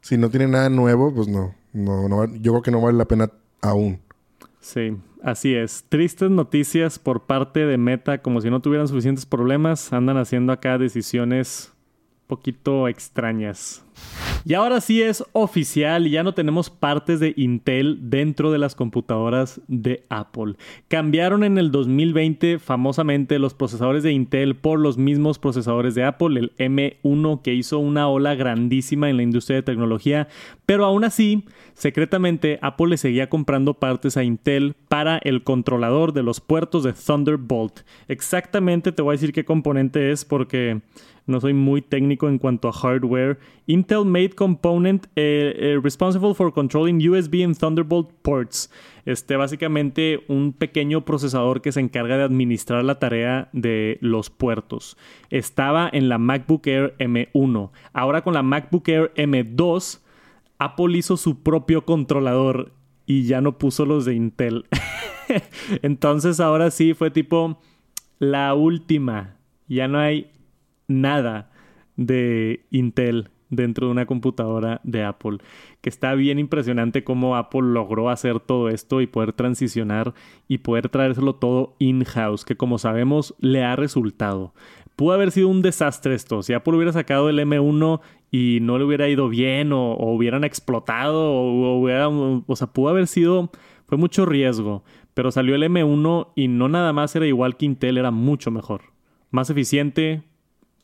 Si 0.00 0.18
no 0.18 0.28
tiene 0.28 0.46
nada 0.48 0.68
nuevo, 0.68 1.14
pues 1.14 1.28
no. 1.28 1.54
no, 1.72 2.08
no 2.08 2.26
yo 2.36 2.52
creo 2.52 2.62
que 2.62 2.70
no 2.70 2.80
vale 2.80 2.98
la 2.98 3.06
pena 3.06 3.30
aún. 3.62 4.00
Sí, 4.60 4.96
así 5.22 5.54
es. 5.54 5.84
Tristes 5.88 6.30
noticias 6.30 6.98
por 6.98 7.24
parte 7.24 7.60
de 7.66 7.78
Meta, 7.78 8.18
como 8.22 8.40
si 8.42 8.50
no 8.50 8.60
tuvieran 8.60 8.86
suficientes 8.88 9.24
problemas, 9.26 9.92
andan 9.94 10.16
haciendo 10.18 10.52
acá 10.52 10.76
decisiones 10.78 11.72
poquito 12.26 12.86
extrañas. 12.88 13.82
Y 14.46 14.52
ahora 14.52 14.82
sí 14.82 15.00
es 15.00 15.24
oficial, 15.32 16.06
ya 16.10 16.22
no 16.22 16.34
tenemos 16.34 16.68
partes 16.68 17.18
de 17.18 17.32
Intel 17.34 18.10
dentro 18.10 18.52
de 18.52 18.58
las 18.58 18.74
computadoras 18.74 19.62
de 19.68 20.04
Apple. 20.10 20.56
Cambiaron 20.88 21.44
en 21.44 21.56
el 21.56 21.70
2020 21.70 22.58
famosamente 22.58 23.38
los 23.38 23.54
procesadores 23.54 24.02
de 24.02 24.12
Intel 24.12 24.54
por 24.54 24.78
los 24.78 24.98
mismos 24.98 25.38
procesadores 25.38 25.94
de 25.94 26.04
Apple, 26.04 26.38
el 26.38 26.54
M1 26.56 27.40
que 27.40 27.54
hizo 27.54 27.78
una 27.78 28.06
ola 28.06 28.34
grandísima 28.34 29.08
en 29.08 29.16
la 29.16 29.22
industria 29.22 29.56
de 29.56 29.62
tecnología, 29.62 30.28
pero 30.66 30.84
aún 30.84 31.04
así, 31.04 31.44
secretamente 31.72 32.58
Apple 32.60 32.88
le 32.88 32.96
seguía 32.98 33.30
comprando 33.30 33.72
partes 33.72 34.18
a 34.18 34.24
Intel 34.24 34.74
para 34.88 35.16
el 35.24 35.42
controlador 35.42 36.12
de 36.12 36.22
los 36.22 36.42
puertos 36.42 36.84
de 36.84 36.92
Thunderbolt. 36.92 37.80
Exactamente 38.08 38.92
te 38.92 39.00
voy 39.00 39.12
a 39.12 39.16
decir 39.16 39.32
qué 39.32 39.46
componente 39.46 40.10
es 40.12 40.26
porque 40.26 40.82
no 41.26 41.40
soy 41.40 41.54
muy 41.54 41.80
técnico 41.80 42.28
en 42.28 42.38
cuanto 42.38 42.68
a 42.68 42.72
hardware. 42.72 43.38
Intel 43.66 44.04
Made 44.04 44.33
Component 44.34 45.06
eh, 45.16 45.54
eh, 45.56 45.80
responsible 45.82 46.34
for 46.34 46.52
controlling 46.52 46.98
USB 47.08 47.44
and 47.44 47.56
Thunderbolt 47.56 48.10
ports. 48.22 48.70
Este, 49.04 49.36
básicamente 49.36 50.24
un 50.28 50.52
pequeño 50.52 51.04
procesador 51.04 51.60
que 51.60 51.72
se 51.72 51.80
encarga 51.80 52.16
de 52.16 52.24
administrar 52.24 52.84
la 52.84 52.98
tarea 52.98 53.48
de 53.52 53.98
los 54.00 54.30
puertos. 54.30 54.96
Estaba 55.30 55.88
en 55.92 56.08
la 56.08 56.18
MacBook 56.18 56.66
Air 56.66 56.94
M1. 56.98 57.70
Ahora 57.92 58.22
con 58.22 58.34
la 58.34 58.42
MacBook 58.42 58.88
Air 58.88 59.12
M2, 59.16 60.00
Apple 60.58 60.96
hizo 60.96 61.16
su 61.16 61.42
propio 61.42 61.84
controlador 61.84 62.72
y 63.06 63.24
ya 63.24 63.40
no 63.40 63.58
puso 63.58 63.84
los 63.84 64.04
de 64.04 64.14
Intel. 64.14 64.66
Entonces 65.82 66.40
ahora 66.40 66.70
sí 66.70 66.94
fue 66.94 67.10
tipo 67.10 67.60
la 68.18 68.54
última. 68.54 69.36
Ya 69.68 69.88
no 69.88 69.98
hay 69.98 70.30
nada 70.88 71.50
de 71.96 72.64
Intel 72.70 73.30
dentro 73.50 73.86
de 73.86 73.92
una 73.92 74.06
computadora 74.06 74.80
de 74.84 75.04
Apple. 75.04 75.38
Que 75.80 75.88
está 75.88 76.14
bien 76.14 76.38
impresionante 76.38 77.04
cómo 77.04 77.36
Apple 77.36 77.62
logró 77.62 78.10
hacer 78.10 78.40
todo 78.40 78.68
esto 78.68 79.00
y 79.00 79.06
poder 79.06 79.32
transicionar 79.32 80.14
y 80.48 80.58
poder 80.58 80.88
traérselo 80.88 81.34
todo 81.34 81.74
in-house, 81.78 82.44
que 82.44 82.56
como 82.56 82.78
sabemos 82.78 83.34
le 83.38 83.64
ha 83.64 83.76
resultado. 83.76 84.54
Pudo 84.96 85.12
haber 85.12 85.30
sido 85.32 85.48
un 85.48 85.62
desastre 85.62 86.14
esto. 86.14 86.42
Si 86.42 86.52
Apple 86.52 86.74
hubiera 86.74 86.92
sacado 86.92 87.28
el 87.28 87.38
M1 87.38 88.00
y 88.30 88.58
no 88.62 88.78
le 88.78 88.84
hubiera 88.84 89.08
ido 89.08 89.28
bien 89.28 89.72
o, 89.72 89.94
hubieran 89.96 90.44
explotado 90.44 91.32
o, 91.32 91.72
o 91.72 91.80
hubiera, 91.80 92.08
o 92.08 92.56
sea, 92.56 92.68
pudo 92.68 92.90
haber 92.90 93.06
sido, 93.08 93.50
fue 93.86 93.98
mucho 93.98 94.24
riesgo. 94.24 94.84
Pero 95.14 95.30
salió 95.30 95.54
el 95.54 95.62
M1 95.62 96.28
y 96.34 96.48
no 96.48 96.68
nada 96.68 96.92
más 96.92 97.14
era 97.14 97.26
igual 97.26 97.56
que 97.56 97.66
Intel, 97.66 97.98
era 97.98 98.10
mucho 98.10 98.50
mejor. 98.50 98.82
Más 99.30 99.50
eficiente, 99.50 100.22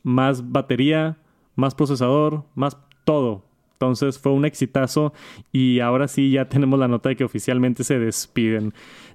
más 0.03 0.51
batería, 0.51 1.17
más 1.55 1.75
procesador, 1.75 2.43
más 2.55 2.77
todo. 3.03 3.43
Entonces 3.73 4.19
fue 4.19 4.31
un 4.31 4.45
exitazo 4.45 5.11
y 5.51 5.79
ahora 5.79 6.07
sí 6.07 6.31
ya 6.31 6.47
tenemos 6.47 6.77
la 6.79 6.87
nota 6.87 7.09
de 7.09 7.15
que 7.15 7.23
oficialmente 7.23 7.83
se 7.83 7.97
despiden. 7.97 8.73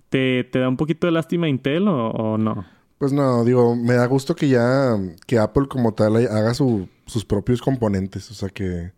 ¿Te, 0.08 0.42
te 0.44 0.58
da 0.58 0.68
un 0.68 0.76
poquito 0.76 1.06
de 1.06 1.12
lástima 1.12 1.48
Intel 1.48 1.86
o, 1.86 2.36
no? 2.36 2.64
Pues 2.98 3.12
no, 3.12 3.44
digo, 3.44 3.76
me 3.76 3.94
da 3.94 4.06
gusto 4.06 4.34
que 4.34 4.48
ya... 4.48 4.96
Que 5.26 5.38
Apple 5.38 5.68
como 5.68 5.94
tal 5.94 6.16
haga 6.16 6.52
su- 6.54 6.88
sus 7.06 7.24
propios 7.24 7.60
componentes. 7.62 8.28
O 8.30 8.34
sea 8.34 8.48
que... 8.48 8.92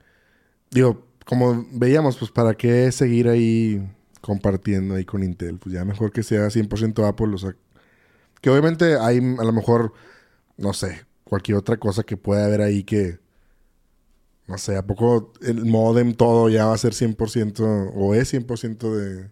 Digo, 0.70 1.04
como 1.26 1.66
veíamos, 1.72 2.16
pues 2.16 2.30
para 2.30 2.54
qué 2.54 2.90
seguir 2.92 3.28
ahí 3.28 3.86
compartiendo 4.22 4.94
ahí 4.94 5.04
con 5.04 5.22
Intel. 5.22 5.58
Pues 5.58 5.74
ya 5.74 5.84
mejor 5.84 6.12
que 6.12 6.22
sea 6.22 6.46
100% 6.46 7.06
Apple. 7.06 7.34
O 7.34 7.38
sea... 7.38 7.54
Que 8.40 8.48
obviamente 8.50 8.96
hay 8.98 9.18
a 9.18 9.44
lo 9.44 9.52
mejor... 9.52 9.92
No 10.56 10.72
sé, 10.72 11.04
cualquier 11.24 11.58
otra 11.58 11.76
cosa 11.76 12.04
que 12.04 12.16
pueda 12.16 12.46
haber 12.46 12.62
ahí 12.62 12.84
que... 12.84 13.18
No 14.48 14.56
sé, 14.58 14.76
¿a 14.76 14.86
poco 14.86 15.32
el 15.42 15.64
modem 15.66 16.14
todo 16.14 16.48
ya 16.48 16.66
va 16.66 16.74
a 16.74 16.78
ser 16.78 16.94
100% 16.94 17.92
o 17.94 18.14
es 18.14 18.32
100% 18.32 18.96
de, 18.96 19.30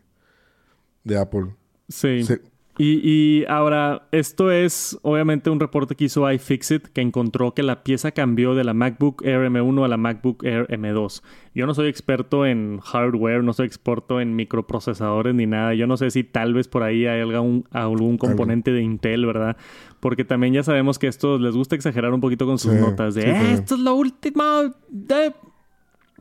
de 1.04 1.18
Apple? 1.18 1.54
Sí. 1.88 2.22
Se- 2.24 2.42
Y, 2.78 3.00
y, 3.02 3.44
ahora, 3.46 4.06
esto 4.12 4.50
es 4.50 4.98
obviamente 5.02 5.48
un 5.48 5.60
reporte 5.60 5.94
que 5.94 6.04
hizo 6.04 6.30
iFixit 6.30 6.88
que 6.88 7.00
encontró 7.00 7.54
que 7.54 7.62
la 7.62 7.82
pieza 7.82 8.10
cambió 8.12 8.54
de 8.54 8.64
la 8.64 8.74
MacBook 8.74 9.22
Air 9.24 9.50
M1 9.50 9.84
a 9.84 9.88
la 9.88 9.96
MacBook 9.96 10.44
Air 10.44 10.66
M2. 10.68 11.22
Yo 11.54 11.66
no 11.66 11.72
soy 11.72 11.88
experto 11.88 12.44
en 12.44 12.80
hardware, 12.80 13.42
no 13.42 13.54
soy 13.54 13.66
experto 13.66 14.20
en 14.20 14.36
microprocesadores 14.36 15.34
ni 15.34 15.46
nada. 15.46 15.72
Yo 15.72 15.86
no 15.86 15.96
sé 15.96 16.10
si 16.10 16.22
tal 16.22 16.52
vez 16.52 16.68
por 16.68 16.82
ahí 16.82 17.06
hay 17.06 17.22
algún, 17.22 17.64
algún 17.70 18.18
componente 18.18 18.72
de 18.72 18.82
Intel, 18.82 19.24
¿verdad? 19.24 19.56
Porque 20.00 20.24
también 20.24 20.52
ya 20.52 20.62
sabemos 20.62 20.98
que 20.98 21.06
esto 21.06 21.38
les 21.38 21.54
gusta 21.54 21.74
exagerar 21.74 22.12
un 22.12 22.20
poquito 22.20 22.44
con 22.44 22.58
sus 22.58 22.74
notas 22.74 23.14
de 23.14 23.30
eh, 23.30 23.52
esto 23.54 23.76
es 23.76 23.80
lo 23.80 23.94
último 23.94 24.44
de... 24.88 25.32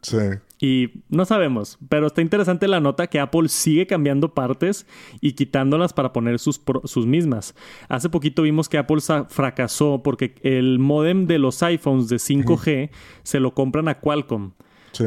Sí. 0.06 0.40
Y 0.60 1.04
no 1.10 1.26
sabemos, 1.26 1.78
pero 1.90 2.08
está 2.08 2.22
interesante 2.22 2.68
la 2.68 2.80
nota 2.80 3.08
que 3.08 3.20
Apple 3.20 3.50
sigue 3.50 3.88
cambiando 3.88 4.34
partes 4.34 4.88
y 5.20 5.34
quitándolas 5.34 5.94
para 5.94 6.14
poner 6.14 6.40
sus, 6.40 6.62
sus 6.86 7.06
mismas. 7.06 7.56
Hace 7.90 8.10
poquito 8.10 8.44
vimos 8.44 8.70
que 8.70 8.78
Apple 8.78 9.02
fracasó 9.28 10.02
porque 10.02 10.36
el 10.44 10.80
modem 10.80 11.28
de 11.28 11.40
los 11.40 11.62
iPhones 11.62 12.08
de 12.08 12.18
5G 12.18 12.90
se 13.24 13.40
lo 13.40 13.54
compran 13.54 13.90
a 13.90 14.00
Qualcomm. 14.00 14.52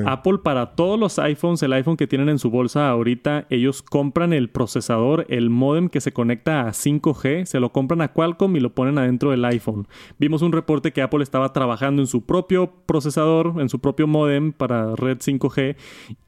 Apple 0.06 0.38
para 0.42 0.74
todos 0.74 0.98
los 0.98 1.18
iPhones, 1.18 1.62
el 1.62 1.72
iPhone 1.72 1.96
que 1.96 2.06
tienen 2.06 2.28
en 2.28 2.38
su 2.38 2.50
bolsa 2.50 2.88
ahorita, 2.88 3.46
ellos 3.50 3.82
compran 3.82 4.32
el 4.32 4.50
procesador, 4.50 5.26
el 5.28 5.50
modem 5.50 5.88
que 5.88 6.00
se 6.00 6.12
conecta 6.12 6.62
a 6.62 6.72
5G, 6.72 7.44
se 7.44 7.60
lo 7.60 7.72
compran 7.72 8.00
a 8.00 8.12
Qualcomm 8.12 8.56
y 8.56 8.60
lo 8.60 8.74
ponen 8.74 8.98
adentro 8.98 9.30
del 9.30 9.44
iPhone. 9.44 9.86
Vimos 10.18 10.42
un 10.42 10.52
reporte 10.52 10.92
que 10.92 11.02
Apple 11.02 11.22
estaba 11.22 11.52
trabajando 11.52 12.02
en 12.02 12.06
su 12.06 12.24
propio 12.24 12.72
procesador, 12.86 13.54
en 13.60 13.68
su 13.68 13.80
propio 13.80 14.06
modem 14.06 14.52
para 14.52 14.94
red 14.96 15.18
5G 15.18 15.76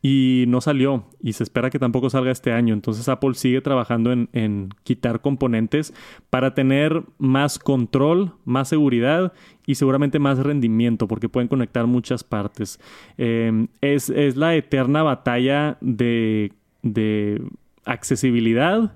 y 0.03 0.45
no 0.49 0.61
salió 0.61 1.05
y 1.23 1.35
se 1.35 1.43
espera 1.43 1.71
que 1.71 1.79
tampoco 1.79 2.11
salga 2.11 2.31
este 2.31 2.53
año. 2.53 2.75
Entonces 2.75 3.09
Apple 3.09 3.35
sigue 3.35 3.61
trabajando 3.61 4.13
en, 4.13 4.29
en 4.33 4.71
quitar 4.85 5.21
componentes 5.21 5.95
para 6.31 6.55
tener 6.55 7.03
más 7.19 7.59
control, 7.59 8.35
más 8.45 8.69
seguridad 8.69 9.33
y 9.67 9.75
seguramente 9.75 10.19
más 10.19 10.39
rendimiento 10.39 11.07
porque 11.09 11.29
pueden 11.29 11.49
conectar 11.49 11.87
muchas 11.87 12.25
partes. 12.25 12.81
Em, 13.19 13.69
es, 13.81 14.09
la 14.37 14.55
eterna 14.57 15.03
batalla 15.03 15.79
de, 15.81 16.53
de 16.83 17.43
accesibilidad 17.85 18.95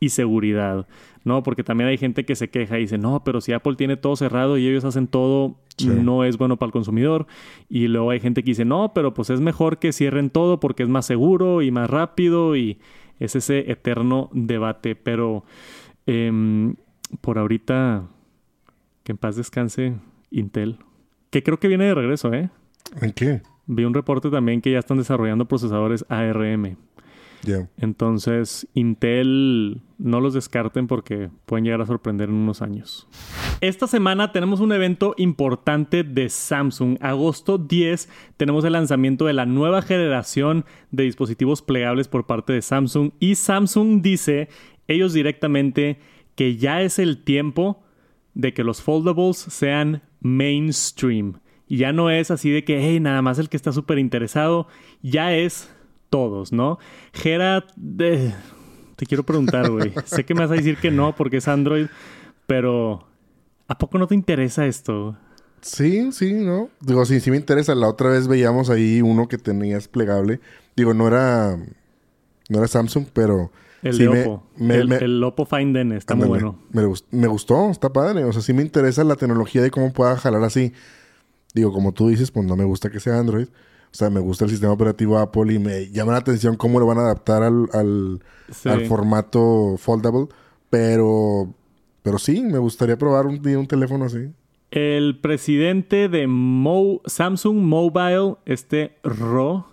y 0.00 0.10
seguridad, 0.10 0.86
¿no? 1.24 1.42
Porque 1.42 1.64
también 1.64 1.88
hay 1.88 1.98
gente 1.98 2.24
que 2.24 2.36
se 2.36 2.48
queja 2.48 2.78
y 2.78 2.82
dice, 2.82 2.98
no, 2.98 3.24
pero 3.24 3.40
si 3.40 3.52
Apple 3.52 3.76
tiene 3.76 3.96
todo 3.96 4.16
cerrado 4.16 4.58
y 4.58 4.66
ellos 4.68 4.84
hacen 4.84 5.06
todo, 5.06 5.56
no 5.84 6.24
es 6.24 6.38
bueno 6.38 6.56
para 6.56 6.68
el 6.68 6.72
consumidor. 6.72 7.26
Y 7.68 7.88
luego 7.88 8.10
hay 8.10 8.20
gente 8.20 8.42
que 8.42 8.50
dice, 8.50 8.64
no, 8.64 8.92
pero 8.94 9.14
pues 9.14 9.30
es 9.30 9.40
mejor 9.40 9.78
que 9.78 9.92
cierren 9.92 10.30
todo 10.30 10.60
porque 10.60 10.82
es 10.82 10.88
más 10.88 11.06
seguro 11.06 11.62
y 11.62 11.70
más 11.70 11.88
rápido 11.88 12.56
y 12.56 12.78
es 13.18 13.36
ese 13.36 13.70
eterno 13.70 14.30
debate. 14.32 14.94
Pero 14.96 15.44
em, 16.06 16.76
por 17.20 17.38
ahorita, 17.38 18.08
que 19.06 19.12
en 19.12 19.18
paz 19.18 19.36
descanse 19.36 19.94
Intel. 20.32 20.78
Que 21.30 21.44
creo 21.44 21.60
que 21.60 21.68
viene 21.68 21.84
de 21.84 21.94
regreso, 21.94 22.32
¿eh? 22.32 22.50
¿En 23.00 23.12
qué? 23.12 23.40
Vi 23.66 23.84
un 23.84 23.94
reporte 23.94 24.30
también 24.30 24.60
que 24.60 24.72
ya 24.72 24.80
están 24.80 24.98
desarrollando 24.98 25.46
procesadores 25.46 26.04
ARM. 26.08 26.76
Ya. 27.44 27.68
Entonces, 27.78 28.66
Intel 28.74 29.80
no 29.98 30.20
los 30.20 30.34
descarten 30.34 30.88
porque 30.88 31.30
pueden 31.44 31.64
llegar 31.64 31.82
a 31.82 31.86
sorprender 31.86 32.30
en 32.30 32.34
unos 32.34 32.62
años. 32.62 33.06
Esta 33.60 33.86
semana 33.86 34.32
tenemos 34.32 34.58
un 34.58 34.72
evento 34.72 35.14
importante 35.18 36.02
de 36.02 36.28
Samsung. 36.28 36.98
Agosto 37.00 37.58
10 37.58 38.08
tenemos 38.36 38.64
el 38.64 38.72
lanzamiento 38.72 39.26
de 39.26 39.34
la 39.34 39.46
nueva 39.46 39.82
generación 39.82 40.64
de 40.90 41.04
dispositivos 41.04 41.62
plegables 41.62 42.08
por 42.08 42.26
parte 42.26 42.52
de 42.52 42.62
Samsung. 42.62 43.12
Y 43.20 43.36
Samsung 43.36 44.02
dice, 44.02 44.48
ellos 44.88 45.12
directamente, 45.12 46.00
que 46.34 46.56
ya 46.56 46.82
es 46.82 46.98
el 46.98 47.22
tiempo 47.22 47.85
de 48.36 48.52
que 48.52 48.62
los 48.62 48.82
foldables 48.82 49.38
sean 49.38 50.02
mainstream. 50.20 51.40
Y 51.66 51.78
ya 51.78 51.92
no 51.92 52.10
es 52.10 52.30
así 52.30 52.50
de 52.50 52.64
que, 52.64 52.78
hey, 52.80 53.00
nada 53.00 53.22
más 53.22 53.38
el 53.38 53.48
que 53.48 53.56
está 53.56 53.72
súper 53.72 53.98
interesado, 53.98 54.68
ya 55.02 55.34
es 55.34 55.70
todos, 56.10 56.52
¿no? 56.52 56.78
Gerard, 57.14 57.64
te 57.96 59.06
quiero 59.06 59.24
preguntar, 59.24 59.70
güey. 59.70 59.92
sé 60.04 60.24
que 60.24 60.34
me 60.34 60.40
vas 60.40 60.50
a 60.50 60.54
decir 60.54 60.76
que 60.76 60.90
no 60.90 61.16
porque 61.16 61.38
es 61.38 61.48
Android, 61.48 61.86
pero 62.46 63.06
¿a 63.68 63.78
poco 63.78 63.98
no 63.98 64.06
te 64.06 64.14
interesa 64.14 64.66
esto? 64.66 65.16
Sí, 65.62 66.12
sí, 66.12 66.34
¿no? 66.34 66.68
Digo, 66.80 67.06
sí, 67.06 67.20
sí 67.20 67.30
me 67.30 67.38
interesa. 67.38 67.74
La 67.74 67.88
otra 67.88 68.10
vez 68.10 68.28
veíamos 68.28 68.68
ahí 68.68 69.00
uno 69.00 69.28
que 69.28 69.38
tenías 69.38 69.88
plegable. 69.88 70.40
Digo, 70.76 70.92
no 70.92 71.08
era, 71.08 71.56
no 72.50 72.58
era 72.58 72.68
Samsung, 72.68 73.06
pero 73.14 73.50
el 73.88 73.98
de 73.98 74.08
Oppo. 74.08 74.42
el, 74.58 75.24
Oppo 75.24 75.46
Find 75.46 75.76
N 75.76 75.96
está 75.96 76.14
muy 76.14 76.28
bueno. 76.28 76.58
Me, 76.70 77.26
gustó, 77.26 77.70
está 77.70 77.92
padre. 77.92 78.24
O 78.24 78.32
sea, 78.32 78.42
sí 78.42 78.52
me 78.52 78.62
interesa 78.62 79.04
la 79.04 79.16
tecnología 79.16 79.62
de 79.62 79.70
cómo 79.70 79.92
pueda 79.92 80.16
jalar 80.16 80.42
así. 80.44 80.72
Digo, 81.54 81.72
como 81.72 81.92
tú 81.92 82.08
dices, 82.08 82.30
pues 82.30 82.46
no 82.46 82.56
me 82.56 82.64
gusta 82.64 82.90
que 82.90 83.00
sea 83.00 83.18
Android. 83.18 83.46
O 83.46 83.98
sea, 83.98 84.10
me 84.10 84.20
gusta 84.20 84.44
el 84.44 84.50
sistema 84.50 84.72
operativo 84.72 85.18
Apple 85.18 85.54
y 85.54 85.58
me 85.58 85.90
llama 85.90 86.12
la 86.12 86.18
atención 86.18 86.56
cómo 86.56 86.78
lo 86.78 86.86
van 86.86 86.98
a 86.98 87.02
adaptar 87.02 87.42
al, 87.42 87.68
al, 87.72 88.20
formato 88.86 89.76
foldable. 89.78 90.26
Pero, 90.68 91.54
pero 92.02 92.18
sí, 92.18 92.42
me 92.42 92.58
gustaría 92.58 92.98
probar 92.98 93.26
un 93.26 93.40
día 93.40 93.58
un 93.58 93.66
teléfono 93.66 94.04
así. 94.04 94.28
El 94.70 95.18
presidente 95.20 96.08
de 96.08 96.28
Samsung 97.06 97.56
Mobile, 97.56 98.34
este 98.44 98.98
Ro, 99.02 99.68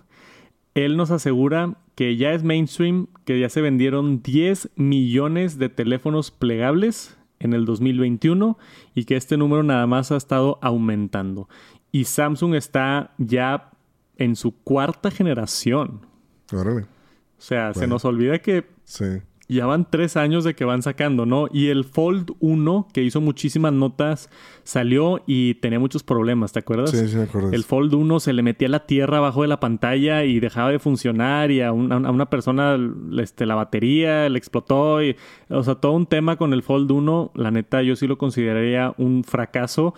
él 0.74 0.96
nos 0.96 1.10
asegura 1.10 1.76
que 1.94 2.16
ya 2.16 2.32
es 2.32 2.42
mainstream, 2.42 3.08
que 3.24 3.38
ya 3.40 3.48
se 3.48 3.60
vendieron 3.60 4.22
10 4.22 4.70
millones 4.76 5.58
de 5.58 5.68
teléfonos 5.68 6.30
plegables 6.30 7.16
en 7.38 7.52
el 7.52 7.64
2021 7.64 8.58
y 8.94 9.04
que 9.04 9.16
este 9.16 9.36
número 9.36 9.62
nada 9.62 9.86
más 9.86 10.12
ha 10.12 10.16
estado 10.16 10.58
aumentando. 10.62 11.48
Y 11.92 12.04
Samsung 12.04 12.54
está 12.54 13.12
ya 13.18 13.70
en 14.16 14.36
su 14.36 14.52
cuarta 14.52 15.10
generación. 15.10 16.06
Órale. 16.52 16.82
O 16.82 17.46
sea, 17.46 17.74
se 17.74 17.86
nos 17.86 18.04
olvida 18.04 18.38
que 18.38 18.66
sí 18.84 19.20
ya 19.48 19.66
van 19.66 19.86
tres 19.90 20.16
años 20.16 20.44
de 20.44 20.54
que 20.54 20.64
van 20.64 20.82
sacando, 20.82 21.26
¿no? 21.26 21.48
Y 21.52 21.68
el 21.68 21.84
Fold 21.84 22.32
1, 22.40 22.88
que 22.92 23.02
hizo 23.02 23.20
muchísimas 23.20 23.72
notas, 23.72 24.30
salió 24.62 25.22
y 25.26 25.54
tenía 25.56 25.78
muchos 25.78 26.02
problemas, 26.02 26.52
¿te 26.52 26.60
acuerdas? 26.60 26.90
Sí, 26.90 27.08
sí, 27.08 27.16
me 27.16 27.24
acuerdo. 27.24 27.52
El 27.52 27.64
Fold 27.64 27.92
1 27.92 28.20
se 28.20 28.32
le 28.32 28.42
metía 28.42 28.68
la 28.68 28.86
tierra 28.86 29.18
abajo 29.18 29.42
de 29.42 29.48
la 29.48 29.60
pantalla 29.60 30.24
y 30.24 30.40
dejaba 30.40 30.70
de 30.70 30.78
funcionar 30.78 31.50
y 31.50 31.60
a, 31.60 31.72
una 31.72 32.30
persona 32.30 32.78
este, 33.18 33.44
la 33.44 33.54
batería 33.54 34.28
le 34.30 34.38
explotó. 34.38 35.02
Y, 35.02 35.16
o 35.50 35.62
sea, 35.62 35.74
todo 35.74 35.92
un 35.92 36.06
tema 36.06 36.36
con 36.36 36.54
el 36.54 36.62
Fold 36.62 36.90
1, 36.90 37.32
la 37.34 37.50
neta 37.50 37.82
yo 37.82 37.96
sí 37.96 38.06
lo 38.06 38.16
consideraría 38.16 38.94
un 38.96 39.24
fracaso, 39.24 39.94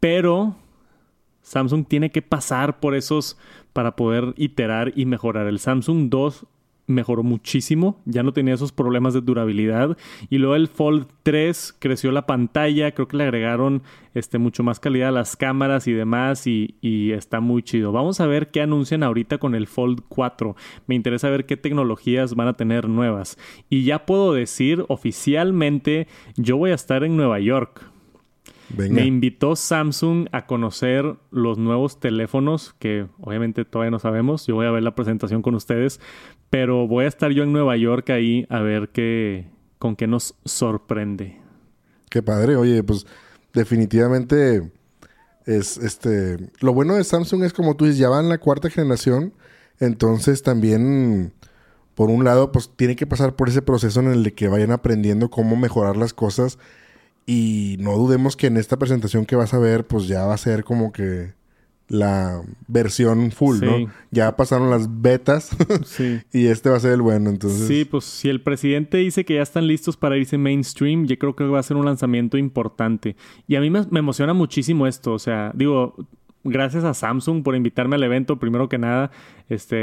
pero 0.00 0.56
Samsung 1.42 1.86
tiene 1.86 2.10
que 2.10 2.22
pasar 2.22 2.80
por 2.80 2.96
esos 2.96 3.38
para 3.72 3.94
poder 3.94 4.34
iterar 4.36 4.92
y 4.96 5.06
mejorar. 5.06 5.46
El 5.46 5.60
Samsung 5.60 6.08
2 6.08 6.46
mejoró 6.86 7.22
muchísimo, 7.22 8.00
ya 8.04 8.22
no 8.22 8.32
tenía 8.32 8.54
esos 8.54 8.72
problemas 8.72 9.14
de 9.14 9.20
durabilidad. 9.20 9.96
Y 10.30 10.38
luego 10.38 10.54
el 10.54 10.68
Fold 10.68 11.06
3 11.22 11.76
creció 11.78 12.12
la 12.12 12.26
pantalla, 12.26 12.92
creo 12.92 13.08
que 13.08 13.16
le 13.16 13.24
agregaron 13.24 13.82
este, 14.14 14.38
mucho 14.38 14.62
más 14.62 14.80
calidad 14.80 15.08
a 15.08 15.12
las 15.12 15.36
cámaras 15.36 15.86
y 15.88 15.92
demás 15.92 16.46
y, 16.46 16.76
y, 16.80 17.12
está 17.12 17.40
muy 17.40 17.62
chido. 17.62 17.92
Vamos 17.92 18.20
a 18.20 18.26
ver 18.26 18.50
qué 18.50 18.62
anuncian 18.62 19.02
ahorita 19.02 19.38
con 19.38 19.54
el 19.54 19.66
Fold 19.66 20.02
4, 20.08 20.56
me 20.86 20.94
interesa 20.94 21.28
ver 21.28 21.46
qué 21.46 21.56
tecnologías 21.56 22.34
van 22.34 22.48
a 22.48 22.54
tener 22.54 22.88
nuevas. 22.88 23.38
Y 23.68 23.84
ya 23.84 24.06
puedo 24.06 24.32
decir 24.32 24.84
oficialmente 24.88 26.06
yo 26.36 26.56
voy 26.56 26.70
a 26.70 26.74
estar 26.74 27.04
en 27.04 27.16
Nueva 27.16 27.40
York. 27.40 27.82
Me 28.76 29.06
invitó 29.06 29.54
Samsung 29.54 30.28
a 30.32 30.46
conocer 30.46 31.16
los 31.30 31.56
nuevos 31.56 32.00
teléfonos, 32.00 32.74
que 32.78 33.06
obviamente 33.20 33.64
todavía 33.64 33.92
no 33.92 33.98
sabemos. 33.98 34.46
Yo 34.46 34.56
voy 34.56 34.66
a 34.66 34.70
ver 34.70 34.82
la 34.82 34.94
presentación 34.94 35.40
con 35.40 35.54
ustedes, 35.54 36.00
pero 36.50 36.86
voy 36.86 37.04
a 37.04 37.08
estar 37.08 37.30
yo 37.32 37.42
en 37.42 37.52
Nueva 37.52 37.76
York 37.76 38.10
ahí 38.10 38.46
a 38.48 38.60
ver 38.60 38.90
qué, 38.90 39.46
con 39.78 39.96
qué 39.96 40.06
nos 40.06 40.34
sorprende. 40.44 41.40
Qué 42.10 42.22
padre, 42.22 42.56
oye, 42.56 42.82
pues 42.82 43.06
definitivamente 43.52 44.70
es 45.44 45.76
este. 45.78 46.38
Lo 46.60 46.72
bueno 46.72 46.94
de 46.94 47.04
Samsung 47.04 47.44
es 47.44 47.52
como 47.52 47.76
tú 47.76 47.84
dices, 47.84 47.98
ya 47.98 48.08
va 48.08 48.20
en 48.20 48.28
la 48.28 48.38
cuarta 48.38 48.70
generación, 48.70 49.32
entonces 49.80 50.42
también 50.42 51.32
por 51.96 52.10
un 52.10 52.24
lado, 52.24 52.52
pues 52.52 52.70
tiene 52.76 52.94
que 52.94 53.06
pasar 53.06 53.36
por 53.36 53.48
ese 53.48 53.62
proceso 53.62 54.00
en 54.00 54.08
el 54.08 54.34
que 54.34 54.48
vayan 54.48 54.70
aprendiendo 54.70 55.30
cómo 55.30 55.56
mejorar 55.56 55.96
las 55.96 56.12
cosas 56.12 56.58
y 57.24 57.76
no 57.80 57.96
dudemos 57.96 58.36
que 58.36 58.48
en 58.48 58.58
esta 58.58 58.76
presentación 58.76 59.24
que 59.24 59.34
vas 59.34 59.54
a 59.54 59.58
ver, 59.58 59.86
pues 59.86 60.06
ya 60.06 60.26
va 60.26 60.34
a 60.34 60.38
ser 60.38 60.62
como 60.62 60.92
que 60.92 61.32
la 61.88 62.42
versión 62.66 63.30
full, 63.30 63.60
¿no? 63.60 63.92
Ya 64.10 64.36
pasaron 64.36 64.70
las 64.70 65.00
betas 65.00 65.50
sí. 65.84 66.20
y 66.32 66.46
este 66.46 66.70
va 66.70 66.76
a 66.76 66.80
ser 66.80 66.92
el 66.92 67.02
bueno, 67.02 67.30
entonces. 67.30 67.68
Sí, 67.68 67.84
pues 67.84 68.04
si 68.04 68.28
el 68.28 68.40
presidente 68.40 68.98
dice 68.98 69.24
que 69.24 69.34
ya 69.34 69.42
están 69.42 69.66
listos 69.66 69.96
para 69.96 70.16
irse 70.16 70.38
mainstream, 70.38 71.06
yo 71.06 71.18
creo 71.18 71.36
que 71.36 71.44
va 71.44 71.60
a 71.60 71.62
ser 71.62 71.76
un 71.76 71.84
lanzamiento 71.84 72.36
importante. 72.36 73.16
Y 73.46 73.56
a 73.56 73.60
mí 73.60 73.70
me, 73.70 73.86
me 73.90 74.00
emociona 74.00 74.34
muchísimo 74.34 74.86
esto, 74.86 75.12
o 75.12 75.18
sea, 75.18 75.52
digo, 75.54 75.94
gracias 76.48 76.84
a 76.84 76.94
Samsung 76.94 77.42
por 77.42 77.56
invitarme 77.56 77.96
al 77.96 78.02
evento, 78.02 78.38
primero 78.38 78.68
que 78.68 78.78
nada. 78.78 79.10
Este, 79.48 79.76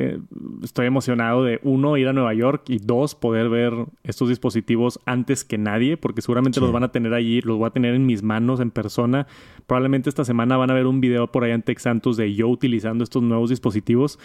eh, 0.00 0.18
estoy 0.62 0.86
emocionado 0.86 1.42
de 1.42 1.58
uno, 1.64 1.96
ir 1.96 2.06
a 2.06 2.12
Nueva 2.12 2.34
York 2.34 2.62
y 2.68 2.78
dos, 2.78 3.14
poder 3.14 3.48
ver 3.48 3.72
estos 4.04 4.28
dispositivos 4.28 5.00
antes 5.06 5.44
que 5.44 5.58
nadie, 5.58 5.96
porque 5.96 6.22
seguramente 6.22 6.60
los 6.60 6.70
van 6.70 6.84
a 6.84 6.92
tener 6.92 7.14
allí, 7.14 7.40
los 7.40 7.58
voy 7.58 7.66
a 7.66 7.70
tener 7.70 7.94
en 7.94 8.06
mis 8.06 8.22
manos 8.22 8.60
en 8.60 8.70
persona. 8.70 9.26
Probablemente 9.66 10.08
esta 10.08 10.24
semana 10.24 10.56
van 10.56 10.70
a 10.70 10.74
ver 10.74 10.86
un 10.86 11.00
video 11.00 11.32
por 11.32 11.44
allá 11.44 11.54
en 11.54 11.62
Texantos 11.62 12.16
de 12.16 12.34
yo 12.34 12.48
utilizando 12.48 13.02
estos 13.02 13.22
nuevos 13.22 13.50
dispositivos 13.50 14.18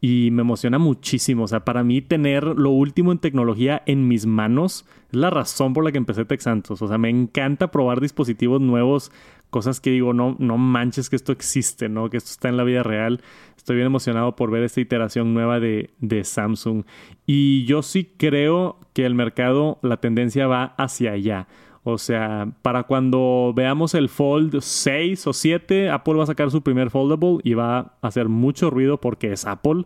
y 0.00 0.30
me 0.32 0.42
emociona 0.42 0.78
muchísimo. 0.78 1.44
O 1.44 1.48
sea, 1.48 1.64
para 1.64 1.84
mí 1.84 2.00
tener 2.00 2.44
lo 2.44 2.70
último 2.70 3.12
en 3.12 3.18
tecnología 3.18 3.82
en 3.86 4.08
mis 4.08 4.26
manos 4.26 4.86
es 5.10 5.18
la 5.18 5.30
razón 5.30 5.72
por 5.72 5.84
la 5.84 5.92
que 5.92 5.98
empecé 5.98 6.24
Texantos. 6.24 6.82
O 6.82 6.88
sea, 6.88 6.98
me 6.98 7.10
encanta 7.10 7.70
probar 7.70 8.00
dispositivos 8.00 8.60
nuevos 8.60 9.12
cosas 9.50 9.80
que 9.80 9.90
digo, 9.90 10.12
no, 10.12 10.36
no 10.38 10.58
manches 10.58 11.08
que 11.10 11.16
esto 11.16 11.32
existe, 11.32 11.88
¿no? 11.88 12.10
Que 12.10 12.16
esto 12.16 12.30
está 12.30 12.48
en 12.48 12.56
la 12.56 12.64
vida 12.64 12.82
real. 12.82 13.22
Estoy 13.56 13.76
bien 13.76 13.86
emocionado 13.86 14.36
por 14.36 14.50
ver 14.50 14.62
esta 14.62 14.80
iteración 14.80 15.34
nueva 15.34 15.60
de, 15.60 15.90
de 16.00 16.24
Samsung. 16.24 16.84
Y 17.26 17.64
yo 17.64 17.82
sí 17.82 18.12
creo 18.16 18.78
que 18.92 19.04
el 19.04 19.14
mercado, 19.14 19.78
la 19.82 19.98
tendencia 19.98 20.46
va 20.46 20.74
hacia 20.76 21.12
allá. 21.12 21.48
O 21.90 21.96
sea, 21.96 22.48
para 22.60 22.82
cuando 22.82 23.52
veamos 23.56 23.94
el 23.94 24.10
Fold 24.10 24.60
6 24.60 25.26
o 25.26 25.32
7, 25.32 25.88
Apple 25.88 26.14
va 26.14 26.24
a 26.24 26.26
sacar 26.26 26.50
su 26.50 26.62
primer 26.62 26.90
foldable 26.90 27.38
y 27.44 27.54
va 27.54 27.78
a 27.78 27.92
hacer 28.02 28.28
mucho 28.28 28.68
ruido 28.68 29.00
porque 29.00 29.32
es 29.32 29.46
Apple. 29.46 29.84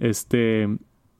Este, 0.00 0.68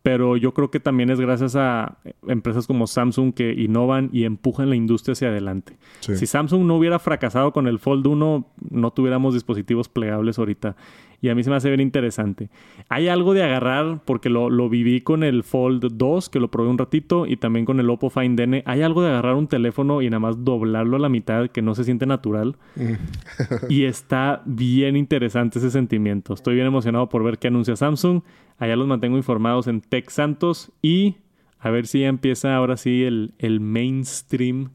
pero 0.03 0.37
yo 0.37 0.55
creo 0.55 0.71
que 0.71 0.81
también 0.81 1.11
es 1.11 1.21
gracias 1.21 1.57
a 1.57 1.99
empresas 2.27 2.67
como 2.67 2.87
Samsung 2.87 3.35
que 3.35 3.53
innovan 3.53 4.09
y 4.13 4.25
empujan 4.25 4.71
la 4.71 4.77
industria 4.77 5.13
hacia 5.13 5.29
adelante. 5.29 5.77
Si 6.01 6.27
Samsung 6.27 6.65
no 6.65 6.77
hubiera 6.77 6.99
fracasado 6.99 7.53
con 7.53 7.67
el 7.67 7.79
Fold 7.79 8.07
1, 8.07 8.47
no 8.71 8.91
tuviéramos 8.93 9.35
dispositivos 9.35 9.89
plegables 9.89 10.39
ahorita 10.39 10.77
y 11.21 11.29
a 11.29 11.35
mí 11.35 11.43
se 11.43 11.51
me 11.51 11.57
hace 11.57 11.69
bien 11.69 11.81
interesante. 11.81 12.49
Hay 12.89 13.09
algo 13.09 13.35
de 13.35 13.43
agarrar, 13.43 14.01
porque 14.05 14.31
lo, 14.31 14.69
viví 14.69 15.01
con 15.01 15.23
el 15.23 15.43
Fold 15.43 15.93
2, 15.93 16.29
que 16.31 16.41
lo 16.41 16.51
probé 16.51 16.71
un 16.71 16.79
ratito, 16.79 17.27
y 17.27 17.37
también 17.37 17.65
con 17.67 17.79
el 17.79 17.91
Oppo 17.91 18.09
Find 18.11 18.41
N. 18.41 18.63
Hay 18.65 18.83
algo 18.83 19.03
de 19.03 19.11
agarrar 19.11 19.35
un 19.35 19.47
teléfono 19.47 20.01
y 20.03 20.07
nada 20.09 20.21
más 20.21 20.45
doblarlo 20.45 20.97
a 20.97 21.01
la 21.01 21.09
mitad, 21.09 21.49
que 21.49 21.63
no 21.63 21.75
se 21.75 21.85
siente 21.85 22.07
natural. 22.07 22.57
Mm. 22.77 22.95
y 23.69 23.85
está 23.85 24.43
bien 24.47 24.97
interesante 24.97 25.59
ese 25.59 25.71
sentimiento. 25.71 26.33
Estoy 26.33 26.55
bien 26.55 26.67
emocionado 26.67 27.09
por 27.09 27.23
ver 27.23 27.39
qué 27.39 27.49
anuncia 27.49 27.77
Samsung. 27.77 28.23
Allá 28.59 28.77
los 28.77 28.87
mantengo 28.87 29.17
informados 29.17 29.67
en 29.67 29.81
Tech 29.81 30.09
Santos 30.11 30.73
y 30.83 31.17
a 31.59 31.71
ver 31.71 31.87
si 31.87 32.01
ya 32.01 32.09
empieza 32.09 32.55
ahora 32.55 32.77
sí 32.77 33.05
el, 33.05 33.35
el 33.39 33.61
mainstream 33.61 34.71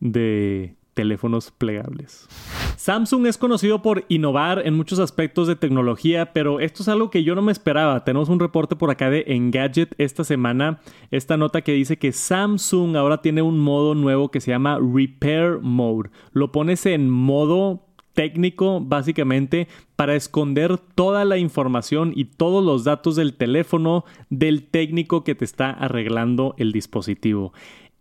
de 0.00 0.74
teléfonos 0.94 1.50
plegables. 1.50 2.28
Samsung 2.76 3.26
es 3.26 3.38
conocido 3.38 3.82
por 3.82 4.04
innovar 4.08 4.62
en 4.64 4.74
muchos 4.74 4.98
aspectos 4.98 5.46
de 5.48 5.56
tecnología, 5.56 6.32
pero 6.32 6.60
esto 6.60 6.82
es 6.82 6.88
algo 6.88 7.10
que 7.10 7.24
yo 7.24 7.34
no 7.34 7.42
me 7.42 7.52
esperaba. 7.52 8.04
Tenemos 8.04 8.28
un 8.28 8.40
reporte 8.40 8.76
por 8.76 8.90
acá 8.90 9.10
de 9.10 9.24
Engadget 9.26 9.94
esta 9.98 10.24
semana, 10.24 10.80
esta 11.10 11.36
nota 11.36 11.62
que 11.62 11.72
dice 11.72 11.98
que 11.98 12.12
Samsung 12.12 12.96
ahora 12.96 13.20
tiene 13.20 13.42
un 13.42 13.58
modo 13.58 13.94
nuevo 13.94 14.30
que 14.30 14.40
se 14.40 14.50
llama 14.50 14.78
Repair 14.78 15.58
Mode. 15.60 16.10
Lo 16.32 16.52
pones 16.52 16.86
en 16.86 17.10
modo 17.10 17.84
técnico 18.14 18.80
básicamente 18.80 19.68
para 19.96 20.14
esconder 20.14 20.78
toda 20.78 21.24
la 21.24 21.36
información 21.36 22.12
y 22.14 22.26
todos 22.26 22.64
los 22.64 22.84
datos 22.84 23.16
del 23.16 23.34
teléfono 23.34 24.04
del 24.30 24.66
técnico 24.68 25.24
que 25.24 25.34
te 25.34 25.44
está 25.44 25.70
arreglando 25.70 26.54
el 26.56 26.72
dispositivo. 26.72 27.52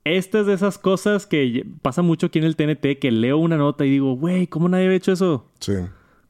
Esta 0.06 0.39
es 0.41 0.45
de 0.45 0.54
esas 0.54 0.78
cosas 0.78 1.26
que 1.26 1.66
pasa 1.82 2.01
mucho 2.01 2.28
aquí 2.28 2.39
en 2.39 2.45
el 2.45 2.56
TNT, 2.56 2.99
que 2.99 3.12
leo 3.12 3.38
una 3.38 3.56
nota 3.58 3.86
y 3.86 3.89
digo, 3.89 4.16
güey, 4.16 4.47
¿cómo 4.47 4.68
nadie 4.68 4.86
había 4.86 4.97
hecho 4.97 5.14
eso? 5.14 5.49
Sí. 5.60 5.74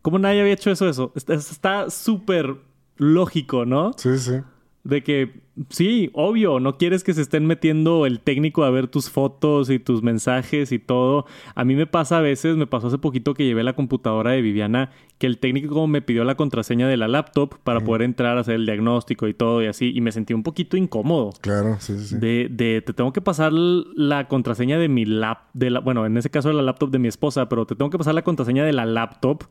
¿Cómo 0.01 0.19
nadie 0.19 0.41
había 0.41 0.53
hecho 0.53 0.69
eso? 0.69 0.89
Eso 0.89 1.11
está 1.33 1.89
súper 1.89 2.55
lógico, 2.97 3.65
¿no? 3.65 3.93
Sí, 3.97 4.17
sí. 4.19 4.41
De 4.83 5.03
que 5.03 5.43
Sí, 5.69 6.09
obvio, 6.13 6.59
no 6.59 6.79
quieres 6.79 7.03
que 7.03 7.13
se 7.13 7.21
estén 7.21 7.45
metiendo 7.45 8.07
el 8.07 8.19
técnico 8.21 8.63
a 8.63 8.71
ver 8.71 8.87
tus 8.87 9.11
fotos 9.11 9.69
y 9.69 9.77
tus 9.77 10.01
mensajes 10.01 10.71
y 10.71 10.79
todo. 10.79 11.27
A 11.53 11.63
mí 11.63 11.75
me 11.75 11.85
pasa 11.85 12.17
a 12.17 12.21
veces, 12.21 12.57
me 12.57 12.65
pasó 12.65 12.87
hace 12.87 12.97
poquito 12.97 13.35
que 13.35 13.45
llevé 13.45 13.61
la 13.63 13.73
computadora 13.73 14.31
de 14.31 14.41
Viviana, 14.41 14.89
que 15.19 15.27
el 15.27 15.37
técnico 15.37 15.85
me 15.85 16.01
pidió 16.01 16.23
la 16.23 16.33
contraseña 16.33 16.87
de 16.87 16.97
la 16.97 17.07
laptop 17.07 17.59
para 17.63 17.81
poder 17.81 18.01
entrar 18.01 18.37
a 18.37 18.41
hacer 18.41 18.55
el 18.55 18.65
diagnóstico 18.65 19.27
y 19.27 19.35
todo 19.35 19.61
y 19.61 19.67
así, 19.67 19.91
y 19.93 20.01
me 20.01 20.11
sentí 20.11 20.33
un 20.33 20.41
poquito 20.41 20.75
incómodo. 20.75 21.33
Claro, 21.41 21.77
sí, 21.79 21.99
sí. 21.99 22.17
De, 22.17 22.47
de 22.49 22.81
te 22.81 22.93
tengo 22.93 23.13
que 23.13 23.21
pasar 23.21 23.53
la 23.53 24.27
contraseña 24.27 24.79
de 24.79 24.89
mi 24.89 25.05
lap, 25.05 25.49
de 25.53 25.69
la, 25.69 25.81
bueno, 25.81 26.07
en 26.07 26.17
ese 26.17 26.31
caso 26.31 26.47
de 26.47 26.55
la 26.55 26.63
laptop 26.63 26.89
de 26.89 26.97
mi 26.97 27.07
esposa, 27.07 27.47
pero 27.47 27.67
te 27.67 27.75
tengo 27.75 27.91
que 27.91 27.99
pasar 27.99 28.15
la 28.15 28.23
contraseña 28.23 28.65
de 28.65 28.73
la 28.73 28.87
laptop 28.87 29.43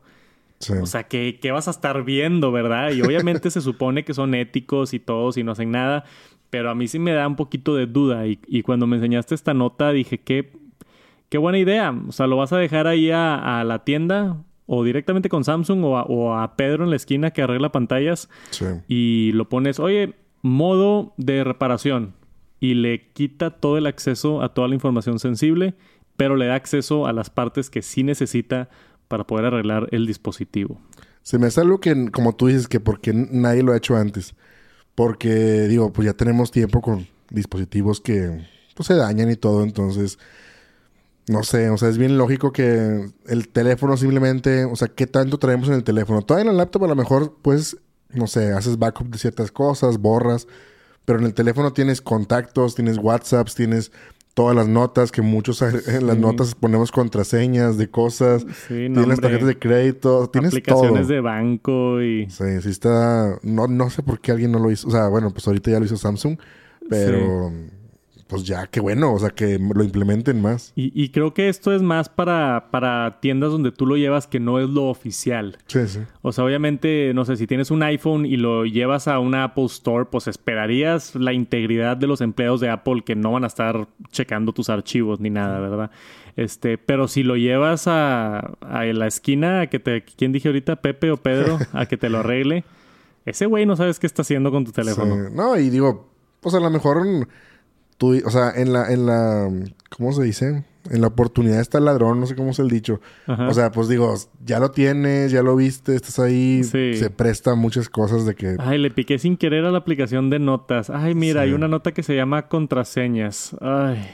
o 0.69 0.85
sea, 0.85 1.03
¿qué, 1.03 1.39
vas 1.51 1.67
a 1.67 1.71
estar 1.71 2.03
viendo, 2.03 2.51
verdad? 2.51 2.91
Y 2.91 3.01
obviamente 3.01 3.49
se 3.49 3.61
supone 3.61 4.03
que 4.03 4.13
son 4.13 4.33
éticos 4.35 4.93
y 4.93 4.99
todos 4.99 5.37
y 5.37 5.43
no 5.43 5.53
hacen 5.53 5.71
nada, 5.71 6.05
pero 6.49 6.69
a 6.69 6.75
mí 6.75 6.87
sí 6.87 6.99
me 6.99 7.13
da 7.13 7.27
un 7.27 7.35
poquito 7.35 7.75
de 7.75 7.85
duda. 7.85 8.25
Y, 8.27 8.61
cuando 8.63 8.87
me 8.87 8.97
enseñaste 8.97 9.35
esta 9.35 9.53
nota 9.53 9.91
dije, 9.91 10.19
qué, 10.19 10.51
qué 11.29 11.37
buena 11.37 11.57
idea. 11.57 11.95
O 12.07 12.11
sea, 12.11 12.27
lo 12.27 12.37
vas 12.37 12.53
a 12.53 12.57
dejar 12.57 12.87
ahí 12.87 13.11
a, 13.11 13.63
la 13.65 13.83
tienda 13.83 14.37
o 14.65 14.83
directamente 14.83 15.29
con 15.29 15.43
Samsung 15.43 15.83
o 15.83 16.33
a, 16.33 16.55
Pedro 16.55 16.83
en 16.83 16.89
la 16.89 16.95
esquina 16.95 17.31
que 17.31 17.41
arregla 17.41 17.71
pantallas 17.71 18.29
y 18.87 19.31
lo 19.33 19.49
pones, 19.49 19.79
oye, 19.79 20.13
modo 20.41 21.13
de 21.17 21.43
reparación 21.43 22.13
y 22.59 22.75
le 22.75 23.09
quita 23.11 23.49
todo 23.49 23.77
el 23.77 23.87
acceso 23.87 24.41
a 24.41 24.53
toda 24.53 24.69
la 24.69 24.75
información 24.75 25.19
sensible, 25.19 25.73
pero 26.15 26.37
le 26.37 26.45
da 26.45 26.55
acceso 26.55 27.07
a 27.07 27.13
las 27.13 27.29
partes 27.29 27.69
que 27.69 27.81
sí 27.81 28.03
necesita 28.03 28.69
para 29.13 29.25
poder 29.25 29.45
arreglar 29.45 29.89
el 29.91 30.07
dispositivo. 30.07 30.81
Se 31.21 31.37
me 31.37 31.45
hace 31.45 31.61
algo 31.61 31.79
que, 31.79 32.09
como 32.09 32.33
tú 32.35 32.47
dices, 32.47 32.67
que 32.67 32.79
porque 32.79 33.13
nadie 33.13 33.61
lo 33.61 33.71
ha 33.71 33.77
hecho 33.77 33.95
antes. 33.95 34.33
Porque, 34.95 35.67
digo, 35.67 35.93
pues 35.93 36.07
ya 36.07 36.13
tenemos 36.13 36.49
tiempo 36.49 36.81
con 36.81 37.07
dispositivos 37.29 38.01
que 38.01 38.43
pues, 38.73 38.87
se 38.87 38.95
dañan 38.95 39.29
y 39.29 39.35
todo, 39.35 39.61
entonces, 39.61 40.17
no 41.27 41.43
sé, 41.43 41.69
o 41.69 41.77
sea, 41.77 41.89
es 41.89 41.99
bien 41.99 42.17
lógico 42.17 42.51
que 42.51 43.07
el 43.27 43.47
teléfono 43.49 43.97
simplemente, 43.97 44.65
o 44.65 44.75
sea, 44.75 44.87
¿qué 44.87 45.05
tanto 45.05 45.37
traemos 45.37 45.67
en 45.67 45.75
el 45.75 45.83
teléfono? 45.83 46.23
Todavía 46.23 46.49
en 46.49 46.51
el 46.53 46.57
laptop 46.57 46.85
a 46.85 46.87
lo 46.87 46.95
mejor, 46.95 47.37
pues, 47.43 47.77
no 48.09 48.25
sé, 48.25 48.51
haces 48.51 48.79
backup 48.79 49.09
de 49.09 49.19
ciertas 49.19 49.51
cosas, 49.51 49.99
borras, 49.99 50.47
pero 51.05 51.19
en 51.19 51.25
el 51.25 51.35
teléfono 51.35 51.71
tienes 51.71 52.01
contactos, 52.01 52.73
tienes 52.73 52.97
WhatsApps, 52.97 53.53
tienes 53.53 53.91
todas 54.33 54.55
las 54.55 54.67
notas, 54.67 55.11
que 55.11 55.21
muchos 55.21 55.61
en 55.61 56.07
las 56.07 56.17
notas 56.17 56.55
ponemos 56.55 56.91
contraseñas 56.91 57.77
de 57.77 57.89
cosas. 57.89 58.45
Sí, 58.67 58.87
tienes 58.93 59.19
tarjetas 59.19 59.47
de 59.47 59.59
crédito, 59.59 60.29
tienes 60.29 60.51
aplicaciones 60.51 61.07
de 61.07 61.21
banco 61.21 62.01
y... 62.01 62.29
Sí, 62.29 62.61
sí 62.61 62.69
está... 62.69 63.37
No, 63.43 63.67
no 63.67 63.89
sé 63.89 64.01
por 64.01 64.19
qué 64.19 64.31
alguien 64.31 64.51
no 64.51 64.59
lo 64.59 64.71
hizo. 64.71 64.87
O 64.87 64.91
sea, 64.91 65.07
bueno, 65.07 65.31
pues 65.31 65.47
ahorita 65.47 65.71
ya 65.71 65.79
lo 65.79 65.85
hizo 65.85 65.97
Samsung, 65.97 66.37
pero 66.89 67.51
pues 68.27 68.43
ya, 68.43 68.67
qué 68.67 68.79
bueno, 68.79 69.13
o 69.13 69.19
sea, 69.19 69.29
que 69.29 69.59
lo 69.59 69.83
implementen 69.83 70.41
más. 70.41 70.71
Y, 70.75 71.09
creo 71.09 71.33
que 71.33 71.49
esto 71.49 71.73
es 71.73 71.81
más 71.81 72.09
para, 72.09 72.69
para 72.71 73.19
tiendas 73.19 73.51
donde 73.51 73.71
tú 73.71 73.85
lo 73.85 73.97
llevas 73.97 74.27
que 74.27 74.39
no 74.39 74.59
es 74.59 74.69
lo 74.69 74.85
oficial. 74.85 75.57
Sí, 75.67 75.87
sí. 75.87 75.99
O 76.21 76.31
sea, 76.31 76.45
obviamente, 76.45 77.11
no 77.13 77.25
sé, 77.25 77.37
si 77.37 77.47
tienes 77.47 77.71
un 77.71 77.83
iPhone 77.83 78.25
y 78.25 78.37
lo 78.37 78.65
llevas 78.65 79.07
a 79.07 79.19
una 79.19 79.43
Apple 79.43 79.65
Store, 79.65 80.05
pues 80.05 80.27
esperarías 80.27 81.15
la 81.15 81.33
integridad 81.33 81.97
de 81.97 82.07
los 82.07 82.21
empleados 82.21 82.61
de 82.61 82.69
Apple 82.69 83.03
que 83.05 83.15
no 83.15 83.31
van 83.31 83.43
a 83.43 83.47
estar 83.47 83.87
checando 84.11 84.53
tus 84.53 84.69
archivos 84.69 85.19
ni 85.19 85.29
nada, 85.29 85.59
¿verdad? 85.59 85.91
Este, 86.35 86.77
pero 86.77 87.07
si 87.07 87.23
lo 87.23 87.35
llevas 87.35 87.87
a, 87.87 88.39
a 88.61 88.85
la 88.85 89.07
esquina, 89.07 89.61
a 89.61 89.67
que 89.67 89.79
te, 89.79 90.03
¿quién 90.03 90.31
dije 90.31 90.47
ahorita? 90.47 90.77
Pepe 90.77 91.11
o 91.11 91.17
Pedro, 91.17 91.59
a 91.73 91.85
que 91.85 91.97
te 91.97 92.09
lo 92.09 92.19
arregle. 92.19 92.63
Ese 93.25 93.45
güey 93.45 93.65
no 93.65 93.75
sabes 93.75 93.99
qué 93.99 94.07
está 94.07 94.23
haciendo 94.23 94.51
con 94.51 94.65
tu 94.65 94.71
teléfono. 94.71 95.29
No, 95.29 95.57
y 95.57 95.69
digo, 95.69 96.09
pues 96.41 96.55
a 96.55 96.59
lo 96.59 96.69
mejor 96.69 97.05
o 98.03 98.29
sea, 98.29 98.51
en 98.55 98.73
la, 98.73 98.91
en 98.91 99.05
la, 99.05 99.49
¿cómo 99.89 100.11
se 100.13 100.23
dice? 100.23 100.63
En 100.89 101.01
la 101.01 101.07
oportunidad 101.07 101.61
está 101.61 101.77
el 101.77 101.85
ladrón, 101.85 102.19
no 102.19 102.25
sé 102.25 102.35
cómo 102.35 102.51
es 102.51 102.59
el 102.59 102.69
dicho. 102.69 102.99
O 103.27 103.53
sea, 103.53 103.71
pues 103.71 103.87
digo, 103.87 104.13
ya 104.43 104.59
lo 104.59 104.71
tienes, 104.71 105.31
ya 105.31 105.41
lo 105.41 105.55
viste, 105.55 105.95
estás 105.95 106.19
ahí, 106.19 106.63
se 106.63 107.09
presta 107.09 107.55
muchas 107.55 107.89
cosas 107.89 108.25
de 108.25 108.35
que... 108.35 108.57
Ay, 108.59 108.77
le 108.77 108.91
piqué 108.91 109.17
sin 109.17 109.37
querer 109.37 109.63
a 109.65 109.71
la 109.71 109.77
aplicación 109.77 110.29
de 110.29 110.39
notas. 110.39 110.89
Ay, 110.89 111.15
mira, 111.15 111.41
hay 111.41 111.53
una 111.53 111.67
nota 111.67 111.93
que 111.93 112.03
se 112.03 112.15
llama 112.15 112.47
contraseñas. 112.47 113.55
Ay. 113.61 114.05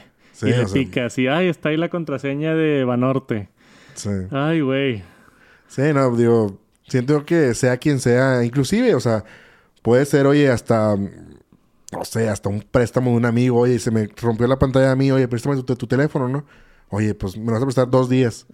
y 0.42 0.46
le 0.46 0.66
picas 0.66 1.18
y, 1.18 1.26
ay, 1.26 1.48
está 1.48 1.70
ahí 1.70 1.76
la 1.76 1.88
contraseña 1.88 2.54
de 2.54 2.84
Banorte. 2.84 3.48
Sí. 3.94 4.10
Ay, 4.30 4.60
güey. 4.60 5.02
Sí, 5.66 5.82
no, 5.92 6.16
digo, 6.16 6.58
siento 6.86 7.24
que 7.24 7.54
sea 7.54 7.76
quien 7.78 7.98
sea, 7.98 8.44
inclusive, 8.44 8.94
o 8.94 9.00
sea, 9.00 9.24
puede 9.82 10.04
ser, 10.04 10.26
oye, 10.26 10.48
hasta 10.50 10.96
no 11.90 12.04
sé, 12.04 12.28
hasta 12.28 12.48
un 12.48 12.60
préstamo 12.62 13.10
de 13.10 13.16
un 13.16 13.24
amigo, 13.24 13.58
oye, 13.58 13.78
se 13.78 13.90
me 13.90 14.08
rompió 14.20 14.46
la 14.46 14.58
pantalla 14.58 14.92
a 14.92 14.96
mí, 14.96 15.10
oye, 15.10 15.26
préstame 15.28 15.60
tu, 15.62 15.86
teléfono, 15.86 16.28
¿no? 16.28 16.44
Oye, 16.88 17.14
pues 17.14 17.36
me 17.36 17.52
vas 17.52 17.62
a 17.62 17.66
prestar 17.66 17.90
dos 17.90 18.08
días. 18.08 18.46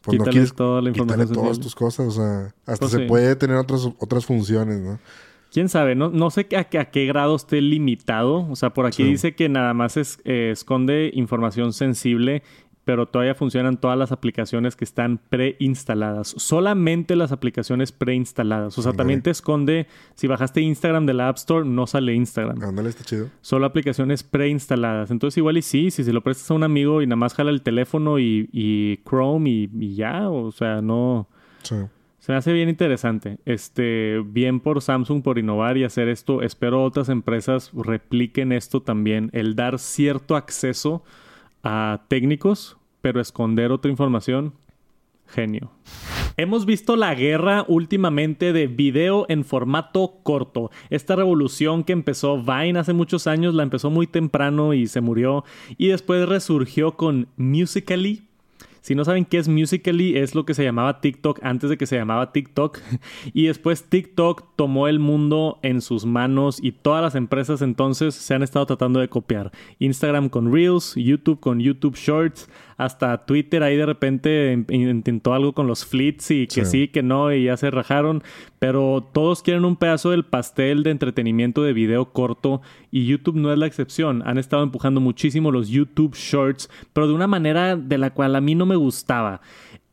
Pues 0.00 0.18
no 0.18 0.24
quieres 0.24 0.54
toda 0.54 0.80
la 0.80 0.88
información. 0.88 1.32
todas 1.32 1.60
tus 1.60 1.74
cosas, 1.74 2.08
o 2.08 2.10
sea, 2.10 2.54
hasta 2.66 2.86
pues 2.86 2.92
se 2.92 3.00
puede 3.00 3.36
tener 3.36 3.56
otras, 3.56 3.86
otras 3.98 4.24
funciones, 4.24 4.80
¿no? 4.80 4.98
Quién 5.52 5.68
sabe, 5.68 5.96
no, 5.96 6.10
no 6.10 6.30
sé 6.30 6.46
a, 6.56 6.60
a 6.60 6.84
qué 6.90 7.06
grado 7.06 7.34
esté 7.34 7.60
limitado. 7.60 8.48
O 8.48 8.56
sea, 8.56 8.70
por 8.70 8.86
aquí 8.86 9.02
dice 9.02 9.34
que 9.34 9.48
nada 9.48 9.74
más 9.74 9.96
es, 9.96 10.20
eh, 10.24 10.50
esconde 10.52 11.10
información 11.12 11.72
sensible 11.72 12.44
pero 12.90 13.06
todavía 13.06 13.36
funcionan 13.36 13.76
todas 13.76 13.96
las 13.96 14.10
aplicaciones 14.10 14.74
que 14.74 14.82
están 14.82 15.18
preinstaladas. 15.18 16.34
Solamente 16.36 17.14
las 17.14 17.30
aplicaciones 17.30 17.92
preinstaladas. 17.92 18.76
O 18.78 18.82
sea, 18.82 18.94
también 18.94 19.22
te 19.22 19.30
esconde, 19.30 19.86
si 20.16 20.26
bajaste 20.26 20.60
Instagram 20.60 21.06
de 21.06 21.14
la 21.14 21.28
App 21.28 21.36
Store, 21.36 21.64
no 21.64 21.86
sale 21.86 22.14
Instagram. 22.14 22.60
Ándale, 22.60 22.88
está 22.88 23.04
chido. 23.04 23.28
Solo 23.42 23.66
aplicaciones 23.66 24.24
preinstaladas. 24.24 25.12
Entonces 25.12 25.38
igual 25.38 25.56
y 25.56 25.62
sí, 25.62 25.92
si 25.92 26.02
se 26.02 26.12
lo 26.12 26.20
prestas 26.20 26.50
a 26.50 26.54
un 26.54 26.64
amigo 26.64 27.00
y 27.00 27.06
nada 27.06 27.14
más 27.14 27.32
jala 27.34 27.52
el 27.52 27.62
teléfono 27.62 28.18
y, 28.18 29.00
Chrome 29.08 29.48
y, 29.48 29.70
y, 29.78 29.94
ya, 29.94 30.28
o 30.28 30.50
sea, 30.50 30.82
no... 30.82 31.28
Sí. 31.62 31.76
Se 32.18 32.32
me 32.32 32.38
hace 32.38 32.52
bien 32.52 32.68
interesante. 32.68 33.38
Este, 33.44 34.20
bien 34.26 34.58
por 34.58 34.82
Samsung 34.82 35.22
por 35.22 35.38
innovar 35.38 35.76
y 35.76 35.84
hacer 35.84 36.08
esto. 36.08 36.42
Espero 36.42 36.82
otras 36.82 37.08
empresas 37.08 37.70
repliquen 37.72 38.50
esto 38.50 38.82
también. 38.82 39.30
El 39.32 39.54
dar 39.54 39.78
cierto 39.78 40.34
acceso 40.34 41.04
a 41.62 42.06
técnicos, 42.08 42.78
pero 43.00 43.20
esconder 43.20 43.72
otra 43.72 43.90
información. 43.90 44.52
Genio. 45.26 45.70
Hemos 46.36 46.64
visto 46.64 46.96
la 46.96 47.14
guerra 47.14 47.64
últimamente 47.68 48.52
de 48.52 48.66
video 48.66 49.26
en 49.28 49.44
formato 49.44 50.20
corto. 50.22 50.70
Esta 50.88 51.14
revolución 51.16 51.84
que 51.84 51.92
empezó 51.92 52.42
Vine 52.42 52.78
hace 52.78 52.92
muchos 52.92 53.26
años, 53.26 53.54
la 53.54 53.62
empezó 53.62 53.90
muy 53.90 54.06
temprano 54.06 54.74
y 54.74 54.86
se 54.86 55.00
murió. 55.00 55.44
Y 55.76 55.88
después 55.88 56.28
resurgió 56.28 56.96
con 56.96 57.28
Musically 57.36 58.22
si 58.80 58.94
no 58.94 59.04
saben 59.04 59.26
qué 59.26 59.38
es 59.38 59.48
Musically, 59.48 60.16
es 60.16 60.34
lo 60.34 60.46
que 60.46 60.54
se 60.54 60.64
llamaba 60.64 61.00
TikTok 61.00 61.40
antes 61.42 61.68
de 61.68 61.76
que 61.76 61.86
se 61.86 61.96
llamaba 61.96 62.32
TikTok. 62.32 62.78
y 63.34 63.46
después 63.46 63.84
TikTok 63.84 64.56
tomó 64.56 64.88
el 64.88 64.98
mundo 64.98 65.58
en 65.62 65.82
sus 65.82 66.06
manos 66.06 66.58
y 66.62 66.72
todas 66.72 67.02
las 67.02 67.14
empresas 67.14 67.60
entonces 67.60 68.14
se 68.14 68.34
han 68.34 68.42
estado 68.42 68.66
tratando 68.66 69.00
de 69.00 69.08
copiar. 69.08 69.52
Instagram 69.78 70.30
con 70.30 70.52
Reels, 70.52 70.94
YouTube 70.96 71.40
con 71.40 71.60
YouTube 71.60 71.96
Shorts, 71.96 72.48
hasta 72.80 73.26
Twitter 73.26 73.62
ahí 73.62 73.76
de 73.76 73.84
repente 73.84 74.64
intentó 74.70 75.34
algo 75.34 75.52
con 75.52 75.66
los 75.66 75.84
fleets 75.84 76.30
y 76.30 76.46
que 76.46 76.64
sí. 76.64 76.88
que 76.88 77.02
no, 77.02 77.30
y 77.30 77.44
ya 77.44 77.56
se 77.58 77.70
rajaron. 77.70 78.22
Pero 78.58 79.06
todos 79.12 79.42
quieren 79.42 79.66
un 79.66 79.76
pedazo 79.76 80.10
del 80.10 80.24
pastel 80.24 80.82
de 80.82 80.90
entretenimiento 80.90 81.62
de 81.62 81.74
video 81.74 82.12
corto 82.12 82.62
y 82.90 83.04
YouTube 83.04 83.36
no 83.36 83.52
es 83.52 83.58
la 83.58 83.66
excepción. 83.66 84.22
Han 84.24 84.38
estado 84.38 84.62
empujando 84.62 85.00
muchísimo 85.00 85.50
los 85.50 85.68
YouTube 85.68 86.14
Shorts, 86.14 86.70
pero 86.94 87.06
de 87.06 87.12
una 87.12 87.26
manera 87.26 87.76
de 87.76 87.98
la 87.98 88.14
cual 88.14 88.34
a 88.34 88.40
mí 88.40 88.54
no 88.54 88.64
me 88.64 88.76
gustaba. 88.76 89.42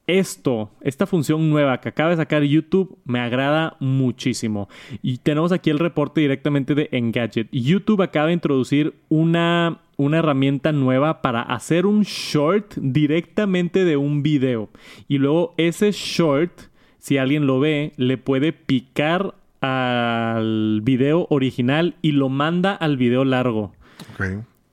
Esto, 0.07 0.71
esta 0.79 1.05
función 1.05 1.49
nueva 1.49 1.81
que 1.81 1.89
acaba 1.89 2.11
de 2.11 2.15
sacar 2.15 2.41
YouTube, 2.43 2.97
me 3.03 3.19
agrada 3.19 3.75
muchísimo. 3.81 4.69
Y 5.01 5.17
tenemos 5.17 5.51
aquí 5.51 5.69
el 5.69 5.79
reporte 5.79 6.21
directamente 6.21 6.73
de 6.73 6.87
Engadget. 6.93 7.49
YouTube 7.51 8.01
acaba 8.01 8.27
de 8.27 8.33
introducir 8.33 8.93
una 9.09 9.81
una 9.97 10.19
herramienta 10.19 10.71
nueva 10.71 11.21
para 11.21 11.41
hacer 11.41 11.85
un 11.85 12.03
short 12.03 12.75
directamente 12.75 13.83
de 13.83 13.97
un 13.97 14.23
video. 14.23 14.69
Y 15.07 15.17
luego 15.17 15.53
ese 15.57 15.91
short, 15.91 16.51
si 16.99 17.17
alguien 17.17 17.47
lo 17.47 17.59
ve, 17.59 17.93
le 17.97 18.17
puede 18.17 18.53
picar 18.53 19.35
al 19.61 20.81
video 20.83 21.27
original 21.29 21.95
y 22.01 22.11
lo 22.11 22.29
manda 22.29 22.73
al 22.73 22.97
video 22.97 23.25
largo. 23.25 23.73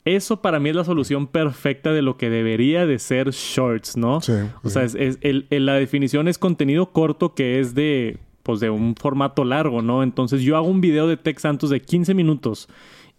Eso 0.04 0.42
para 0.42 0.60
mí 0.60 0.68
es 0.68 0.76
la 0.76 0.84
solución 0.84 1.26
perfecta 1.26 1.92
de 1.92 2.02
lo 2.02 2.18
que 2.18 2.28
debería 2.28 2.84
de 2.84 2.98
ser 2.98 3.30
shorts, 3.30 3.96
¿no? 3.96 4.20
Sí, 4.20 4.34
o 4.62 4.68
sea, 4.68 4.82
es, 4.82 5.18
la 5.50 5.74
definición 5.74 6.28
es 6.28 6.36
contenido 6.36 6.92
corto 6.92 7.34
que 7.34 7.58
es 7.58 7.74
de, 7.74 8.18
pues, 8.42 8.60
de 8.60 8.68
un 8.68 8.94
formato 8.96 9.44
largo, 9.44 9.80
¿no? 9.80 10.02
Entonces 10.02 10.42
yo 10.42 10.58
hago 10.58 10.66
un 10.66 10.82
video 10.82 11.08
de 11.08 11.16
Tech 11.16 11.38
Santos 11.38 11.70
de 11.70 11.80
15 11.80 12.12
minutos 12.12 12.68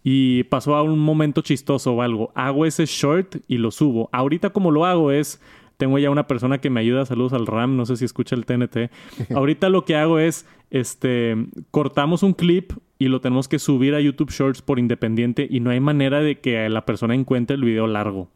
y 0.08 0.44
pasó 0.44 0.76
a 0.76 0.84
un 0.84 1.00
momento 1.00 1.40
chistoso 1.40 1.92
o 1.92 2.00
algo. 2.00 2.30
Hago 2.36 2.64
ese 2.64 2.86
short 2.86 3.38
y 3.48 3.58
lo 3.58 3.72
subo. 3.72 4.08
Ahorita 4.12 4.50
como 4.50 4.70
lo 4.70 4.84
hago 4.84 5.10
es, 5.10 5.42
tengo 5.78 5.98
ya 5.98 6.10
una 6.10 6.28
persona 6.28 6.58
que 6.58 6.70
me 6.70 6.78
ayuda, 6.78 7.04
saludos 7.04 7.32
al 7.32 7.44
RAM, 7.44 7.76
no 7.76 7.86
sé 7.86 7.96
si 7.96 8.04
escucha 8.04 8.36
el 8.36 8.46
TNT. 8.46 8.92
Ahorita 9.34 9.68
lo 9.68 9.84
que 9.84 9.96
hago 9.96 10.20
es, 10.20 10.46
este, 10.70 11.34
cortamos 11.72 12.22
un 12.22 12.34
clip 12.34 12.70
y 13.00 13.08
lo 13.08 13.20
tenemos 13.20 13.48
que 13.48 13.58
subir 13.58 13.96
a 13.96 14.00
YouTube 14.00 14.30
Shorts 14.30 14.62
por 14.62 14.78
independiente 14.78 15.44
y 15.50 15.58
no 15.58 15.70
hay 15.70 15.80
manera 15.80 16.20
de 16.20 16.38
que 16.38 16.68
la 16.68 16.86
persona 16.86 17.16
encuentre 17.16 17.56
el 17.56 17.64
video 17.64 17.88
largo. 17.88 18.30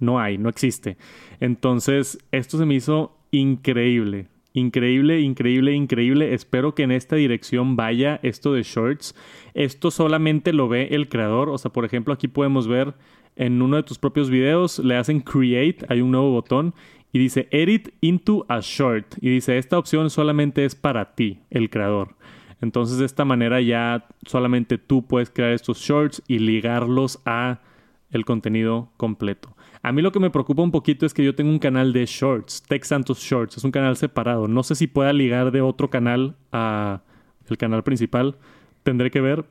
No 0.00 0.18
hay, 0.18 0.38
no 0.38 0.48
existe. 0.48 0.96
Entonces, 1.38 2.18
esto 2.32 2.58
se 2.58 2.66
me 2.66 2.74
hizo 2.74 3.16
increíble. 3.30 4.26
Increíble, 4.56 5.20
increíble, 5.20 5.74
increíble. 5.74 6.32
Espero 6.32 6.74
que 6.74 6.82
en 6.84 6.90
esta 6.90 7.14
dirección 7.14 7.76
vaya 7.76 8.18
esto 8.22 8.54
de 8.54 8.62
shorts. 8.62 9.14
Esto 9.52 9.90
solamente 9.90 10.54
lo 10.54 10.66
ve 10.66 10.88
el 10.92 11.10
creador. 11.10 11.50
O 11.50 11.58
sea, 11.58 11.70
por 11.70 11.84
ejemplo, 11.84 12.14
aquí 12.14 12.26
podemos 12.26 12.66
ver 12.66 12.94
en 13.36 13.60
uno 13.60 13.76
de 13.76 13.82
tus 13.82 13.98
propios 13.98 14.30
videos, 14.30 14.78
le 14.78 14.96
hacen 14.96 15.20
create, 15.20 15.84
hay 15.90 16.00
un 16.00 16.10
nuevo 16.10 16.30
botón 16.30 16.74
y 17.12 17.18
dice 17.18 17.48
edit 17.50 17.90
into 18.00 18.46
a 18.48 18.60
short. 18.62 19.16
Y 19.20 19.28
dice, 19.28 19.58
esta 19.58 19.78
opción 19.78 20.08
solamente 20.08 20.64
es 20.64 20.74
para 20.74 21.14
ti, 21.14 21.40
el 21.50 21.68
creador. 21.68 22.16
Entonces 22.62 22.96
de 22.96 23.04
esta 23.04 23.26
manera 23.26 23.60
ya 23.60 24.06
solamente 24.24 24.78
tú 24.78 25.06
puedes 25.06 25.28
crear 25.28 25.52
estos 25.52 25.80
shorts 25.80 26.22
y 26.28 26.38
ligarlos 26.38 27.20
a 27.26 27.60
el 28.10 28.24
contenido 28.24 28.88
completo. 28.96 29.54
A 29.86 29.92
mí 29.92 30.02
lo 30.02 30.10
que 30.10 30.18
me 30.18 30.30
preocupa 30.30 30.62
un 30.62 30.72
poquito 30.72 31.06
es 31.06 31.14
que 31.14 31.22
yo 31.22 31.36
tengo 31.36 31.48
un 31.48 31.60
canal 31.60 31.92
de 31.92 32.04
shorts, 32.06 32.60
Tech 32.60 32.82
Santos 32.82 33.20
Shorts, 33.20 33.56
es 33.56 33.62
un 33.62 33.70
canal 33.70 33.96
separado. 33.96 34.48
No 34.48 34.64
sé 34.64 34.74
si 34.74 34.88
pueda 34.88 35.12
ligar 35.12 35.52
de 35.52 35.60
otro 35.60 35.90
canal 35.90 36.34
a 36.50 37.02
el 37.48 37.56
canal 37.56 37.84
principal. 37.84 38.36
Tendré 38.82 39.12
que 39.12 39.20
ver. 39.20 39.44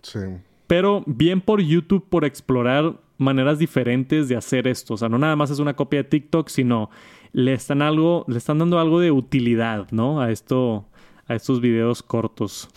Sí. 0.00 0.20
Pero 0.68 1.02
bien 1.06 1.40
por 1.40 1.60
YouTube 1.60 2.06
por 2.08 2.24
explorar 2.24 2.94
maneras 3.18 3.58
diferentes 3.58 4.28
de 4.28 4.36
hacer 4.36 4.68
esto. 4.68 4.94
O 4.94 4.96
sea, 4.96 5.08
no 5.08 5.18
nada 5.18 5.34
más 5.34 5.50
es 5.50 5.58
una 5.58 5.74
copia 5.74 6.04
de 6.04 6.08
TikTok, 6.08 6.48
sino 6.48 6.88
le 7.32 7.52
están 7.52 7.82
algo, 7.82 8.24
le 8.28 8.38
están 8.38 8.58
dando 8.58 8.78
algo 8.78 9.00
de 9.00 9.10
utilidad, 9.10 9.88
¿no? 9.90 10.20
A 10.20 10.30
esto, 10.30 10.86
a 11.26 11.34
estos 11.34 11.60
videos 11.60 12.02
cortos. 12.02 12.68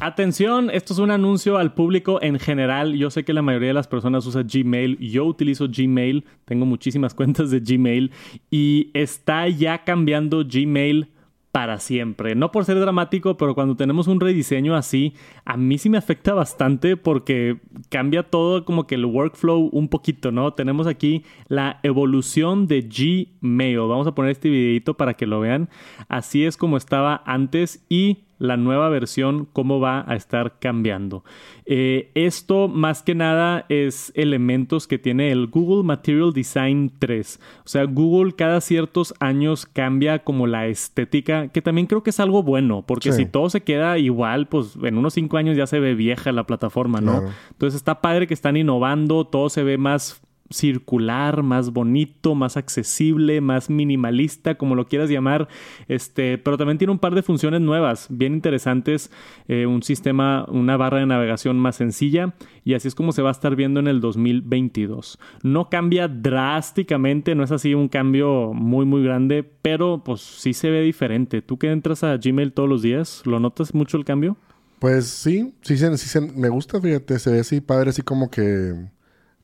Atención, 0.00 0.70
esto 0.70 0.92
es 0.92 0.98
un 0.98 1.10
anuncio 1.10 1.56
al 1.56 1.74
público 1.74 2.20
en 2.22 2.38
general. 2.38 2.94
Yo 2.94 3.10
sé 3.10 3.24
que 3.24 3.32
la 3.32 3.42
mayoría 3.42 3.68
de 3.68 3.74
las 3.74 3.88
personas 3.88 4.26
usa 4.26 4.42
Gmail. 4.42 4.98
Yo 4.98 5.24
utilizo 5.24 5.68
Gmail, 5.68 6.24
tengo 6.44 6.66
muchísimas 6.66 7.14
cuentas 7.22 7.50
de 7.50 7.60
Gmail 7.60 8.10
y 8.50 8.90
está 8.94 9.48
ya 9.48 9.84
cambiando 9.84 10.44
Gmail 10.44 11.08
para 11.52 11.78
siempre. 11.78 12.34
No 12.34 12.50
por 12.50 12.64
ser 12.64 12.80
dramático, 12.80 13.36
pero 13.36 13.54
cuando 13.54 13.76
tenemos 13.76 14.08
un 14.08 14.20
rediseño 14.20 14.74
así, 14.74 15.12
a 15.44 15.58
mí 15.58 15.76
sí 15.76 15.90
me 15.90 15.98
afecta 15.98 16.32
bastante 16.32 16.96
porque 16.96 17.58
cambia 17.90 18.22
todo 18.22 18.64
como 18.64 18.86
que 18.86 18.94
el 18.94 19.04
workflow 19.04 19.68
un 19.70 19.88
poquito, 19.88 20.32
¿no? 20.32 20.54
Tenemos 20.54 20.86
aquí 20.86 21.24
la 21.48 21.78
evolución 21.82 22.66
de 22.66 22.80
Gmail. 22.80 23.78
Vamos 23.80 24.06
a 24.06 24.14
poner 24.14 24.32
este 24.32 24.48
videito 24.48 24.94
para 24.94 25.12
que 25.12 25.26
lo 25.26 25.40
vean. 25.40 25.68
Así 26.08 26.46
es 26.46 26.56
como 26.56 26.78
estaba 26.78 27.22
antes 27.26 27.84
y 27.90 28.24
la 28.42 28.56
nueva 28.56 28.88
versión, 28.88 29.46
cómo 29.52 29.78
va 29.78 30.04
a 30.04 30.16
estar 30.16 30.58
cambiando. 30.58 31.22
Eh, 31.64 32.10
esto 32.16 32.66
más 32.66 33.04
que 33.04 33.14
nada 33.14 33.66
es 33.68 34.10
elementos 34.16 34.88
que 34.88 34.98
tiene 34.98 35.30
el 35.30 35.46
Google 35.46 35.84
Material 35.84 36.32
Design 36.32 36.90
3. 36.98 37.38
O 37.64 37.68
sea, 37.68 37.84
Google 37.84 38.32
cada 38.32 38.60
ciertos 38.60 39.14
años 39.20 39.64
cambia 39.64 40.24
como 40.24 40.48
la 40.48 40.66
estética, 40.66 41.48
que 41.48 41.62
también 41.62 41.86
creo 41.86 42.02
que 42.02 42.10
es 42.10 42.18
algo 42.18 42.42
bueno, 42.42 42.82
porque 42.84 43.12
si 43.12 43.26
todo 43.26 43.48
se 43.48 43.60
queda 43.60 43.96
igual, 43.98 44.48
pues 44.48 44.76
en 44.82 44.98
unos 44.98 45.14
5 45.14 45.36
años 45.36 45.56
ya 45.56 45.68
se 45.68 45.78
ve 45.78 45.94
vieja 45.94 46.32
la 46.32 46.44
plataforma, 46.44 47.00
¿no? 47.00 47.22
Entonces 47.52 47.76
está 47.76 48.00
padre 48.00 48.26
que 48.26 48.34
están 48.34 48.56
innovando, 48.56 49.24
todo 49.24 49.50
se 49.50 49.62
ve 49.62 49.78
más 49.78 50.20
circular, 50.52 51.42
más 51.42 51.72
bonito, 51.72 52.34
más 52.34 52.56
accesible, 52.56 53.40
más 53.40 53.70
minimalista, 53.70 54.56
como 54.56 54.74
lo 54.74 54.86
quieras 54.86 55.10
llamar. 55.10 55.48
Este, 55.88 56.38
pero 56.38 56.56
también 56.56 56.78
tiene 56.78 56.92
un 56.92 56.98
par 56.98 57.14
de 57.14 57.22
funciones 57.22 57.60
nuevas, 57.60 58.06
bien 58.10 58.34
interesantes. 58.34 59.10
Eh, 59.48 59.66
un 59.66 59.82
sistema, 59.82 60.44
una 60.48 60.76
barra 60.76 60.98
de 60.98 61.06
navegación 61.06 61.58
más 61.58 61.76
sencilla. 61.76 62.34
Y 62.64 62.74
así 62.74 62.88
es 62.88 62.94
como 62.94 63.12
se 63.12 63.22
va 63.22 63.30
a 63.30 63.32
estar 63.32 63.56
viendo 63.56 63.80
en 63.80 63.88
el 63.88 64.00
2022. 64.00 65.18
No 65.42 65.68
cambia 65.68 66.08
drásticamente, 66.08 67.34
no 67.34 67.44
es 67.44 67.50
así 67.50 67.74
un 67.74 67.88
cambio 67.88 68.52
muy, 68.54 68.84
muy 68.84 69.02
grande, 69.02 69.42
pero 69.62 70.02
pues 70.04 70.20
sí 70.20 70.52
se 70.52 70.70
ve 70.70 70.82
diferente. 70.82 71.42
¿Tú 71.42 71.58
que 71.58 71.70
entras 71.70 72.04
a 72.04 72.16
Gmail 72.16 72.52
todos 72.52 72.68
los 72.68 72.82
días, 72.82 73.22
lo 73.24 73.40
notas 73.40 73.74
mucho 73.74 73.96
el 73.96 74.04
cambio? 74.04 74.36
Pues 74.78 75.06
sí, 75.06 75.54
sí, 75.62 75.76
sí, 75.76 75.96
sí 75.96 76.20
me 76.34 76.48
gusta, 76.48 76.80
fíjate, 76.80 77.18
se 77.18 77.30
ve 77.30 77.40
así 77.40 77.60
padre, 77.60 77.90
así 77.90 78.02
como 78.02 78.30
que 78.30 78.74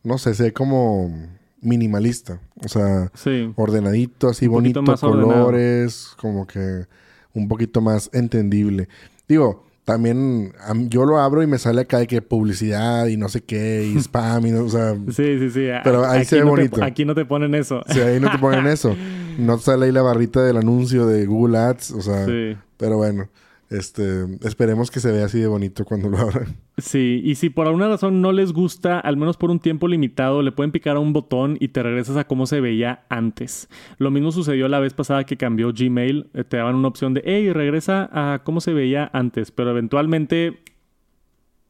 no 0.09 0.19
sé, 0.19 0.35
se 0.35 0.45
ve 0.45 0.53
como 0.53 1.13
minimalista. 1.61 2.41
O 2.65 2.69
sea, 2.69 3.13
ordenadito, 3.55 4.29
así 4.29 4.47
bonito, 4.47 4.83
colores, 5.01 6.09
como 6.21 6.47
que 6.47 6.87
un 7.35 7.47
poquito 7.47 7.81
más 7.81 8.11
entendible. 8.13 8.89
Digo, 9.29 9.65
también 9.85 10.53
yo 10.89 11.05
lo 11.05 11.19
abro 11.19 11.43
y 11.43 11.47
me 11.47 11.59
sale 11.59 11.83
acá 11.83 11.99
de 11.99 12.07
que 12.07 12.21
publicidad 12.21 13.07
y 13.07 13.17
no 13.17 13.29
sé 13.29 13.43
qué, 13.43 13.87
y 13.87 13.97
spam 14.01 14.47
y 14.47 14.51
no, 14.51 14.65
o 14.65 14.69
sea. 14.69 14.95
Sí, 15.09 15.39
sí, 15.39 15.51
sí. 15.51 15.69
Pero 15.85 16.05
ahí 16.05 16.25
se 16.25 16.37
ve 16.37 16.43
bonito. 16.43 16.83
aquí 16.83 17.05
no 17.05 17.15
te 17.15 17.25
ponen 17.25 17.55
eso. 17.55 17.83
Sí, 17.89 18.01
ahí 18.01 18.21
no 18.21 18.31
te 18.31 18.39
ponen 18.39 18.67
eso. 18.67 18.97
No 19.39 19.57
sale 19.57 19.87
ahí 19.87 19.93
la 19.93 20.03
barrita 20.03 20.43
del 20.43 20.57
anuncio 20.57 21.07
de 21.07 21.25
Google 21.25 21.59
Ads, 21.59 21.93
o 21.93 22.03
sea. 22.03 22.27
Sí. 22.27 22.57
Pero 22.77 22.97
bueno. 22.97 23.29
Este, 23.71 24.25
esperemos 24.47 24.91
que 24.91 24.99
se 24.99 25.13
vea 25.13 25.27
así 25.27 25.39
de 25.39 25.47
bonito 25.47 25.85
cuando 25.85 26.09
lo 26.09 26.19
abran. 26.19 26.57
Sí, 26.79 27.21
y 27.23 27.35
si 27.35 27.51
por 27.51 27.67
alguna 27.67 27.89
razón 27.89 28.23
no 28.23 28.33
les 28.33 28.53
gusta, 28.53 28.99
al 28.99 29.17
menos 29.17 29.37
por 29.37 29.51
un 29.51 29.61
tiempo 29.61 29.89
limitado, 29.89 30.43
le 30.43 30.53
pueden 30.53 30.73
picar 30.73 30.97
a 30.97 31.01
un 31.01 31.13
botón 31.13 31.59
y 31.61 31.69
te 31.69 31.83
regresas 31.83 32.17
a 32.17 32.27
cómo 32.27 32.47
se 32.47 32.61
veía 32.61 33.05
antes. 33.11 33.69
Lo 33.99 34.11
mismo 34.11 34.33
sucedió 34.33 34.69
la 34.69 34.81
vez 34.81 34.95
pasada 34.95 35.25
que 35.25 35.37
cambió 35.37 35.73
Gmail. 35.73 36.31
Eh, 36.33 36.45
te 36.45 36.57
daban 36.57 36.77
una 36.77 36.89
opción 36.89 37.13
de, 37.13 37.23
hey, 37.27 37.53
regresa 37.53 38.09
a 38.13 38.43
cómo 38.43 38.61
se 38.61 38.73
veía 38.73 39.11
antes, 39.13 39.51
pero 39.51 39.71
eventualmente 39.71 40.61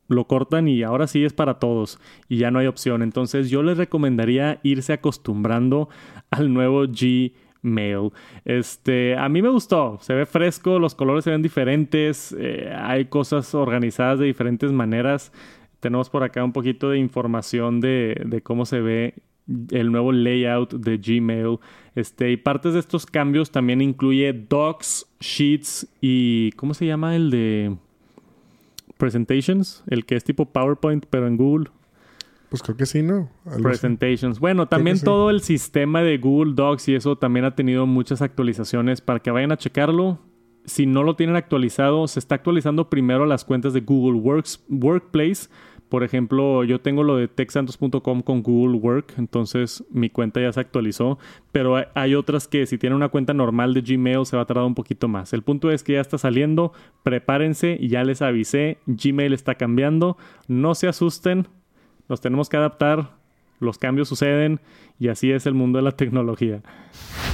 lo 0.07 0.27
cortan 0.27 0.69
y 0.69 0.83
ahora 0.85 1.07
sí 1.07 1.25
es 1.25 1.35
para 1.35 1.59
todos 1.59 1.99
y 2.29 2.39
ya 2.39 2.51
no 2.51 2.61
hay 2.61 2.67
opción. 2.67 3.03
Entonces 3.03 3.51
yo 3.51 3.63
les 3.63 3.77
recomendaría 3.77 4.61
irse 4.63 4.93
acostumbrando 4.93 5.89
al 6.31 6.53
nuevo 6.53 6.85
Gmail 6.87 7.35
Mail. 7.63 8.11
Este, 8.45 9.17
a 9.17 9.29
mí 9.29 9.43
me 9.43 9.49
gustó, 9.49 9.99
se 10.01 10.15
ve 10.15 10.27
fresco, 10.27 10.79
los 10.79 10.95
colores 10.95 11.25
se 11.25 11.31
ven 11.31 11.43
diferentes, 11.43 12.35
eh, 12.39 12.73
hay 12.77 13.07
cosas 13.07 13.55
organizadas 13.55 14.19
de 14.19 14.27
diferentes 14.27 14.73
maneras. 14.73 15.33
Tenemos 15.81 16.11
por 16.11 16.23
acá 16.25 16.43
un 16.43 16.53
poquito 16.53 16.91
de 16.91 16.99
información 16.99 17.81
de, 17.81 18.21
de 18.25 18.43
cómo 18.43 18.67
se 18.67 18.81
ve 18.81 19.15
el 19.71 19.91
nuevo 19.91 20.13
layout 20.13 20.75
de 20.75 20.99
Gmail. 20.99 21.59
Este, 21.95 22.31
y 22.31 22.37
partes 22.37 22.75
de 22.75 22.81
estos 22.81 23.07
cambios 23.07 23.51
también 23.51 23.81
incluye 23.81 24.33
Docs, 24.33 25.07
Sheets 25.21 25.89
y 26.01 26.53
¿cómo 26.53 26.75
se 26.75 26.87
llama 26.87 27.17
el 27.17 27.31
de 27.31 27.77
Presentations? 28.97 29.83
El 29.89 30.05
que 30.05 30.17
es 30.17 30.25
tipo 30.25 30.47
PowerPoint 30.47 31.07
pero 31.09 31.27
en 31.27 31.37
Google. 31.37 31.71
Pues 32.49 32.63
creo 32.63 32.77
que 32.77 32.87
sí, 32.87 33.03
¿no? 33.03 33.29
Presentations. 33.63 34.41
Bueno, 34.41 34.67
también 34.67 35.01
todo 35.01 35.31
el 35.31 35.43
sistema 35.43 36.03
de 36.03 36.17
Google 36.19 36.55
Docs 36.55 36.89
y 36.89 36.95
eso 36.95 37.17
también 37.17 37.45
ha 37.45 37.55
tenido 37.55 37.87
muchas 37.87 38.23
actualizaciones 38.23 39.01
para 39.01 39.21
que 39.21 39.31
vayan 39.31 39.53
a 39.53 39.59
checarlo. 39.59 40.19
Si 40.65 40.87
no 40.87 41.03
lo 41.03 41.17
tienen 41.17 41.37
actualizado, 41.37 42.07
se 42.09 42.19
está 42.19 42.37
actualizando 42.37 42.89
primero 42.89 43.27
las 43.27 43.45
cuentas 43.45 43.73
de 43.73 43.81
Google 43.81 44.21
Works, 44.21 44.65
Workplace. 44.69 45.49
Por 45.89 46.05
ejemplo, 46.05 46.65
yo 46.65 46.81
tengo 46.81 47.03
lo 47.03 47.17
de 47.17 47.29
texantos.com 47.29 48.21
con 48.21 48.43
Google 48.43 48.77
Work, 48.79 49.15
entonces 49.17 49.83
mi 49.91 50.11
cuenta 50.11 50.39
ya 50.41 50.53
se 50.53 50.61
actualizó, 50.61 51.19
pero 51.51 51.77
hay 51.95 52.15
otras 52.15 52.47
que 52.47 52.67
si 52.67 52.77
tienen 52.77 52.97
una 52.97 53.09
cuenta 53.09 53.33
normal 53.33 53.73
de 53.73 53.81
Gmail 53.81 54.27
se 54.27 54.37
va 54.37 54.43
a 54.43 54.47
tardar 54.47 54.65
un 54.65 54.75
poquito 54.75 55.09
más. 55.09 55.33
El 55.33 55.43
punto 55.43 55.71
es 55.71 55.83
que 55.83 55.95
ya 55.95 56.03
está 56.03 56.19
saliendo, 56.19 56.75
prepárense, 57.05 57.79
ya 57.81 58.05
les 58.05 58.21
avisé, 58.21 58.79
Gmail 58.87 59.33
está 59.33 59.55
cambiando, 59.55 60.19
no 60.47 60.75
se 60.75 60.89
asusten, 60.89 61.49
nos 62.09 62.21
tenemos 62.21 62.49
que 62.49 62.57
adaptar, 62.57 63.11
los 63.61 63.79
cambios 63.79 64.09
suceden 64.09 64.61
y 64.99 65.09
así 65.09 65.31
es 65.31 65.47
el 65.47 65.55
mundo 65.55 65.79
de 65.79 65.83
la 65.83 65.93
tecnología. 65.93 66.63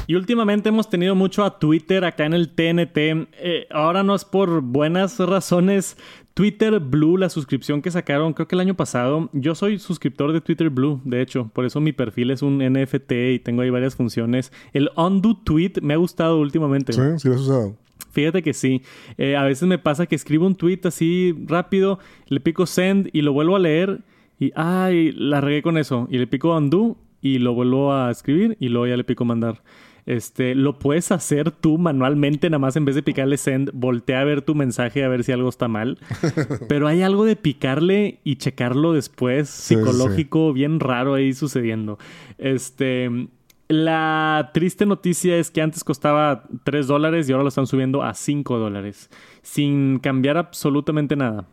Y 0.07 0.15
últimamente 0.17 0.69
hemos 0.69 0.91
tenido 0.91 1.15
mucho 1.15 1.45
a 1.45 1.59
Twitter 1.59 2.05
acá 2.05 2.27
en 2.27 2.35
el 2.35 2.51
TNT. 2.51 2.97
Eh, 2.97 3.67
ahora 3.71 4.03
no 4.03 4.15
es 4.15 4.25
por 4.25 4.61
buenas 4.61 5.19
razones. 5.19 5.97
Twitter 6.35 6.81
Blue, 6.81 7.17
la 7.17 7.29
suscripción 7.31 7.81
que 7.81 7.91
sacaron 7.91 8.33
creo 8.33 8.49
que 8.49 8.57
el 8.57 8.61
año 8.61 8.75
pasado. 8.75 9.31
Yo 9.33 9.55
soy 9.55 9.79
suscriptor 9.79 10.33
de 10.33 10.41
Twitter 10.41 10.69
Blue, 10.69 11.01
de 11.05 11.23
hecho. 11.23 11.51
Por 11.55 11.65
eso 11.65 11.81
mi 11.81 11.93
perfil 11.93 12.31
es 12.33 12.43
un 12.43 12.59
NFT 12.59 13.13
y 13.35 13.39
tengo 13.39 13.63
ahí 13.63 13.71
varias 13.71 13.95
funciones. 13.95 14.53
El 14.73 14.91
undo 14.97 15.37
tweet 15.43 15.75
me 15.81 15.95
ha 15.95 15.99
gustado 15.99 16.39
últimamente. 16.39 16.93
Sí, 16.93 17.01
sí 17.19 17.29
lo 17.29 17.35
has 17.35 17.41
usado. 17.41 17.77
Fíjate 18.11 18.43
que 18.43 18.53
sí. 18.53 18.83
Eh, 19.17 19.37
a 19.37 19.45
veces 19.45 19.67
me 19.69 19.79
pasa 19.79 20.07
que 20.07 20.17
escribo 20.17 20.47
un 20.47 20.55
tweet 20.55 20.81
así 20.85 21.35
rápido, 21.47 21.99
le 22.29 22.41
pico 22.41 22.67
send 22.67 23.09
y 23.13 23.23
lo 23.23 23.33
vuelvo 23.33 23.57
a 23.57 23.59
leer 23.59 24.03
y, 24.39 24.53
ay, 24.57 25.13
la 25.13 25.41
regué 25.41 25.63
con 25.63 25.79
eso. 25.79 26.09
Y 26.11 26.19
le 26.19 26.27
pico 26.27 26.57
undo 26.57 26.97
y 27.21 27.39
lo 27.39 27.55
vuelvo 27.55 27.93
a 27.93 28.11
escribir 28.11 28.57
y 28.61 28.69
luego 28.69 28.87
ya 28.87 28.97
le 28.97 29.05
pico 29.05 29.25
mandar. 29.25 29.63
Este, 30.07 30.55
lo 30.55 30.79
puedes 30.79 31.11
hacer 31.13 31.51
tú 31.51 31.79
manualmente, 31.79 32.51
nada 32.51 32.59
más 32.59 32.77
en 32.77 32.85
vez 32.85 32.95
de 32.95 33.03
picarle 33.03 33.39
send, 33.39 33.71
voltea 33.73 34.21
a 34.21 34.25
ver 34.25 34.43
tu 34.43 34.55
mensaje 34.55 35.03
a 35.03 35.09
ver 35.09 35.25
si 35.25 35.33
algo 35.33 35.49
está 35.49 35.67
mal. 35.67 35.99
Pero 36.69 36.87
hay 36.87 37.03
algo 37.03 37.25
de 37.25 37.37
picarle 37.37 38.21
y 38.23 38.37
checarlo 38.37 38.93
después, 38.93 39.49
psicológico, 39.49 40.53
bien 40.53 40.81
raro 40.81 41.15
ahí 41.15 41.33
sucediendo. 41.33 41.99
Este, 42.37 43.29
la 43.69 44.51
triste 44.53 44.85
noticia 44.85 45.39
es 45.39 45.51
que 45.51 45.63
antes 45.63 45.85
costaba 45.85 46.45
3 46.65 46.87
dólares 46.87 47.29
y 47.29 47.33
ahora 47.33 47.45
lo 47.45 47.49
están 47.49 47.67
subiendo 47.67 48.03
a 48.03 48.13
5 48.13 48.59
dólares, 48.59 49.09
sin 49.41 50.01
cambiar 50.01 50.37
absolutamente 50.37 51.17
nada. 51.17 51.47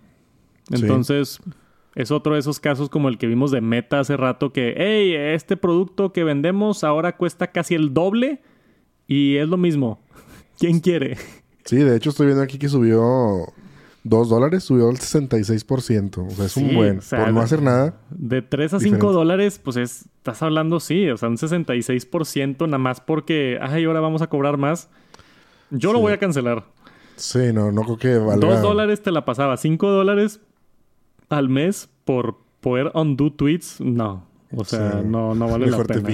Entonces, 0.70 1.40
es 1.96 2.12
otro 2.12 2.34
de 2.34 2.40
esos 2.40 2.60
casos 2.60 2.90
como 2.90 3.10
el 3.10 3.18
que 3.18 3.28
vimos 3.28 3.52
de 3.52 3.62
Meta 3.62 4.00
hace 4.00 4.16
rato 4.18 4.54
que, 4.54 4.74
hey, 4.78 5.14
este 5.36 5.58
producto 5.58 6.14
que 6.14 6.24
vendemos 6.24 6.84
ahora 6.84 7.18
cuesta 7.18 7.48
casi 7.48 7.76
el 7.76 7.94
doble 7.94 8.42
y 9.08 9.38
es 9.38 9.50
lo 9.50 9.58
mismo. 9.58 10.00
¿Quién 10.58 10.80
quiere? 10.80 11.18
Sí, 11.66 11.78
de 11.78 11.98
hecho 11.98 12.12
estoy 12.12 12.28
viendo 12.28 12.44
aquí 12.44 12.58
que 12.58 12.70
subió 12.70 13.54
2 14.04 14.30
dólares, 14.30 14.64
subió 14.64 14.90
el 14.90 14.98
66%. 14.98 16.28
O 16.28 16.30
sea, 16.32 16.46
es 16.46 16.58
un 16.58 16.74
buen. 16.74 17.00
por 17.00 17.34
no 17.34 17.42
hacer 17.42 17.62
nada. 17.62 17.96
De 18.10 18.42
3 18.42 18.76
a 18.76 18.80
5 18.80 19.12
dólares, 19.12 19.60
pues 19.64 19.78
estás 19.78 20.42
hablando, 20.42 20.80
sí, 20.80 21.10
o 21.10 21.18
sea, 21.18 21.30
un 21.30 21.38
66% 21.38 22.66
nada 22.66 22.78
más 22.78 23.02
porque, 23.02 23.60
ay, 23.62 23.84
ahora 23.84 24.00
vamos 24.00 24.22
a 24.22 24.28
cobrar 24.28 24.58
más. 24.58 24.90
Yo 25.70 25.94
lo 25.94 26.00
voy 26.00 26.14
a 26.14 26.18
cancelar. 26.18 26.66
Sí, 27.16 27.54
no, 27.54 27.72
no 27.72 27.84
creo 27.84 27.98
que 27.98 28.18
valga. 28.18 28.48
2 28.48 28.62
dólares 28.62 29.02
te 29.02 29.12
la 29.12 29.26
pasaba, 29.26 29.58
5 29.58 29.90
dólares 29.90 30.40
al 31.32 31.50
mes 31.50 31.90
por 32.06 32.38
poder 32.60 32.92
undo 32.94 33.32
tweets, 33.32 33.82
no. 33.82 34.26
O 34.56 34.66
sea, 34.66 35.02
no, 35.04 35.34
no 35.34 35.48
vale 35.50 35.68
la 35.68 35.84
pena. 35.84 36.10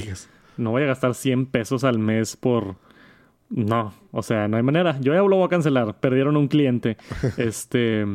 No 0.58 0.72
voy 0.72 0.84
a 0.84 0.88
gastar 0.88 1.14
100 1.14 1.48
pesos 1.48 1.84
al 1.84 2.00
mes 2.00 2.36
por... 2.36 2.76
No, 3.50 3.94
o 4.12 4.22
sea, 4.24 4.48
no 4.48 4.58
hay 4.58 4.64
manera. 4.64 5.00
Yo 5.00 5.14
ya 5.14 5.20
lo 5.20 5.38
voy 5.38 5.46
a 5.46 5.50
cancelar. 5.50 6.00
Perdieron 6.00 6.36
un 6.36 6.48
cliente. 6.48 6.98
este, 7.38 8.06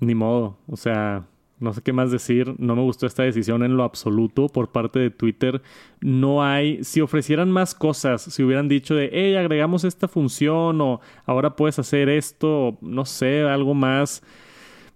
ni 0.00 0.14
modo. 0.14 0.56
O 0.66 0.76
sea, 0.76 1.26
no 1.60 1.72
sé 1.72 1.82
qué 1.82 1.92
más 1.92 2.10
decir. 2.10 2.54
No 2.58 2.74
me 2.74 2.82
gustó 2.82 3.06
esta 3.06 3.22
decisión 3.22 3.62
en 3.62 3.76
lo 3.76 3.84
absoluto 3.84 4.48
por 4.48 4.70
parte 4.70 4.98
de 4.98 5.10
Twitter. 5.10 5.60
No 6.00 6.42
hay. 6.42 6.82
Si 6.84 7.00
ofrecieran 7.00 7.50
más 7.50 7.74
cosas, 7.74 8.22
si 8.22 8.42
hubieran 8.42 8.68
dicho 8.68 8.94
de, 8.94 9.10
hey, 9.12 9.36
agregamos 9.36 9.84
esta 9.84 10.08
función 10.08 10.80
o 10.80 11.00
ahora 11.26 11.54
puedes 11.54 11.78
hacer 11.78 12.08
esto, 12.08 12.78
no 12.80 13.04
sé, 13.04 13.42
algo 13.42 13.74
más 13.74 14.22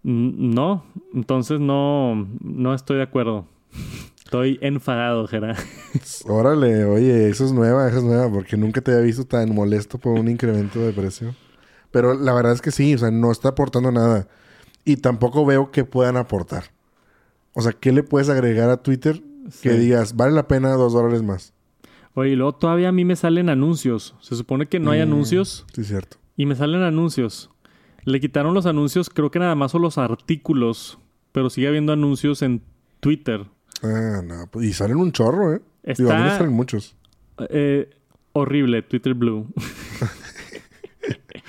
no, 0.02 0.84
entonces 1.14 1.60
no, 1.60 2.28
no 2.40 2.74
estoy 2.74 2.96
de 2.96 3.02
acuerdo. 3.04 3.46
Estoy 4.24 4.58
enfadado, 4.62 5.26
Gerard. 5.26 5.58
Órale, 6.26 6.84
oye, 6.84 7.28
eso 7.28 7.44
es 7.44 7.52
nueva, 7.52 7.86
eso 7.88 7.98
es 7.98 8.04
nueva, 8.04 8.30
porque 8.32 8.56
nunca 8.56 8.80
te 8.80 8.90
había 8.90 9.04
visto 9.04 9.26
tan 9.26 9.54
molesto 9.54 9.98
por 9.98 10.18
un 10.18 10.28
incremento 10.28 10.80
de 10.80 10.92
precio. 10.92 11.34
Pero 11.90 12.14
la 12.14 12.32
verdad 12.32 12.54
es 12.54 12.62
que 12.62 12.70
sí, 12.70 12.94
o 12.94 12.98
sea, 12.98 13.10
no 13.10 13.30
está 13.30 13.50
aportando 13.50 13.92
nada. 13.92 14.26
Y 14.84 14.96
tampoco 14.96 15.44
veo 15.44 15.70
que 15.70 15.84
puedan 15.84 16.16
aportar. 16.16 16.64
O 17.52 17.60
sea, 17.60 17.72
¿qué 17.72 17.92
le 17.92 18.02
puedes 18.02 18.30
agregar 18.30 18.70
a 18.70 18.78
Twitter 18.78 19.22
que 19.60 19.72
digas, 19.72 20.16
vale 20.16 20.32
la 20.32 20.48
pena 20.48 20.72
dos 20.72 20.94
dólares 20.94 21.22
más? 21.22 21.52
Oye, 22.14 22.30
y 22.30 22.36
luego 22.36 22.54
todavía 22.54 22.88
a 22.88 22.92
mí 22.92 23.04
me 23.04 23.16
salen 23.16 23.48
anuncios. 23.48 24.14
Se 24.20 24.34
supone 24.34 24.66
que 24.66 24.80
no 24.80 24.90
hay 24.90 25.00
mm, 25.00 25.02
anuncios. 25.02 25.66
Sí, 25.74 25.84
cierto. 25.84 26.16
Y 26.36 26.46
me 26.46 26.56
salen 26.56 26.82
anuncios. 26.82 27.50
Le 28.04 28.20
quitaron 28.20 28.54
los 28.54 28.66
anuncios, 28.66 29.10
creo 29.10 29.30
que 29.30 29.38
nada 29.38 29.54
más 29.54 29.72
son 29.72 29.82
los 29.82 29.98
artículos, 29.98 30.98
pero 31.32 31.50
sigue 31.50 31.68
habiendo 31.68 31.92
anuncios 31.92 32.42
en 32.42 32.62
Twitter. 33.00 33.46
Ah, 33.82 34.20
no, 34.24 34.48
pues, 34.50 34.66
y 34.66 34.72
salen 34.72 34.96
un 34.96 35.12
chorro, 35.12 35.54
¿eh? 35.54 35.62
Está, 35.82 36.18
a 36.18 36.24
mí 36.24 36.30
salen 36.30 36.52
muchos. 36.52 36.96
Eh, 37.48 37.90
horrible, 38.32 38.82
Twitter 38.82 39.14
Blue. 39.14 39.46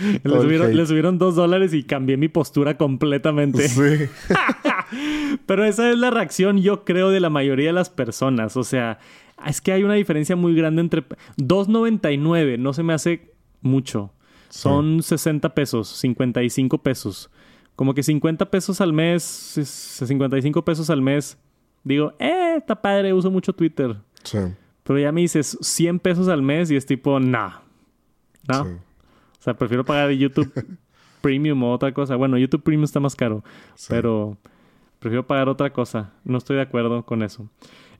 le, 0.23 0.85
subieron, 0.85 1.17
dos 1.17 1.35
dólares 1.35 1.73
y 1.73 1.83
cambié 1.83 2.17
mi 2.17 2.27
postura 2.27 2.77
completamente. 2.77 3.67
Sí. 3.67 4.09
Pero 5.45 5.65
esa 5.65 5.91
es 5.91 5.97
la 5.97 6.11
reacción, 6.11 6.61
yo 6.61 6.83
creo, 6.85 7.09
de 7.09 7.19
la 7.19 7.29
mayoría 7.29 7.67
de 7.67 7.73
las 7.73 7.89
personas. 7.89 8.57
O 8.57 8.63
sea, 8.63 8.99
es 9.45 9.61
que 9.61 9.71
hay 9.71 9.83
una 9.83 9.93
diferencia 9.93 10.35
muy 10.35 10.55
grande 10.55 10.81
entre 10.81 11.03
2.99, 11.37 12.59
no 12.59 12.73
se 12.73 12.83
me 12.83 12.93
hace 12.93 13.31
mucho. 13.61 14.11
Son 14.53 15.01
60 15.01 15.55
pesos, 15.55 15.87
55 15.87 16.77
pesos. 16.77 17.31
Como 17.75 17.95
que 17.95 18.03
50 18.03 18.51
pesos 18.51 18.81
al 18.81 18.93
mes, 18.93 19.23
55 19.23 20.63
pesos 20.63 20.91
al 20.91 21.01
mes. 21.01 21.39
Digo, 21.83 22.13
eh, 22.19 22.57
está 22.57 22.79
padre, 22.79 23.13
uso 23.13 23.31
mucho 23.31 23.53
Twitter. 23.53 23.97
Sí. 24.23 24.37
Pero 24.83 24.99
ya 24.99 25.11
me 25.11 25.21
dices 25.21 25.57
100 25.59 25.97
pesos 25.97 26.27
al 26.27 26.43
mes 26.43 26.69
y 26.69 26.75
es 26.75 26.85
tipo, 26.85 27.19
nah. 27.19 27.61
¿No? 28.47 28.61
O 28.61 29.41
sea, 29.41 29.55
prefiero 29.55 29.83
pagar 29.83 30.11
YouTube 30.11 30.53
Premium 31.21 31.63
o 31.63 31.73
otra 31.73 31.91
cosa. 31.91 32.15
Bueno, 32.15 32.37
YouTube 32.37 32.61
Premium 32.61 32.83
está 32.83 32.99
más 32.99 33.15
caro. 33.15 33.43
Pero 33.89 34.37
prefiero 34.99 35.25
pagar 35.25 35.49
otra 35.49 35.73
cosa. 35.73 36.11
No 36.23 36.37
estoy 36.37 36.57
de 36.57 36.61
acuerdo 36.61 37.03
con 37.07 37.23
eso. 37.23 37.49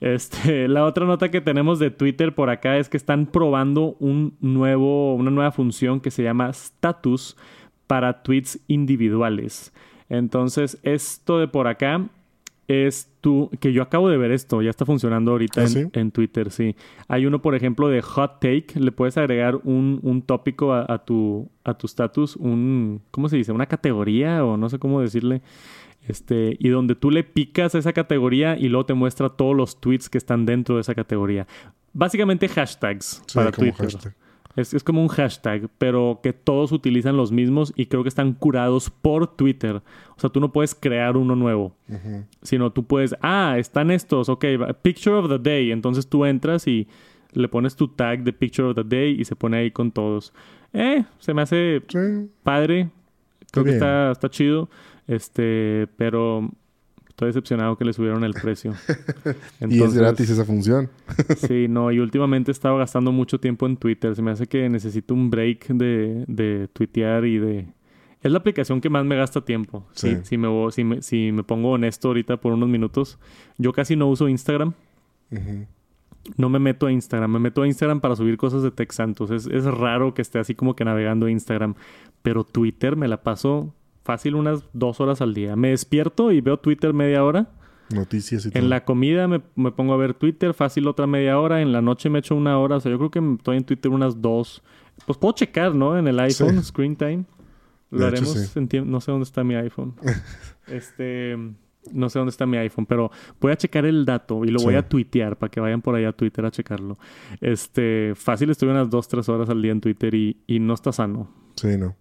Este, 0.04 0.68
la 0.68 0.84
otra 0.84 1.06
nota 1.06 1.32
que 1.32 1.40
tenemos 1.40 1.80
de 1.80 1.90
Twitter 1.90 2.36
por 2.36 2.50
acá 2.50 2.78
es 2.78 2.90
que 2.90 2.98
están 2.98 3.26
probando 3.26 3.96
un 4.00 4.36
nuevo, 4.42 5.16
una 5.16 5.32
nueva 5.32 5.52
función 5.52 6.02
que 6.02 6.12
se 6.12 6.24
llama 6.24 6.50
Status 6.50 7.38
para 7.88 8.22
tweets 8.22 8.60
individuales. 8.68 9.74
Entonces, 10.10 10.78
esto 10.84 11.40
de 11.40 11.48
por 11.48 11.68
acá 11.68 12.10
es 12.68 13.10
tú, 13.22 13.50
que 13.62 13.72
yo 13.72 13.82
acabo 13.82 14.10
de 14.10 14.18
ver 14.18 14.32
esto, 14.32 14.62
ya 14.62 14.70
está 14.70 14.86
funcionando 14.86 15.32
ahorita 15.32 15.64
¿Ah, 15.64 15.90
en 15.94 16.12
Twitter, 16.12 16.52
sí. 16.52 16.76
Hay 17.08 17.26
uno, 17.26 17.42
por 17.42 17.56
ejemplo, 17.56 17.88
de 17.88 18.02
hot 18.02 18.42
take, 18.42 18.68
le 18.76 18.92
puedes 18.92 19.18
agregar 19.18 19.56
un, 19.64 20.02
un 20.04 20.22
tópico 20.22 20.74
a, 20.74 20.86
a 20.88 21.06
tu 21.06 21.50
a 21.64 21.76
tu 21.76 21.88
status, 21.88 22.36
un, 22.36 23.02
¿cómo 23.12 23.30
se 23.30 23.38
dice? 23.38 23.54
Una 23.54 23.68
categoría 23.68 24.44
o 24.44 24.58
no 24.58 24.68
sé 24.68 24.80
cómo 24.80 25.00
decirle. 25.00 25.42
Este, 26.08 26.58
y 26.60 26.70
donde 26.70 26.96
tú 26.96 27.12
le 27.12 27.24
picas 27.24 27.76
a 27.76 27.80
esa 27.80 27.94
categoría 27.94 28.58
y 28.58 28.68
luego 28.70 28.86
te 28.86 28.94
muestra 28.94 29.30
todos 29.30 29.56
los 29.56 29.80
tweets 29.80 30.10
que 30.10 30.18
están 30.18 30.46
dentro 30.46 30.76
de 30.76 30.82
esa 30.82 30.94
categoría. 30.96 31.48
Básicamente 31.94 32.48
hashtags 32.50 33.22
Sí, 33.26 33.36
para 33.36 33.52
como 33.52 33.68
Twitter. 33.72 33.86
hashtag. 33.92 34.14
Es, 34.56 34.74
es 34.74 34.84
como 34.84 35.02
un 35.02 35.08
hashtag, 35.08 35.68
pero 35.80 36.20
que 36.22 36.32
todos 36.32 36.72
utilizan 36.72 37.18
los 37.18 37.32
mismos 37.32 37.74
y 37.76 37.88
creo 37.88 38.04
que 38.04 38.10
están 38.10 38.34
curados 38.34 38.90
por 38.92 39.36
Twitter. 39.36 39.78
O 40.16 40.20
sea, 40.20 40.30
tú 40.30 40.40
no 40.40 40.52
puedes 40.52 40.76
crear 40.76 41.18
uno 41.18 41.36
nuevo, 41.36 41.76
sino 42.44 42.72
tú 42.72 42.84
puedes, 42.86 43.16
ah, 43.22 43.56
están 43.58 43.90
estos, 43.90 44.30
ok, 44.30 44.46
picture 44.84 45.16
of 45.16 45.28
the 45.30 45.40
day. 45.40 45.72
Entonces 45.72 46.08
tú 46.08 46.24
entras 46.26 46.68
y 46.68 46.88
le 47.32 47.48
pones 47.48 47.76
tu 47.76 47.88
tag 47.88 48.24
de 48.24 48.32
picture 48.32 48.68
of 48.68 48.76
the 48.76 48.84
day 48.84 49.20
y 49.20 49.26
se 49.26 49.36
pone 49.36 49.58
ahí 49.58 49.72
con 49.72 49.92
todos. 49.92 50.34
Eh, 50.72 51.04
se 51.18 51.34
me 51.34 51.42
hace 51.42 51.82
Sí. 51.88 51.98
padre. 52.44 52.90
Creo 53.52 53.66
que 53.66 53.76
está 53.76 54.30
chido. 54.30 54.70
Este, 55.08 55.88
pero 55.98 56.50
estoy 57.14 57.28
decepcionado 57.28 57.78
que 57.78 57.86
le 57.86 57.94
subieron 57.94 58.24
el 58.24 58.34
precio. 58.34 58.74
Y 59.70 59.82
es 59.82 59.94
gratis 59.94 60.30
esa 60.30 60.46
función. 60.46 60.90
Sí, 61.38 61.68
no, 61.68 61.92
y 61.92 62.00
últimamente 62.00 62.52
he 62.52 62.54
estado 62.54 62.78
gastando 62.78 63.12
mucho 63.12 63.40
tiempo 63.40 63.66
en 63.66 63.78
Twitter. 63.78 64.16
Se 64.16 64.22
me 64.22 64.32
hace 64.32 64.48
que 64.48 64.68
necesito 64.70 65.14
un 65.14 65.30
break 65.30 65.68
de, 65.68 66.26
de 66.28 66.68
tuitear 66.74 67.26
y 67.26 67.38
de... 67.38 67.68
Es 68.22 68.32
la 68.32 68.38
aplicación 68.40 68.80
que 68.80 68.90
más 68.90 69.06
me 69.06 69.16
gasta 69.16 69.42
tiempo. 69.42 69.86
Sí. 69.92 70.16
Si, 70.24 70.26
si 70.26 70.38
me, 70.38 70.48
si, 70.72 70.84
me, 70.84 71.02
si 71.02 71.32
me 71.32 71.44
pongo 71.44 71.72
honesto 71.72 72.08
ahorita 72.08 72.38
por 72.38 72.54
unos 72.54 72.70
minutos. 72.70 73.20
Yo 73.58 73.74
casi 73.74 73.96
no 73.98 74.08
uso 74.08 74.30
Instagram. 74.30 74.74
No 76.38 76.48
me 76.48 76.58
meto 76.60 76.88
a 76.88 76.92
Instagram. 76.92 77.32
Me 77.32 77.40
meto 77.40 77.64
a 77.64 77.68
Instagram 77.68 78.00
para 78.00 78.16
subir 78.16 78.38
cosas 78.38 78.64
de 78.64 78.72
Tech 78.72 78.92
Santos. 78.94 79.30
Es, 79.30 79.46
es 79.48 79.66
raro 79.66 80.14
que 80.14 80.22
esté 80.22 80.40
así 80.40 80.56
como 80.56 80.74
que 80.74 80.86
navegando 80.86 81.28
Instagram. 81.28 81.76
Pero 82.22 82.46
Twitter 82.46 82.96
me 82.96 83.10
la 83.10 83.24
paso 83.24 83.74
fácil 84.04 84.36
unas 84.36 84.64
dos 84.74 85.00
horas 85.02 85.22
al 85.22 85.34
día. 85.34 85.56
Me 85.56 85.70
despierto 85.70 86.32
y 86.32 86.42
veo 86.42 86.58
Twitter 86.58 86.94
media 86.94 87.24
hora. 87.24 87.52
Noticias 87.94 88.46
y 88.46 88.52
todo. 88.52 88.62
En 88.62 88.70
la 88.70 88.86
comida 88.86 89.28
me, 89.28 89.42
me 89.56 89.72
pongo 89.72 89.94
a 89.94 89.98
ver 89.98 90.14
Twitter, 90.14 90.54
fácil 90.54 90.88
otra 90.88 91.06
media 91.08 91.40
hora. 91.40 91.62
En 91.62 91.72
la 91.72 91.82
noche 91.82 92.10
me 92.10 92.20
echo 92.20 92.36
una 92.36 92.58
hora. 92.58 92.78
O 92.78 92.80
sea, 92.80 92.92
yo 92.92 92.98
creo 92.98 93.12
que 93.12 93.36
estoy 93.38 93.58
en 93.58 93.64
Twitter 93.64 93.92
unas 93.92 94.22
dos. 94.22 94.64
Pues 95.06 95.18
puedo 95.18 95.34
checar, 95.34 95.74
¿no? 95.76 95.98
En 95.98 96.08
el 96.08 96.20
iPhone, 96.20 96.60
Sí. 96.60 96.64
Screen 96.66 96.96
Time. 96.96 97.26
Lo 97.92 98.00
De 98.00 98.08
hecho, 98.18 98.24
haremos 98.26 98.38
sí. 98.50 98.60
en. 98.78 98.90
No 98.92 99.02
sé 99.02 99.12
dónde 99.12 99.24
está 99.24 99.44
mi 99.44 99.56
iPhone. 99.56 99.94
este. 100.68 101.38
No 101.92 102.10
sé 102.10 102.18
dónde 102.18 102.30
está 102.30 102.46
mi 102.46 102.56
iPhone, 102.58 102.86
pero 102.86 103.12
voy 103.42 103.52
a 103.52 103.58
checar 103.58 103.86
el 103.86 104.06
dato 104.06 104.46
y 104.46 104.48
lo 104.48 104.62
voy 104.62 104.76
a 104.76 104.88
tuitear 104.88 105.38
para 105.38 105.52
que 105.52 105.60
vayan 105.60 105.82
por 105.82 105.96
allá 105.96 106.10
a 106.10 106.14
Twitter 106.14 106.46
a 106.46 106.50
checarlo. 106.50 106.98
Este, 107.42 108.14
fácil 108.16 108.50
estoy 108.50 108.70
unas 108.70 108.90
dos, 108.90 109.10
tres 109.10 109.28
horas 109.28 109.50
al 109.50 109.62
día 109.62 109.74
en 109.74 109.82
Twitter 109.82 110.16
y, 110.16 110.38
y 110.48 110.60
no 110.60 110.76
está 110.76 110.94
sano. 110.94 111.30
Sí, 111.58 111.78
no. 111.78 111.94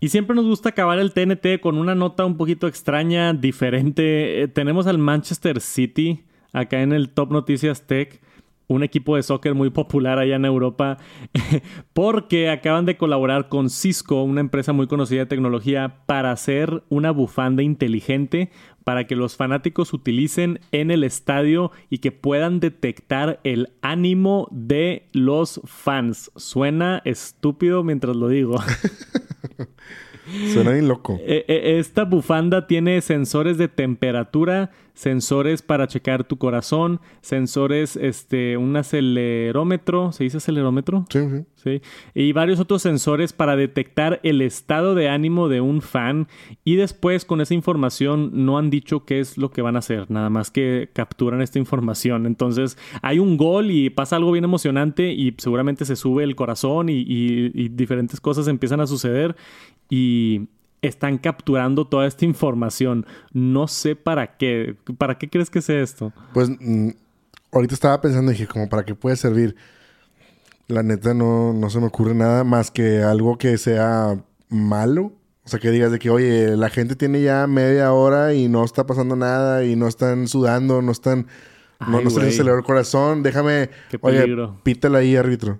Y 0.00 0.10
siempre 0.10 0.36
nos 0.36 0.46
gusta 0.46 0.68
acabar 0.68 1.00
el 1.00 1.12
TNT 1.12 1.60
con 1.60 1.76
una 1.76 1.94
nota 1.94 2.24
un 2.24 2.36
poquito 2.36 2.68
extraña, 2.68 3.32
diferente. 3.32 4.42
Eh, 4.42 4.48
tenemos 4.48 4.86
al 4.86 4.98
Manchester 4.98 5.60
City 5.60 6.24
acá 6.52 6.82
en 6.82 6.92
el 6.92 7.10
Top 7.10 7.32
Noticias 7.32 7.82
Tech, 7.86 8.20
un 8.68 8.84
equipo 8.84 9.16
de 9.16 9.24
soccer 9.24 9.54
muy 9.54 9.70
popular 9.70 10.18
allá 10.18 10.36
en 10.36 10.44
Europa, 10.44 10.98
porque 11.94 12.48
acaban 12.48 12.86
de 12.86 12.96
colaborar 12.96 13.48
con 13.48 13.70
Cisco, 13.70 14.22
una 14.22 14.40
empresa 14.40 14.72
muy 14.72 14.86
conocida 14.86 15.20
de 15.20 15.26
tecnología, 15.26 15.96
para 16.06 16.30
hacer 16.30 16.84
una 16.90 17.10
bufanda 17.10 17.64
inteligente 17.64 18.50
para 18.88 19.06
que 19.06 19.16
los 19.16 19.36
fanáticos 19.36 19.92
utilicen 19.92 20.60
en 20.72 20.90
el 20.90 21.04
estadio 21.04 21.72
y 21.90 21.98
que 21.98 22.10
puedan 22.10 22.58
detectar 22.58 23.38
el 23.44 23.68
ánimo 23.82 24.48
de 24.50 25.10
los 25.12 25.60
fans. 25.66 26.30
Suena 26.36 27.02
estúpido 27.04 27.84
mientras 27.84 28.16
lo 28.16 28.28
digo. 28.28 28.56
Suena 30.54 30.70
bien 30.70 30.88
loco. 30.88 31.18
Eh, 31.20 31.44
eh, 31.48 31.78
Esta 31.78 32.04
bufanda 32.04 32.66
tiene 32.66 33.02
sensores 33.02 33.58
de 33.58 33.68
temperatura, 33.68 34.70
sensores 34.98 35.62
para 35.62 35.86
checar 35.86 36.24
tu 36.24 36.38
corazón, 36.38 37.00
sensores, 37.20 37.94
este, 37.94 38.56
un 38.56 38.74
acelerómetro, 38.76 40.10
¿se 40.10 40.24
dice 40.24 40.38
acelerómetro? 40.38 41.06
Sí, 41.08 41.20
sí. 41.20 41.44
Sí. 41.54 41.82
Y 42.14 42.32
varios 42.32 42.58
otros 42.58 42.82
sensores 42.82 43.32
para 43.32 43.54
detectar 43.54 44.18
el 44.24 44.40
estado 44.42 44.96
de 44.96 45.08
ánimo 45.08 45.48
de 45.48 45.60
un 45.60 45.82
fan. 45.82 46.26
Y 46.64 46.74
después, 46.76 47.24
con 47.24 47.40
esa 47.40 47.54
información, 47.54 48.30
no 48.44 48.58
han 48.58 48.70
dicho 48.70 49.04
qué 49.04 49.20
es 49.20 49.38
lo 49.38 49.50
que 49.52 49.62
van 49.62 49.76
a 49.76 49.80
hacer. 49.80 50.10
Nada 50.10 50.30
más 50.30 50.50
que 50.50 50.90
capturan 50.92 51.42
esta 51.42 51.58
información. 51.60 52.26
Entonces, 52.26 52.76
hay 53.00 53.20
un 53.20 53.36
gol 53.36 53.70
y 53.70 53.90
pasa 53.90 54.16
algo 54.16 54.32
bien 54.32 54.44
emocionante. 54.44 55.12
Y 55.12 55.34
seguramente 55.38 55.84
se 55.84 55.94
sube 55.94 56.24
el 56.24 56.34
corazón 56.34 56.88
y, 56.88 56.94
y- 57.06 57.52
y 57.54 57.68
diferentes 57.68 58.20
cosas 58.20 58.48
empiezan 58.48 58.80
a 58.80 58.86
suceder. 58.88 59.36
Y 59.90 60.48
están 60.82 61.18
capturando 61.18 61.86
toda 61.86 62.06
esta 62.06 62.24
información. 62.24 63.06
No 63.32 63.68
sé 63.68 63.96
para 63.96 64.36
qué. 64.36 64.76
¿Para 64.96 65.18
qué 65.18 65.28
crees 65.28 65.50
que 65.50 65.62
sea 65.62 65.80
esto? 65.80 66.12
Pues 66.34 66.48
mm, 66.48 66.90
ahorita 67.52 67.74
estaba 67.74 68.00
pensando 68.00 68.30
y 68.30 68.34
dije, 68.34 68.46
como 68.46 68.68
para 68.68 68.84
qué 68.84 68.94
puede 68.94 69.16
servir. 69.16 69.56
La 70.66 70.82
neta 70.82 71.14
no, 71.14 71.52
no 71.52 71.70
se 71.70 71.80
me 71.80 71.86
ocurre 71.86 72.14
nada 72.14 72.44
más 72.44 72.70
que 72.70 73.02
algo 73.02 73.38
que 73.38 73.56
sea 73.58 74.22
malo. 74.48 75.12
O 75.44 75.48
sea, 75.50 75.58
que 75.58 75.70
digas 75.70 75.90
de 75.90 75.98
que, 75.98 76.10
oye, 76.10 76.56
la 76.56 76.68
gente 76.68 76.94
tiene 76.94 77.22
ya 77.22 77.46
media 77.46 77.92
hora 77.92 78.34
y 78.34 78.48
no 78.48 78.64
está 78.64 78.84
pasando 78.86 79.16
nada 79.16 79.64
y 79.64 79.76
no 79.76 79.88
están 79.88 80.28
sudando, 80.28 80.82
no 80.82 80.92
están... 80.92 81.26
no, 81.80 81.98
Ay, 81.98 82.04
no 82.04 82.10
se 82.10 82.20
les 82.20 82.34
aceleró 82.34 82.58
el 82.58 82.64
corazón. 82.64 83.22
Déjame... 83.22 83.70
Qué 83.90 83.98
Oye, 84.02 84.20
peligro. 84.20 84.60
pítala 84.62 84.98
ahí, 84.98 85.16
árbitro. 85.16 85.58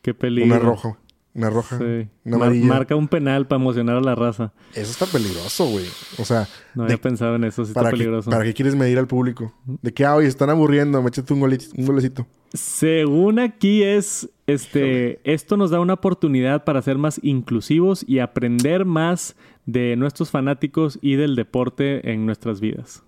Qué 0.00 0.14
peligro. 0.14 0.46
Una 0.46 0.58
roja. 0.58 0.96
Una 1.36 1.50
roja. 1.50 1.76
Sí. 1.78 1.84
Una 2.24 2.38
Mar- 2.38 2.46
amarilla. 2.48 2.66
marca 2.66 2.96
un 2.96 3.08
penal 3.08 3.46
para 3.46 3.60
emocionar 3.60 3.96
a 3.96 4.00
la 4.00 4.14
raza. 4.14 4.52
Eso 4.74 4.90
está 4.90 5.04
peligroso, 5.06 5.66
güey. 5.68 5.84
O 6.18 6.24
sea, 6.24 6.48
No 6.74 6.84
de- 6.84 6.94
había 6.94 7.02
pensado 7.02 7.36
en 7.36 7.44
eso, 7.44 7.62
sí 7.64 7.70
está 7.70 7.80
¿para, 7.82 7.90
qué, 7.90 7.98
peligroso. 7.98 8.30
¿para 8.30 8.42
qué 8.44 8.54
quieres 8.54 8.74
medir 8.74 8.98
al 8.98 9.06
público? 9.06 9.52
De 9.82 9.92
que, 9.92 10.04
ah, 10.06 10.14
oye, 10.16 10.28
están 10.28 10.48
aburriendo, 10.50 11.02
méchate 11.02 11.32
un, 11.34 11.40
golito, 11.40 11.66
un 11.76 11.84
golecito. 11.86 12.26
Según 12.54 13.38
aquí 13.38 13.82
es, 13.82 14.30
este, 14.46 15.20
esto 15.30 15.56
nos 15.58 15.70
da 15.70 15.78
una 15.80 15.92
oportunidad 15.94 16.64
para 16.64 16.80
ser 16.80 16.96
más 16.96 17.20
inclusivos 17.22 18.02
y 18.08 18.20
aprender 18.20 18.84
más 18.86 19.36
de 19.66 19.94
nuestros 19.96 20.30
fanáticos 20.30 20.98
y 21.02 21.16
del 21.16 21.36
deporte 21.36 22.10
en 22.12 22.24
nuestras 22.24 22.60
vidas. 22.60 23.02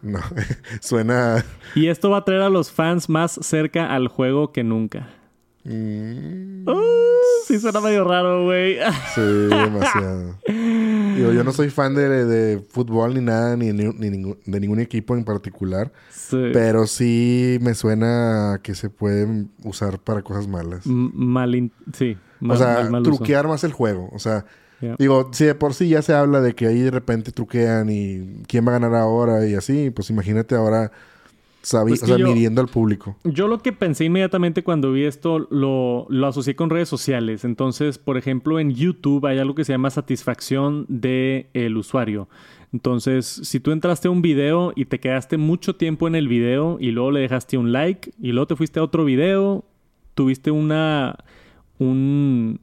No, 0.00 0.20
suena... 0.80 1.44
Y 1.74 1.88
esto 1.88 2.08
va 2.08 2.18
a 2.18 2.24
traer 2.24 2.42
a 2.42 2.48
los 2.48 2.70
fans 2.70 3.08
más 3.08 3.32
cerca 3.42 3.94
al 3.94 4.08
juego 4.08 4.52
que 4.52 4.62
nunca. 4.64 5.10
Mm, 5.68 6.68
Uh, 6.68 6.74
sí 7.46 7.58
suena 7.58 7.80
medio 7.80 8.04
raro, 8.04 8.44
güey. 8.44 8.76
sí, 9.14 9.20
demasiado. 9.22 10.34
Digo, 10.46 11.32
yo 11.32 11.42
no 11.44 11.52
soy 11.52 11.70
fan 11.70 11.94
de, 11.94 12.24
de 12.26 12.58
fútbol 12.58 13.14
ni 13.14 13.20
nada, 13.22 13.56
ni, 13.56 13.72
ni- 13.72 14.34
de 14.44 14.60
ningún 14.60 14.80
equipo 14.80 15.16
en 15.16 15.24
particular. 15.24 15.90
Sí. 16.10 16.50
Pero 16.52 16.86
sí 16.86 17.58
me 17.62 17.74
suena 17.74 18.60
que 18.62 18.74
se 18.74 18.90
pueden 18.90 19.50
usar 19.64 19.98
para 19.98 20.20
cosas 20.22 20.46
malas. 20.46 20.84
M- 20.84 21.10
mal, 21.14 21.70
sí. 21.94 22.18
Mal, 22.40 22.56
o 22.56 22.58
sea, 22.60 22.74
mal- 22.74 22.90
mal 22.90 23.02
uso. 23.02 23.12
truquear 23.16 23.48
más 23.48 23.64
el 23.64 23.72
juego. 23.72 24.10
O 24.12 24.18
sea, 24.18 24.44
digo, 24.98 25.30
si 25.32 25.44
de 25.46 25.54
por 25.54 25.72
sí 25.72 25.88
ya 25.88 26.02
se 26.02 26.12
habla 26.14 26.42
de 26.42 26.54
que 26.54 26.66
ahí 26.66 26.80
de 26.82 26.90
repente 26.90 27.32
truquean 27.32 27.88
y 27.90 28.42
quién 28.46 28.66
va 28.66 28.72
a 28.76 28.78
ganar 28.78 28.94
ahora 28.94 29.46
y 29.46 29.54
así, 29.54 29.90
pues 29.90 30.10
imagínate 30.10 30.54
ahora 30.54 30.92
sabi- 31.62 31.90
Pues 31.92 32.02
o 32.02 32.06
sea, 32.06 32.16
yo- 32.16 32.28
midiendo 32.32 32.60
al 32.60 32.68
público. 32.68 33.16
Yo 33.24 33.48
lo 33.48 33.58
que 33.58 33.72
pensé 33.72 34.04
inmediatamente 34.04 34.62
cuando 34.62 34.92
vi 34.92 35.04
esto 35.04 35.38
lo, 35.50 36.06
lo 36.08 36.26
asocié 36.26 36.54
con 36.56 36.70
redes 36.70 36.88
sociales. 36.88 37.44
Entonces, 37.44 37.98
por 37.98 38.16
ejemplo, 38.16 38.58
en 38.60 38.72
YouTube 38.72 39.26
hay 39.26 39.38
algo 39.38 39.54
que 39.54 39.64
se 39.64 39.72
llama 39.72 39.90
satisfacción 39.90 40.86
del 40.88 41.76
usuario. 41.76 42.28
Entonces, 42.72 43.24
si 43.26 43.60
tú 43.60 43.70
entraste 43.72 44.08
a 44.08 44.10
un 44.10 44.20
video 44.22 44.72
y 44.76 44.84
te 44.84 45.00
quedaste 45.00 45.38
mucho 45.38 45.76
tiempo 45.76 46.06
en 46.06 46.14
el 46.14 46.28
video 46.28 46.76
y 46.80 46.90
luego 46.90 47.10
le 47.10 47.20
dejaste 47.20 47.56
un 47.56 47.72
like 47.72 48.12
y 48.20 48.32
luego 48.32 48.46
te 48.46 48.56
fuiste 48.56 48.78
a 48.78 48.82
otro 48.82 49.04
video, 49.06 49.64
tuviste 50.14 50.50
una 50.50 51.16
un 51.78 52.60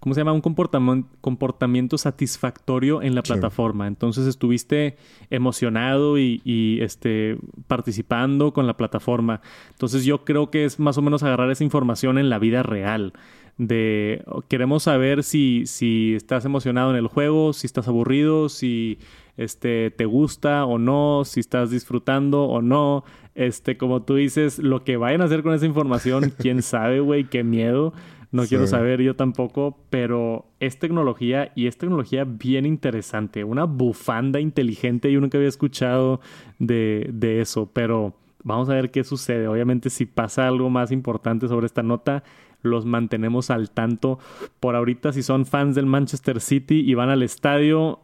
¿cómo 0.00 0.14
se 0.14 0.20
llama? 0.22 0.32
Un 0.32 0.40
comportamiento, 0.40 1.08
comportamiento 1.20 1.96
satisfactorio 1.98 3.02
en 3.02 3.14
la 3.14 3.22
Sí. 3.24 3.32
plataforma. 3.32 3.86
Entonces 3.86 4.26
estuviste 4.26 4.96
emocionado 5.30 6.18
y, 6.18 6.40
y, 6.44 6.80
este, 6.82 7.38
participando 7.66 8.52
con 8.52 8.66
la 8.66 8.76
plataforma. 8.76 9.40
Entonces 9.70 10.04
yo 10.04 10.24
creo 10.24 10.50
que 10.50 10.64
es 10.64 10.78
más 10.80 10.98
o 10.98 11.02
menos 11.02 11.22
agarrar 11.22 11.50
esa 11.50 11.64
información 11.64 12.18
en 12.18 12.28
la 12.30 12.38
vida 12.38 12.62
real. 12.62 13.12
De 13.58 14.22
oh, 14.26 14.40
queremos 14.42 14.84
saber 14.84 15.22
si, 15.22 15.64
si 15.66 16.14
estás 16.14 16.44
emocionado 16.46 16.90
en 16.90 16.96
el 16.96 17.06
juego, 17.08 17.52
si 17.52 17.66
estás 17.66 17.88
aburrido, 17.88 18.48
si 18.48 18.98
este, 19.36 19.90
te 19.90 20.06
gusta 20.06 20.64
o 20.64 20.78
no, 20.78 21.22
si 21.26 21.40
estás 21.40 21.70
disfrutando 21.70 22.44
o 22.44 22.62
no. 22.62 23.04
Este, 23.34 23.76
como 23.76 24.02
tú 24.02 24.14
dices, 24.16 24.58
lo 24.58 24.82
que 24.82 24.96
vayan 24.96 25.20
a 25.20 25.24
hacer 25.24 25.42
con 25.42 25.52
esa 25.54 25.66
información, 25.66 26.32
quién 26.38 26.62
sabe, 26.62 27.00
güey, 27.00 27.24
qué 27.24 27.44
miedo. 27.44 27.92
No 28.32 28.44
quiero 28.46 28.66
saber 28.66 29.02
yo 29.02 29.16
tampoco, 29.16 29.76
pero 29.90 30.46
es 30.60 30.78
tecnología 30.78 31.50
y 31.56 31.66
es 31.66 31.76
tecnología 31.76 32.24
bien 32.24 32.64
interesante. 32.64 33.42
Una 33.42 33.64
bufanda 33.64 34.38
inteligente, 34.38 35.10
yo 35.10 35.20
nunca 35.20 35.36
había 35.36 35.48
escuchado 35.48 36.20
de, 36.58 37.10
de 37.12 37.40
eso, 37.40 37.70
pero 37.72 38.14
vamos 38.44 38.68
a 38.68 38.74
ver 38.74 38.90
qué 38.90 39.02
sucede. 39.02 39.48
Obviamente 39.48 39.90
si 39.90 40.06
pasa 40.06 40.46
algo 40.46 40.70
más 40.70 40.92
importante 40.92 41.48
sobre 41.48 41.66
esta 41.66 41.82
nota, 41.82 42.22
los 42.62 42.86
mantenemos 42.86 43.50
al 43.50 43.70
tanto. 43.70 44.18
Por 44.60 44.76
ahorita, 44.76 45.12
si 45.12 45.22
son 45.22 45.46
fans 45.46 45.74
del 45.74 45.86
Manchester 45.86 46.40
City 46.40 46.80
y 46.80 46.94
van 46.94 47.08
al 47.08 47.22
estadio, 47.22 48.00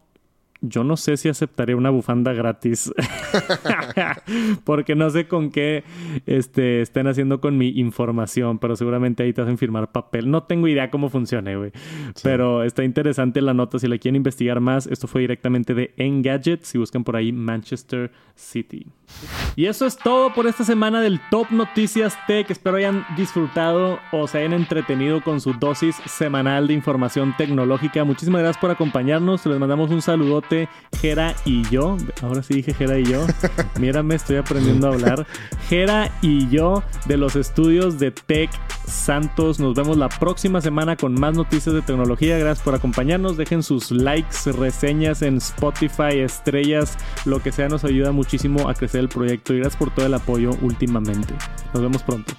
yo 0.60 0.84
no 0.84 0.96
sé 0.96 1.16
si 1.16 1.28
aceptaré 1.28 1.74
una 1.74 1.90
bufanda 1.90 2.32
gratis. 2.32 2.92
Porque 4.64 4.94
no 4.94 5.10
sé 5.10 5.28
con 5.28 5.50
qué 5.50 5.84
este, 6.26 6.80
estén 6.82 7.06
haciendo 7.06 7.40
con 7.40 7.58
mi 7.58 7.68
información, 7.68 8.58
pero 8.58 8.76
seguramente 8.76 9.22
ahí 9.22 9.32
te 9.32 9.42
hacen 9.42 9.58
firmar 9.58 9.92
papel. 9.92 10.30
No 10.30 10.44
tengo 10.44 10.68
idea 10.68 10.90
cómo 10.90 11.08
funcione, 11.08 11.56
güey. 11.56 11.72
Pero 12.22 12.62
está 12.62 12.84
interesante 12.84 13.40
la 13.40 13.54
nota. 13.54 13.78
Si 13.78 13.88
la 13.88 13.98
quieren 13.98 14.16
investigar 14.16 14.60
más, 14.60 14.86
esto 14.86 15.06
fue 15.06 15.22
directamente 15.22 15.74
de 15.74 15.94
Engadget. 15.96 16.62
Si 16.62 16.78
buscan 16.78 17.04
por 17.04 17.16
ahí 17.16 17.32
Manchester 17.32 18.10
City. 18.34 18.86
Y 19.56 19.66
eso 19.66 19.86
es 19.86 19.96
todo 19.96 20.34
por 20.34 20.46
esta 20.46 20.64
semana 20.64 21.00
del 21.00 21.20
Top 21.30 21.50
Noticias 21.50 22.16
Tech. 22.26 22.50
Espero 22.50 22.76
hayan 22.76 23.06
disfrutado 23.16 23.98
o 24.12 24.28
se 24.28 24.38
hayan 24.38 24.52
entretenido 24.52 25.22
con 25.22 25.40
su 25.40 25.54
dosis 25.54 25.96
semanal 26.06 26.66
de 26.66 26.74
información 26.74 27.34
tecnológica. 27.36 28.04
Muchísimas 28.04 28.42
gracias 28.42 28.60
por 28.60 28.70
acompañarnos. 28.70 29.46
Les 29.46 29.58
mandamos 29.58 29.90
un 29.90 30.02
saludote, 30.02 30.68
Jera 31.00 31.34
y 31.44 31.62
yo. 31.70 31.96
Ahora 32.22 32.42
sí 32.42 32.54
dije 32.54 32.74
Jera 32.74 32.98
y 32.98 33.04
yo. 33.04 33.26
Mírame, 33.80 34.14
estoy 34.14 34.36
aprendiendo 34.36 34.88
a 34.88 34.94
hablar. 34.94 35.26
Jera 35.68 36.10
y 36.20 36.48
yo 36.48 36.82
de 37.06 37.16
los 37.16 37.36
estudios 37.36 37.98
de 37.98 38.10
Tech 38.10 38.50
Santos. 38.86 39.58
Nos 39.58 39.74
vemos 39.74 39.96
la 39.96 40.08
próxima 40.08 40.60
semana 40.60 40.96
con 40.96 41.14
más 41.14 41.34
noticias 41.34 41.74
de 41.74 41.82
tecnología. 41.82 42.38
Gracias 42.38 42.64
por 42.64 42.74
acompañarnos. 42.74 43.36
Dejen 43.36 43.62
sus 43.62 43.90
likes, 43.90 44.52
reseñas 44.52 45.22
en 45.22 45.38
Spotify, 45.38 46.18
estrellas, 46.18 46.96
lo 47.24 47.42
que 47.42 47.52
sea, 47.52 47.68
nos 47.68 47.84
ayuda 47.84 48.12
muchísimo 48.12 48.68
a 48.68 48.74
el 48.98 49.08
proyecto 49.08 49.54
y 49.54 49.58
gracias 49.58 49.78
por 49.78 49.94
todo 49.94 50.06
el 50.06 50.14
apoyo 50.14 50.50
últimamente. 50.62 51.34
Nos 51.72 51.82
vemos 51.82 52.02
pronto. 52.02 52.34